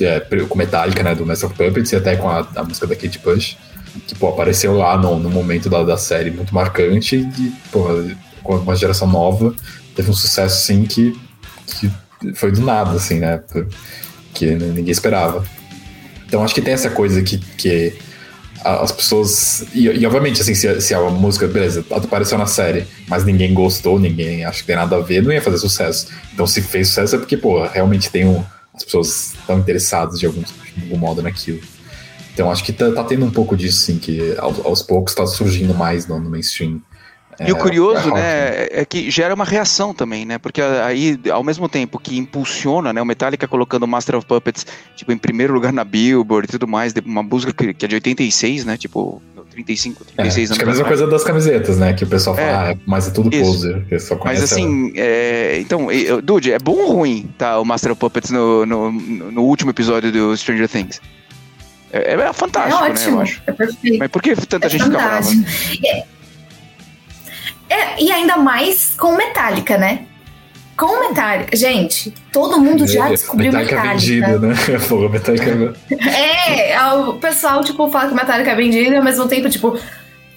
É, 0.00 0.20
com 0.48 0.56
Metallica, 0.56 1.02
né? 1.02 1.14
Do 1.14 1.26
Master 1.26 1.48
of 1.48 1.56
Puppets 1.56 1.92
e 1.92 1.96
até 1.96 2.16
com 2.16 2.28
a, 2.28 2.46
a 2.56 2.64
música 2.64 2.86
da 2.86 2.94
Kate 2.94 3.18
Bush 3.18 3.56
que 4.06 4.14
pô, 4.14 4.28
apareceu 4.28 4.76
lá 4.76 4.96
no, 4.96 5.18
no 5.18 5.30
momento 5.30 5.68
da, 5.68 5.82
da 5.82 5.96
série 5.96 6.30
muito 6.30 6.54
marcante 6.54 7.16
e 7.16 7.52
com 8.42 8.56
uma 8.56 8.74
geração 8.74 9.08
nova 9.08 9.54
teve 9.94 10.10
um 10.10 10.14
sucesso 10.14 10.56
assim 10.56 10.84
que, 10.84 11.18
que 11.66 11.90
foi 12.34 12.52
do 12.52 12.60
nada, 12.60 12.92
assim, 12.92 13.18
né? 13.18 13.42
Que 14.34 14.54
ninguém 14.54 14.90
esperava. 14.90 15.44
Então 16.26 16.42
acho 16.42 16.54
que 16.54 16.62
tem 16.62 16.72
essa 16.72 16.90
coisa 16.90 17.22
que, 17.22 17.38
que 17.38 17.94
as 18.64 18.92
pessoas. 18.92 19.64
E, 19.74 19.84
e 19.86 20.06
obviamente, 20.06 20.40
assim, 20.40 20.54
se, 20.54 20.80
se, 20.80 20.94
a 20.94 21.00
música, 21.10 21.46
beleza, 21.46 21.84
apareceu 21.90 22.38
na 22.38 22.46
série, 22.46 22.86
mas 23.08 23.24
ninguém 23.24 23.52
gostou, 23.52 23.98
ninguém 23.98 24.44
acha 24.44 24.60
que 24.60 24.66
tem 24.66 24.76
nada 24.76 24.96
a 24.96 25.00
ver, 25.00 25.22
não 25.22 25.32
ia 25.32 25.42
fazer 25.42 25.58
sucesso. 25.58 26.08
Então 26.32 26.46
se 26.46 26.62
fez 26.62 26.88
sucesso 26.88 27.16
é 27.16 27.18
porque, 27.18 27.36
pô, 27.36 27.64
realmente 27.66 28.10
tem 28.10 28.26
um. 28.26 28.44
As 28.74 28.84
pessoas 28.84 29.34
estão 29.34 29.58
interessadas 29.58 30.18
de 30.18 30.24
algum, 30.24 30.40
de 30.40 30.82
algum 30.84 30.96
modo 30.96 31.20
naquilo. 31.20 31.60
Então 32.32 32.50
acho 32.50 32.64
que 32.64 32.72
tá, 32.72 32.90
tá, 32.92 33.04
tendo 33.04 33.24
um 33.24 33.30
pouco 33.30 33.56
disso, 33.56 33.80
sim, 33.82 33.98
que 33.98 34.34
aos, 34.38 34.64
aos 34.64 34.82
poucos 34.82 35.14
tá 35.14 35.26
surgindo 35.26 35.74
mais 35.74 36.06
no, 36.06 36.18
no 36.18 36.30
mainstream. 36.30 36.80
E 37.40 37.50
é, 37.50 37.52
o 37.52 37.56
curioso, 37.56 38.10
é 38.10 38.12
né, 38.12 38.68
é 38.70 38.84
que 38.84 39.10
gera 39.10 39.34
uma 39.34 39.44
reação 39.44 39.94
também, 39.94 40.24
né? 40.24 40.38
Porque 40.38 40.60
aí, 40.60 41.18
ao 41.30 41.42
mesmo 41.42 41.68
tempo 41.68 41.98
que 41.98 42.16
impulsiona, 42.16 42.92
né, 42.92 43.00
o 43.00 43.06
Metallica 43.06 43.48
colocando 43.48 43.86
Master 43.86 44.16
of 44.16 44.26
Puppets, 44.26 44.66
tipo, 44.94 45.12
em 45.12 45.18
primeiro 45.18 45.52
lugar 45.52 45.72
na 45.72 45.84
Billboard 45.84 46.46
e 46.46 46.50
tudo 46.50 46.68
mais, 46.68 46.92
uma 47.04 47.22
música 47.22 47.52
que, 47.52 47.74
que 47.74 47.84
é 47.84 47.88
de 47.88 47.94
86, 47.94 48.64
né? 48.64 48.76
Tipo, 48.76 49.22
35, 49.50 50.04
36 50.04 50.16
é, 50.16 50.40
anos. 50.40 50.50
Acho 50.50 50.58
que 50.58 50.64
é 50.64 50.66
a 50.66 50.70
mesma 50.70 50.84
coisa 50.84 51.06
das 51.06 51.24
camisetas, 51.24 51.78
né? 51.78 51.92
Que 51.92 52.04
o 52.04 52.06
pessoal 52.06 52.36
fala, 52.36 52.48
é, 52.48 52.72
ah, 52.72 52.76
mas 52.86 53.08
é 53.08 53.10
tudo 53.10 53.30
poser. 53.30 53.86
mas 54.24 54.42
assim, 54.42 54.92
é, 54.96 55.58
então, 55.58 55.88
Dude, 56.22 56.52
é 56.52 56.58
bom 56.58 56.76
ou 56.76 56.92
ruim, 56.92 57.28
tá? 57.38 57.58
O 57.58 57.64
Master 57.64 57.92
of 57.92 57.98
Puppets 57.98 58.30
no, 58.30 58.66
no, 58.66 58.92
no 58.92 59.42
último 59.42 59.70
episódio 59.70 60.12
do 60.12 60.36
Stranger 60.36 60.68
Things? 60.68 61.00
É, 61.92 62.14
é 62.14 62.32
fantástico, 62.32 62.84
é 62.84 62.90
ótimo, 62.90 63.10
né? 63.10 63.16
Eu 63.16 63.20
acho. 63.20 63.42
É 63.46 63.52
perfeito. 63.52 63.98
Mas 63.98 64.10
por 64.10 64.22
que 64.22 64.34
tanta 64.34 64.66
é 64.66 64.70
gente 64.70 64.84
fantástico. 64.84 65.44
fica 65.44 65.82
brava? 65.82 66.06
É, 67.68 67.72
é, 67.74 68.02
e 68.02 68.10
ainda 68.10 68.36
mais 68.36 68.94
com 68.98 69.14
Metallica, 69.14 69.76
né? 69.76 70.06
Com 70.76 71.08
Metallica, 71.08 71.54
gente, 71.54 72.12
todo 72.32 72.58
mundo 72.58 72.86
já 72.86 73.08
descobriu 73.08 73.52
Metallica. 73.52 73.76
Metallica 73.82 73.88
é 73.88 73.98
vendida, 73.98 74.38
né? 74.38 74.54
Pô, 74.88 75.08
Metallica 75.08 75.74
é, 75.90 76.72
é, 76.72 76.92
o 76.92 77.14
pessoal, 77.14 77.62
tipo, 77.62 77.90
fala 77.90 78.08
que 78.08 78.14
Metallica 78.14 78.50
é 78.50 78.54
vendida, 78.54 78.96
ao 78.96 79.04
mesmo 79.04 79.28
tempo, 79.28 79.50
tipo, 79.50 79.78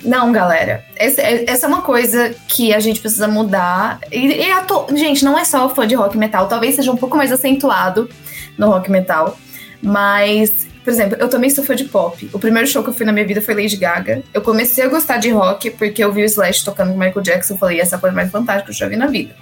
não, 0.04 0.32
galera. 0.32 0.84
Essa, 0.96 1.22
essa, 1.22 1.66
é 1.66 1.70
uma 1.70 1.82
coisa 1.82 2.36
que 2.48 2.74
a 2.74 2.80
gente 2.80 3.00
precisa 3.00 3.28
mudar. 3.28 4.00
E, 4.12 4.28
e 4.28 4.62
to... 4.68 4.88
gente, 4.94 5.26
não 5.26 5.38
é 5.38 5.44
só 5.44 5.68
fã 5.70 5.88
de 5.88 5.96
rock 5.96 6.18
metal. 6.18 6.48
Talvez 6.48 6.76
seja 6.76 6.92
um 6.92 6.98
pouco 6.98 7.18
mais 7.18 7.32
acentuado 7.32 8.10
no 8.58 8.70
rock 8.70 8.92
metal. 8.92 9.38
Mas 9.82 10.68
por 10.86 10.92
exemplo, 10.92 11.18
eu 11.20 11.28
também 11.28 11.50
sou 11.50 11.64
fã 11.64 11.76
de 11.76 11.86
pop. 11.86 12.30
O 12.32 12.38
primeiro 12.38 12.68
show 12.68 12.84
que 12.84 12.90
eu 12.92 12.94
fui 12.94 13.08
na 13.08 13.12
minha 13.12 13.26
vida 13.26 13.42
foi 13.42 13.56
Lady 13.56 13.76
Gaga. 13.76 14.22
Eu 14.32 14.40
comecei 14.44 14.84
a 14.84 14.88
gostar 14.88 15.18
de 15.18 15.32
rock 15.32 15.72
porque 15.72 16.04
eu 16.04 16.14
vi 16.14 16.22
o 16.22 16.26
Slash 16.26 16.64
tocando 16.64 16.94
com 16.94 17.00
Michael 17.00 17.22
Jackson. 17.22 17.56
Eu 17.56 17.58
falei, 17.58 17.82
essa 17.82 17.98
coisa 17.98 18.16
mais 18.16 18.30
fantástica 18.30 18.66
que 18.66 18.70
eu 18.70 18.76
já 18.76 18.88
vi 18.88 18.96
na 18.96 19.08
vida. 19.08 19.36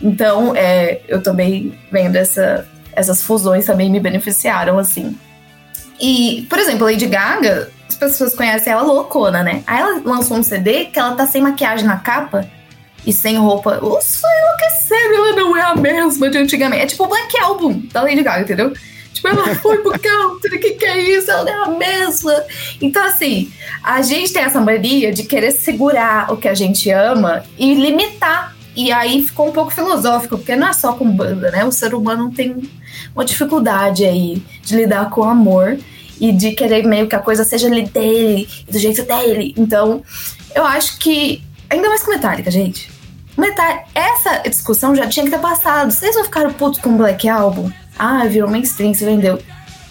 Então, 0.00 0.56
é, 0.56 1.02
eu 1.06 1.22
também 1.22 1.78
vendo 1.92 2.16
essa, 2.16 2.66
essas 2.92 3.22
fusões 3.22 3.66
também 3.66 3.90
me 3.90 4.00
beneficiaram, 4.00 4.78
assim. 4.78 5.14
E, 6.00 6.46
por 6.48 6.58
exemplo, 6.58 6.86
Lady 6.86 7.04
Gaga, 7.04 7.68
as 7.86 7.94
pessoas 7.94 8.34
conhecem 8.34 8.72
ela 8.72 8.80
loucona, 8.80 9.42
né? 9.42 9.62
Aí 9.66 9.80
ela 9.80 10.00
lançou 10.02 10.38
um 10.38 10.42
CD 10.42 10.86
que 10.86 10.98
ela 10.98 11.14
tá 11.14 11.26
sem 11.26 11.42
maquiagem 11.42 11.84
na 11.84 11.98
capa 11.98 12.48
e 13.06 13.12
sem 13.12 13.36
roupa. 13.36 13.78
Nossa, 13.78 14.26
enlouquecendo, 14.26 15.14
ela 15.16 15.32
não 15.36 15.54
é 15.54 15.60
a 15.60 15.76
mesma 15.76 16.30
de 16.30 16.38
antigamente. 16.38 16.82
É 16.82 16.86
tipo 16.86 17.04
o 17.04 17.08
Black 17.08 17.38
Album 17.40 17.82
da 17.92 18.00
Lady 18.00 18.22
Gaga, 18.22 18.40
entendeu? 18.40 18.72
Tipo, 19.18 19.28
ela 19.28 19.54
foi 19.56 19.78
pro 19.78 19.98
country, 19.98 20.56
o 20.56 20.60
que, 20.60 20.70
que 20.70 20.84
é 20.84 21.16
isso? 21.16 21.28
Ela 21.28 21.50
é 21.50 21.54
a 21.54 21.68
mesma. 21.70 22.44
Então, 22.80 23.04
assim, 23.04 23.50
a 23.82 24.00
gente 24.00 24.32
tem 24.32 24.42
essa 24.42 24.60
mania 24.60 25.12
de 25.12 25.24
querer 25.24 25.50
segurar 25.50 26.32
o 26.32 26.36
que 26.36 26.46
a 26.46 26.54
gente 26.54 26.88
ama 26.90 27.44
e 27.58 27.74
limitar. 27.74 28.56
E 28.76 28.92
aí 28.92 29.24
ficou 29.24 29.48
um 29.48 29.52
pouco 29.52 29.72
filosófico, 29.72 30.38
porque 30.38 30.54
não 30.54 30.68
é 30.68 30.72
só 30.72 30.92
com 30.92 31.10
banda, 31.10 31.50
né? 31.50 31.64
O 31.64 31.72
ser 31.72 31.94
humano 31.94 32.30
tem 32.30 32.70
uma 33.12 33.24
dificuldade 33.24 34.04
aí 34.04 34.40
de 34.62 34.76
lidar 34.76 35.10
com 35.10 35.22
o 35.22 35.24
amor 35.24 35.76
e 36.20 36.30
de 36.30 36.52
querer 36.52 36.86
meio 36.86 37.08
que 37.08 37.16
a 37.16 37.18
coisa 37.18 37.42
seja 37.42 37.68
dele, 37.68 38.48
do 38.70 38.78
jeito 38.78 39.02
dele. 39.02 39.52
Então, 39.56 40.02
eu 40.54 40.64
acho 40.64 40.96
que. 40.98 41.42
Ainda 41.68 41.88
mais 41.88 42.04
com 42.04 42.12
Metallica, 42.12 42.52
gente. 42.52 42.88
Metallica, 43.36 43.84
essa 43.96 44.48
discussão 44.48 44.94
já 44.94 45.08
tinha 45.08 45.24
que 45.24 45.32
ter 45.32 45.40
passado. 45.40 45.90
Vocês 45.90 46.14
vão 46.14 46.24
ficar 46.24 46.48
putos 46.54 46.78
com 46.78 46.90
o 46.90 46.96
Black 46.96 47.28
Album? 47.28 47.72
Ah, 47.98 48.24
virou 48.26 48.48
mainstream, 48.48 48.94
se 48.94 49.04
vendeu. 49.04 49.38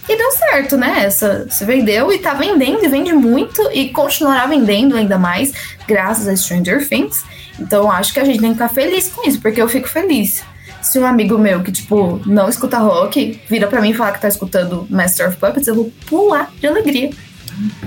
E 0.10 0.18
deu 0.18 0.32
certo, 0.32 0.78
né? 0.78 1.03
Essa 1.03 1.47
se 1.49 1.66
vendeu 1.66 2.12
e 2.14 2.20
tá 2.20 2.34
vendendo 2.34 2.84
e 2.84 2.88
vende 2.88 3.12
muito 3.12 3.62
e 3.74 3.89
continuará 3.89 4.45
vendendo 4.45 4.95
ainda 4.95 5.18
mais, 5.18 5.51
graças 5.86 6.28
a 6.28 6.36
Stranger 6.36 6.88
Things. 6.88 7.26
Então 7.60 7.91
acho 7.91 8.14
que 8.14 8.20
a 8.20 8.24
gente 8.24 8.39
tem 8.39 8.49
que 8.49 8.55
ficar 8.55 8.70
feliz 8.70 9.10
com 9.10 9.28
isso, 9.28 9.41
porque 9.41 9.62
eu 9.62 9.68
fico 9.68 9.88
feliz. 9.89 10.43
Se 10.82 10.97
um 10.97 11.05
amigo 11.05 11.38
meu 11.38 11.62
que, 11.62 11.72
tipo, 11.72 12.22
não 12.26 12.47
escuta 12.47 12.78
rock, 12.78 13.41
vira 13.49 13.68
para 13.68 13.82
mim 13.82 13.89
e 13.89 13.93
fala 13.93 14.14
que 14.14 14.22
tá 14.22 14.28
escutando 14.30 14.88
Master 14.89 15.28
of 15.28 15.38
Puppets, 15.38 15.68
eu 15.68 15.76
vou 15.76 15.91
pular 16.05 16.49
de 16.60 16.68
alegria. 16.68 17.10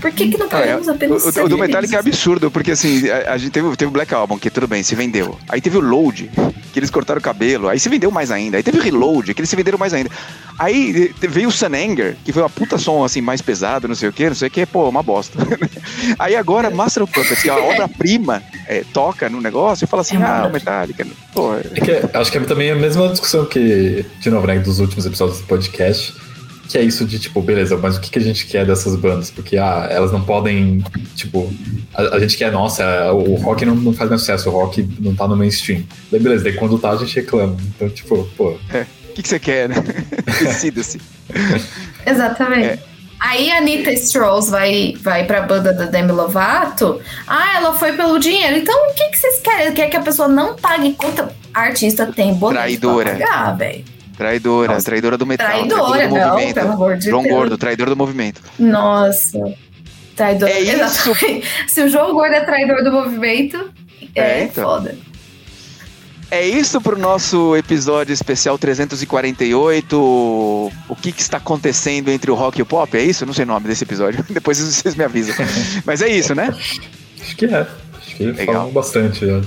Por 0.01 0.11
que, 0.11 0.29
que 0.29 0.39
não 0.39 0.49
podemos 0.49 0.89
ah, 0.89 0.93
é. 0.93 0.95
apenas. 0.95 1.25
O, 1.25 1.45
o 1.45 1.49
do 1.49 1.59
Metallica 1.59 1.97
é 1.97 1.99
absurdo, 1.99 2.51
porque 2.51 2.73
assim, 2.73 3.09
a, 3.09 3.35
a, 3.35 3.39
gente 3.39 3.53
teve, 3.53 3.77
teve 3.77 3.89
o 3.89 3.93
Black 3.93 4.13
Album, 4.13 4.39
que 4.39 4.51
tudo 4.51 4.67
bem, 4.67 4.83
se 4.83 4.95
vendeu. 4.95 5.39
Aí 5.49 5.61
teve 5.61 5.77
o 5.77 5.81
Load, 5.81 6.31
que 6.73 6.79
eles 6.79 6.91
cortaram 6.91 7.19
o 7.19 7.23
cabelo, 7.23 7.69
aí 7.69 7.79
se 7.79 7.89
vendeu 7.89 8.11
mais 8.11 8.31
ainda. 8.31 8.57
Aí 8.57 8.63
teve 8.63 8.79
o 8.79 8.83
Reload, 8.83 9.33
que 9.33 9.41
eles 9.41 9.49
se 9.49 9.57
venderam 9.57 9.79
mais 9.79 9.95
ainda. 9.95 10.11
Aí 10.59 11.15
veio 11.21 11.49
o 11.49 11.53
Sun 11.53 11.75
Anger, 11.75 12.17
que 12.25 12.33
foi 12.33 12.43
uma 12.43 12.51
puta 12.51 12.79
som 12.79 13.05
assim, 13.05 13.21
mais 13.21 13.41
pesado, 13.41 13.89
não 13.89 13.95
sei 13.95 14.09
o 14.09 14.13
que, 14.13 14.29
não 14.29 14.35
sei 14.35 14.49
o 14.49 14.51
que, 14.51 14.67
pô, 14.67 14.89
uma 14.89 15.03
bosta. 15.03 15.39
aí 16.19 16.35
agora 16.37 16.71
Master 16.71 17.05
of 17.05 17.13
Puppets, 17.13 17.43
que 17.43 17.49
é 17.49 17.53
a 17.53 17.57
obra-prima, 17.57 18.43
é, 18.67 18.85
toca 18.93 19.29
no 19.29 19.41
negócio 19.41 19.85
e 19.85 19.89
fala 19.89 20.03
assim, 20.03 20.17
é 20.17 20.25
ah, 20.25 20.47
o 20.49 20.53
Metallica, 20.53 21.07
pô. 21.33 21.55
É... 21.55 21.61
É 21.75 21.81
que, 21.81 22.17
acho 22.17 22.33
que 22.33 22.39
é 22.39 22.41
também 22.41 22.71
a 22.71 22.77
mesma 22.77 23.09
discussão 23.09 23.47
que, 23.47 24.05
de 24.21 24.31
novo, 24.31 24.47
né, 24.47 24.59
dos 24.59 24.81
últimos 24.81 25.07
episódios 25.07 25.41
do 25.41 25.47
podcast 25.47 26.30
que 26.71 26.79
é 26.79 26.83
isso 26.83 27.05
de, 27.05 27.19
tipo, 27.19 27.43
beleza, 27.43 27.77
mas 27.77 27.97
o 27.97 28.01
que, 28.01 28.09
que 28.11 28.19
a 28.21 28.23
gente 28.23 28.47
quer 28.47 28.65
dessas 28.65 28.95
bandas? 28.95 29.29
Porque, 29.29 29.59
ah, 29.59 29.89
elas 29.91 30.13
não 30.13 30.23
podem, 30.23 30.85
tipo, 31.17 31.53
a, 31.93 32.15
a 32.15 32.21
gente 32.21 32.37
quer, 32.37 32.53
nossa, 32.53 33.13
o 33.13 33.35
rock 33.35 33.67
não, 33.67 33.75
não 33.75 33.93
faz 33.93 34.09
mais 34.09 34.23
sucesso, 34.23 34.49
o 34.49 34.53
rock 34.53 34.89
não 35.01 35.13
tá 35.13 35.27
no 35.27 35.37
mainstream. 35.37 35.83
Daí, 36.13 36.21
beleza, 36.21 36.45
daí 36.45 36.53
quando 36.53 36.79
tá 36.79 36.91
a 36.91 36.97
gente 36.97 37.17
reclama. 37.17 37.57
Então, 37.75 37.91
tipo, 37.91 38.25
pô. 38.37 38.51
O 38.51 39.13
que, 39.15 39.23
que 39.23 39.29
você 39.29 39.41
quer, 39.41 39.69
né? 39.69 39.77
Decida-se. 40.41 41.01
Exatamente. 42.07 42.67
É. 42.67 42.79
Aí 43.19 43.51
a 43.51 43.59
Anitta 43.59 43.93
Strolls 43.93 44.49
vai, 44.49 44.95
vai 45.01 45.27
pra 45.27 45.43
banda 45.43 45.73
da 45.73 45.87
Demi 45.87 46.13
Lovato. 46.13 47.01
Ah, 47.27 47.57
ela 47.57 47.75
foi 47.75 47.93
pelo 47.93 48.19
dinheiro. 48.19 48.57
Então 48.57 48.75
o 48.91 48.95
que, 48.95 49.09
que 49.09 49.19
vocês 49.19 49.41
querem? 49.41 49.75
Quer 49.75 49.91
que 49.91 49.97
a 49.97 50.01
pessoa 50.01 50.27
não 50.27 50.55
pague 50.55 50.95
quanto 50.95 51.29
artista 51.53 52.07
tem 52.07 52.33
boleto 52.33 52.63
Traidora. 52.63 53.17
pra 53.17 53.27
pagar, 53.27 53.57
velho? 53.57 53.85
Traidora, 54.21 54.75
Nossa. 54.75 54.85
traidora 54.85 55.17
do 55.17 55.25
metal. 55.25 55.47
Traidora, 55.47 56.09
do 56.09 56.15
não, 56.15 56.29
movimento. 56.29 56.55
pelo 56.55 56.73
amor 56.73 56.97
de 56.99 57.09
João 57.09 57.23
Deus. 57.23 57.35
Gordo, 57.35 57.57
traidor 57.57 57.89
do 57.89 57.97
movimento. 57.97 58.43
Nossa. 58.59 59.39
Traidor. 60.15 60.47
É 60.51 60.61
isso. 60.61 61.11
Se 61.67 61.81
o 61.83 61.89
João 61.89 62.13
Gordo 62.13 62.35
é 62.35 62.41
traidor 62.41 62.85
do 62.85 62.93
movimento, 62.93 63.71
é, 64.15 64.41
É, 64.41 64.43
então. 64.45 64.63
foda. 64.63 64.95
É 66.31 66.47
isso 66.47 66.83
pro 66.83 66.99
nosso 66.99 67.57
episódio 67.57 68.13
especial 68.13 68.59
348. 68.59 69.97
O 69.99 70.71
que, 71.01 71.13
que 71.13 71.23
está 71.23 71.39
acontecendo 71.39 72.11
entre 72.11 72.31
o 72.31 72.35
rock 72.35 72.59
e 72.59 72.63
o 72.63 72.67
pop? 72.67 72.95
É 72.95 73.03
isso? 73.03 73.25
Não 73.25 73.33
sei 73.33 73.45
o 73.45 73.49
nome 73.49 73.69
desse 73.69 73.85
episódio. 73.85 74.23
Depois 74.29 74.59
vocês 74.59 74.95
me 74.95 75.03
avisam. 75.03 75.35
Mas 75.87 76.03
é 76.03 76.09
isso, 76.09 76.35
né? 76.35 76.51
Acho 76.55 77.37
que 77.39 77.47
é. 77.47 77.61
Acho 77.97 78.17
que 78.17 78.25
Legal. 78.27 78.55
falam 78.55 78.71
bastante 78.71 79.27
já. 79.27 79.41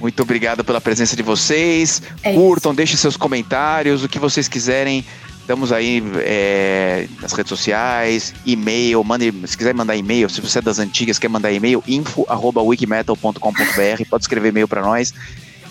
Muito 0.00 0.22
obrigado 0.22 0.64
pela 0.64 0.80
presença 0.80 1.14
de 1.14 1.22
vocês. 1.22 2.00
É 2.22 2.32
Curtam, 2.32 2.74
deixem 2.74 2.96
seus 2.96 3.14
comentários, 3.16 4.02
o 4.02 4.08
que 4.08 4.18
vocês 4.18 4.48
quiserem. 4.48 5.04
Estamos 5.40 5.70
aí 5.72 6.02
é, 6.18 7.08
nas 7.20 7.32
redes 7.32 7.48
sociais, 7.48 8.32
e-mail, 8.46 9.02
mande, 9.02 9.34
se 9.46 9.56
quiser 9.56 9.74
mandar 9.74 9.96
e-mail, 9.96 10.30
se 10.30 10.40
você 10.40 10.60
é 10.60 10.62
das 10.62 10.78
antigas, 10.78 11.18
quer 11.18 11.28
mandar 11.28 11.50
e-mail, 11.50 11.82
info.wikimetal.com.br, 11.88 14.04
pode 14.08 14.22
escrever 14.22 14.50
e-mail 14.50 14.68
para 14.68 14.80
nós. 14.80 15.12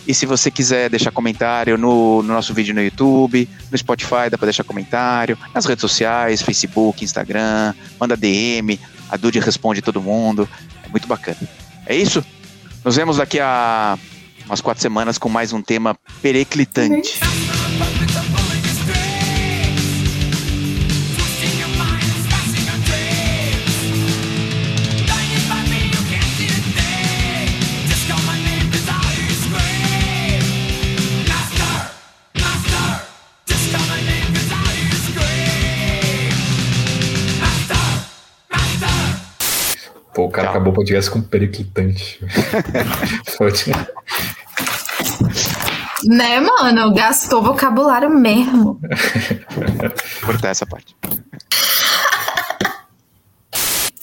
E 0.06 0.14
se 0.14 0.26
você 0.26 0.52
quiser 0.52 0.90
deixar 0.90 1.12
comentário 1.12 1.78
no, 1.78 2.22
no 2.24 2.34
nosso 2.34 2.54
vídeo 2.54 2.76
no 2.76 2.84
YouTube, 2.84 3.48
no 3.72 3.78
Spotify, 3.78 4.30
dá 4.30 4.38
para 4.38 4.48
deixar 4.48 4.66
comentário, 4.66 5.38
nas 5.54 5.66
redes 5.66 5.82
sociais, 5.82 6.42
Facebook, 6.42 7.06
Instagram, 7.06 7.74
manda 7.98 8.18
DM, 8.18 8.78
a 9.10 9.16
Dude 9.16 9.40
responde 9.40 9.82
todo 9.82 10.02
mundo. 10.02 10.50
É 10.84 10.90
muito 10.90 11.08
bacana. 11.08 11.38
É 11.86 11.96
isso? 11.96 12.22
Nos 12.84 12.98
vemos 12.98 13.16
daqui 13.18 13.40
a 13.40 13.98
umas 14.50 14.62
quatro 14.62 14.82
semanas 14.82 15.20
com 15.20 15.30
mais 15.30 15.54
um 15.54 15.62
tema 15.62 15.96
periclitante. 16.24 17.20
Pô, 40.12 40.26
o 40.26 40.30
cara 40.30 40.48
Tchau. 40.48 40.56
acabou 40.56 40.74
o 40.74 40.76
podcast 40.76 41.10
com 41.12 41.22
periclitante. 41.22 42.20
Né, 46.04 46.40
mano? 46.40 46.94
Gastou 46.94 47.44
vocabulário 47.44 48.10
mesmo. 48.10 48.80
Cortar 50.26 50.50
essa 50.50 50.66
parte. 50.66 50.96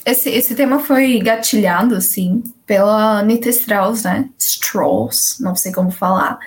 Esse, 0.07 0.29
esse 0.29 0.55
tema 0.55 0.79
foi 0.79 1.19
gatilhado, 1.19 1.93
assim, 1.93 2.41
pela 2.65 3.19
Anitta 3.19 3.49
Strauss, 3.49 4.03
né? 4.03 4.29
Strauss, 4.39 5.35
não 5.41 5.53
sei 5.53 5.73
como 5.73 5.91
falar. 5.91 6.39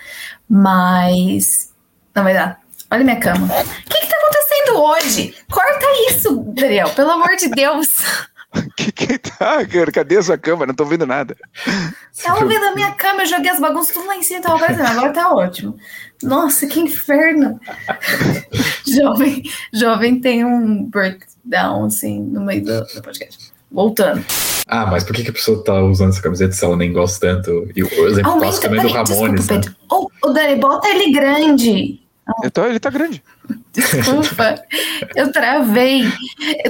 Mas. 0.48 1.70
Não 2.14 2.24
vai 2.24 2.32
dar. 2.32 2.58
Olha 2.90 3.04
minha 3.04 3.20
cama. 3.20 3.44
O 3.44 3.90
que, 3.90 4.00
que 4.00 4.06
tá 4.06 4.16
acontecendo 4.16 4.82
hoje? 4.82 5.34
Corta 5.50 5.86
isso, 6.08 6.42
Daniel, 6.54 6.88
pelo 6.88 7.10
amor 7.10 7.36
de 7.36 7.48
Deus. 7.48 7.88
que 8.76 8.90
que 8.90 9.18
tá, 9.18 9.64
cara? 9.64 9.92
Cadê 9.92 10.18
a 10.18 10.22
sua 10.22 10.38
câmera? 10.38 10.66
Não 10.66 10.74
tô 10.74 10.84
vendo 10.84 11.06
nada. 11.06 11.36
Tava 12.22 12.44
vendo 12.46 12.64
a 12.64 12.74
minha 12.74 12.92
cama, 12.92 13.22
eu 13.22 13.26
joguei 13.26 13.50
as 13.50 13.60
bagunças 13.60 13.94
tudo 13.94 14.06
lá 14.06 14.16
em 14.16 14.22
cima, 14.22 14.40
tava 14.40 14.56
aparecendo. 14.56 14.86
Agora 14.86 15.12
tá 15.12 15.32
ótimo. 15.32 15.76
Nossa, 16.22 16.66
que 16.66 16.80
inferno. 16.80 17.60
jovem, 18.86 19.42
jovem 19.72 20.20
tem 20.20 20.44
um 20.44 20.84
breakdown, 20.84 21.84
assim, 21.84 22.20
no 22.20 22.40
meio 22.40 22.64
do, 22.64 22.84
do 22.84 23.02
podcast. 23.02 23.52
Voltando. 23.70 24.24
Ah, 24.66 24.86
mas 24.86 25.04
por 25.04 25.14
que, 25.14 25.24
que 25.24 25.30
a 25.30 25.32
pessoa 25.32 25.62
tá 25.64 25.80
usando 25.82 26.10
essa 26.10 26.22
camiseta 26.22 26.52
se 26.52 26.64
ela 26.64 26.76
nem 26.76 26.92
gosta 26.92 27.26
tanto? 27.26 27.68
E 27.74 27.82
o 27.82 28.08
exemplo 28.08 28.38
clássico 28.38 28.62
também 28.62 28.80
é 28.80 28.82
do 28.82 28.88
Ramones, 28.88 29.46
desculpa, 29.46 29.68
né? 29.68 29.76
Ô, 29.90 30.10
ô, 30.22 30.32
Dani, 30.32 30.60
bota 30.60 30.88
ele 30.88 31.12
grande. 31.12 32.00
Tô- 32.52 32.66
ele 32.66 32.80
tá 32.80 32.90
grande. 32.90 33.22
Desculpa, 33.72 34.62
eu 35.14 35.30
travei. 35.32 36.04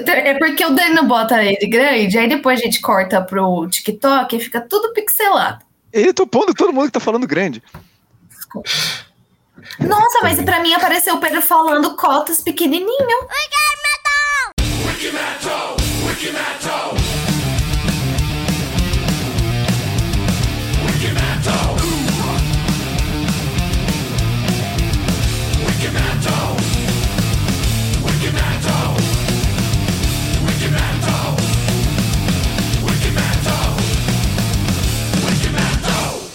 É 0.04 0.34
porque 0.38 0.64
o 0.64 0.70
Dani 0.70 0.94
não 0.94 1.06
bota 1.06 1.42
ele 1.42 1.66
grande, 1.66 2.18
aí 2.18 2.28
depois 2.28 2.60
a 2.60 2.62
gente 2.62 2.80
corta 2.80 3.20
pro 3.20 3.68
TikTok 3.68 4.36
e 4.36 4.40
fica 4.40 4.60
tudo 4.60 4.92
pixelado. 4.92 5.64
Ele 5.92 6.12
tô 6.12 6.26
pondo 6.26 6.54
todo 6.54 6.72
mundo 6.72 6.86
que 6.86 6.92
tá 6.92 7.00
falando 7.00 7.26
grande. 7.26 7.62
Nossa, 9.80 10.20
mas 10.22 10.42
pra 10.42 10.60
mim 10.60 10.72
apareceu 10.74 11.14
o 11.14 11.20
Pedro 11.20 11.42
falando 11.42 11.96
cotas 11.96 12.40
pequenininho. 12.40 13.28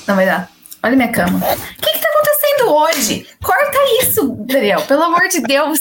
Não 0.08 0.16
vai 0.16 0.26
dar. 0.26 0.50
Olha 0.84 0.96
minha 0.96 1.12
cama. 1.12 1.40
O 1.40 1.82
que, 1.82 1.92
que 1.92 2.00
tá 2.00 2.08
acontecendo 2.10 2.74
hoje? 2.74 3.28
Corta 3.44 3.78
isso, 4.02 4.36
Daniel, 4.46 4.82
pelo 4.82 5.04
amor 5.04 5.28
de 5.28 5.42
Deus. 5.42 5.80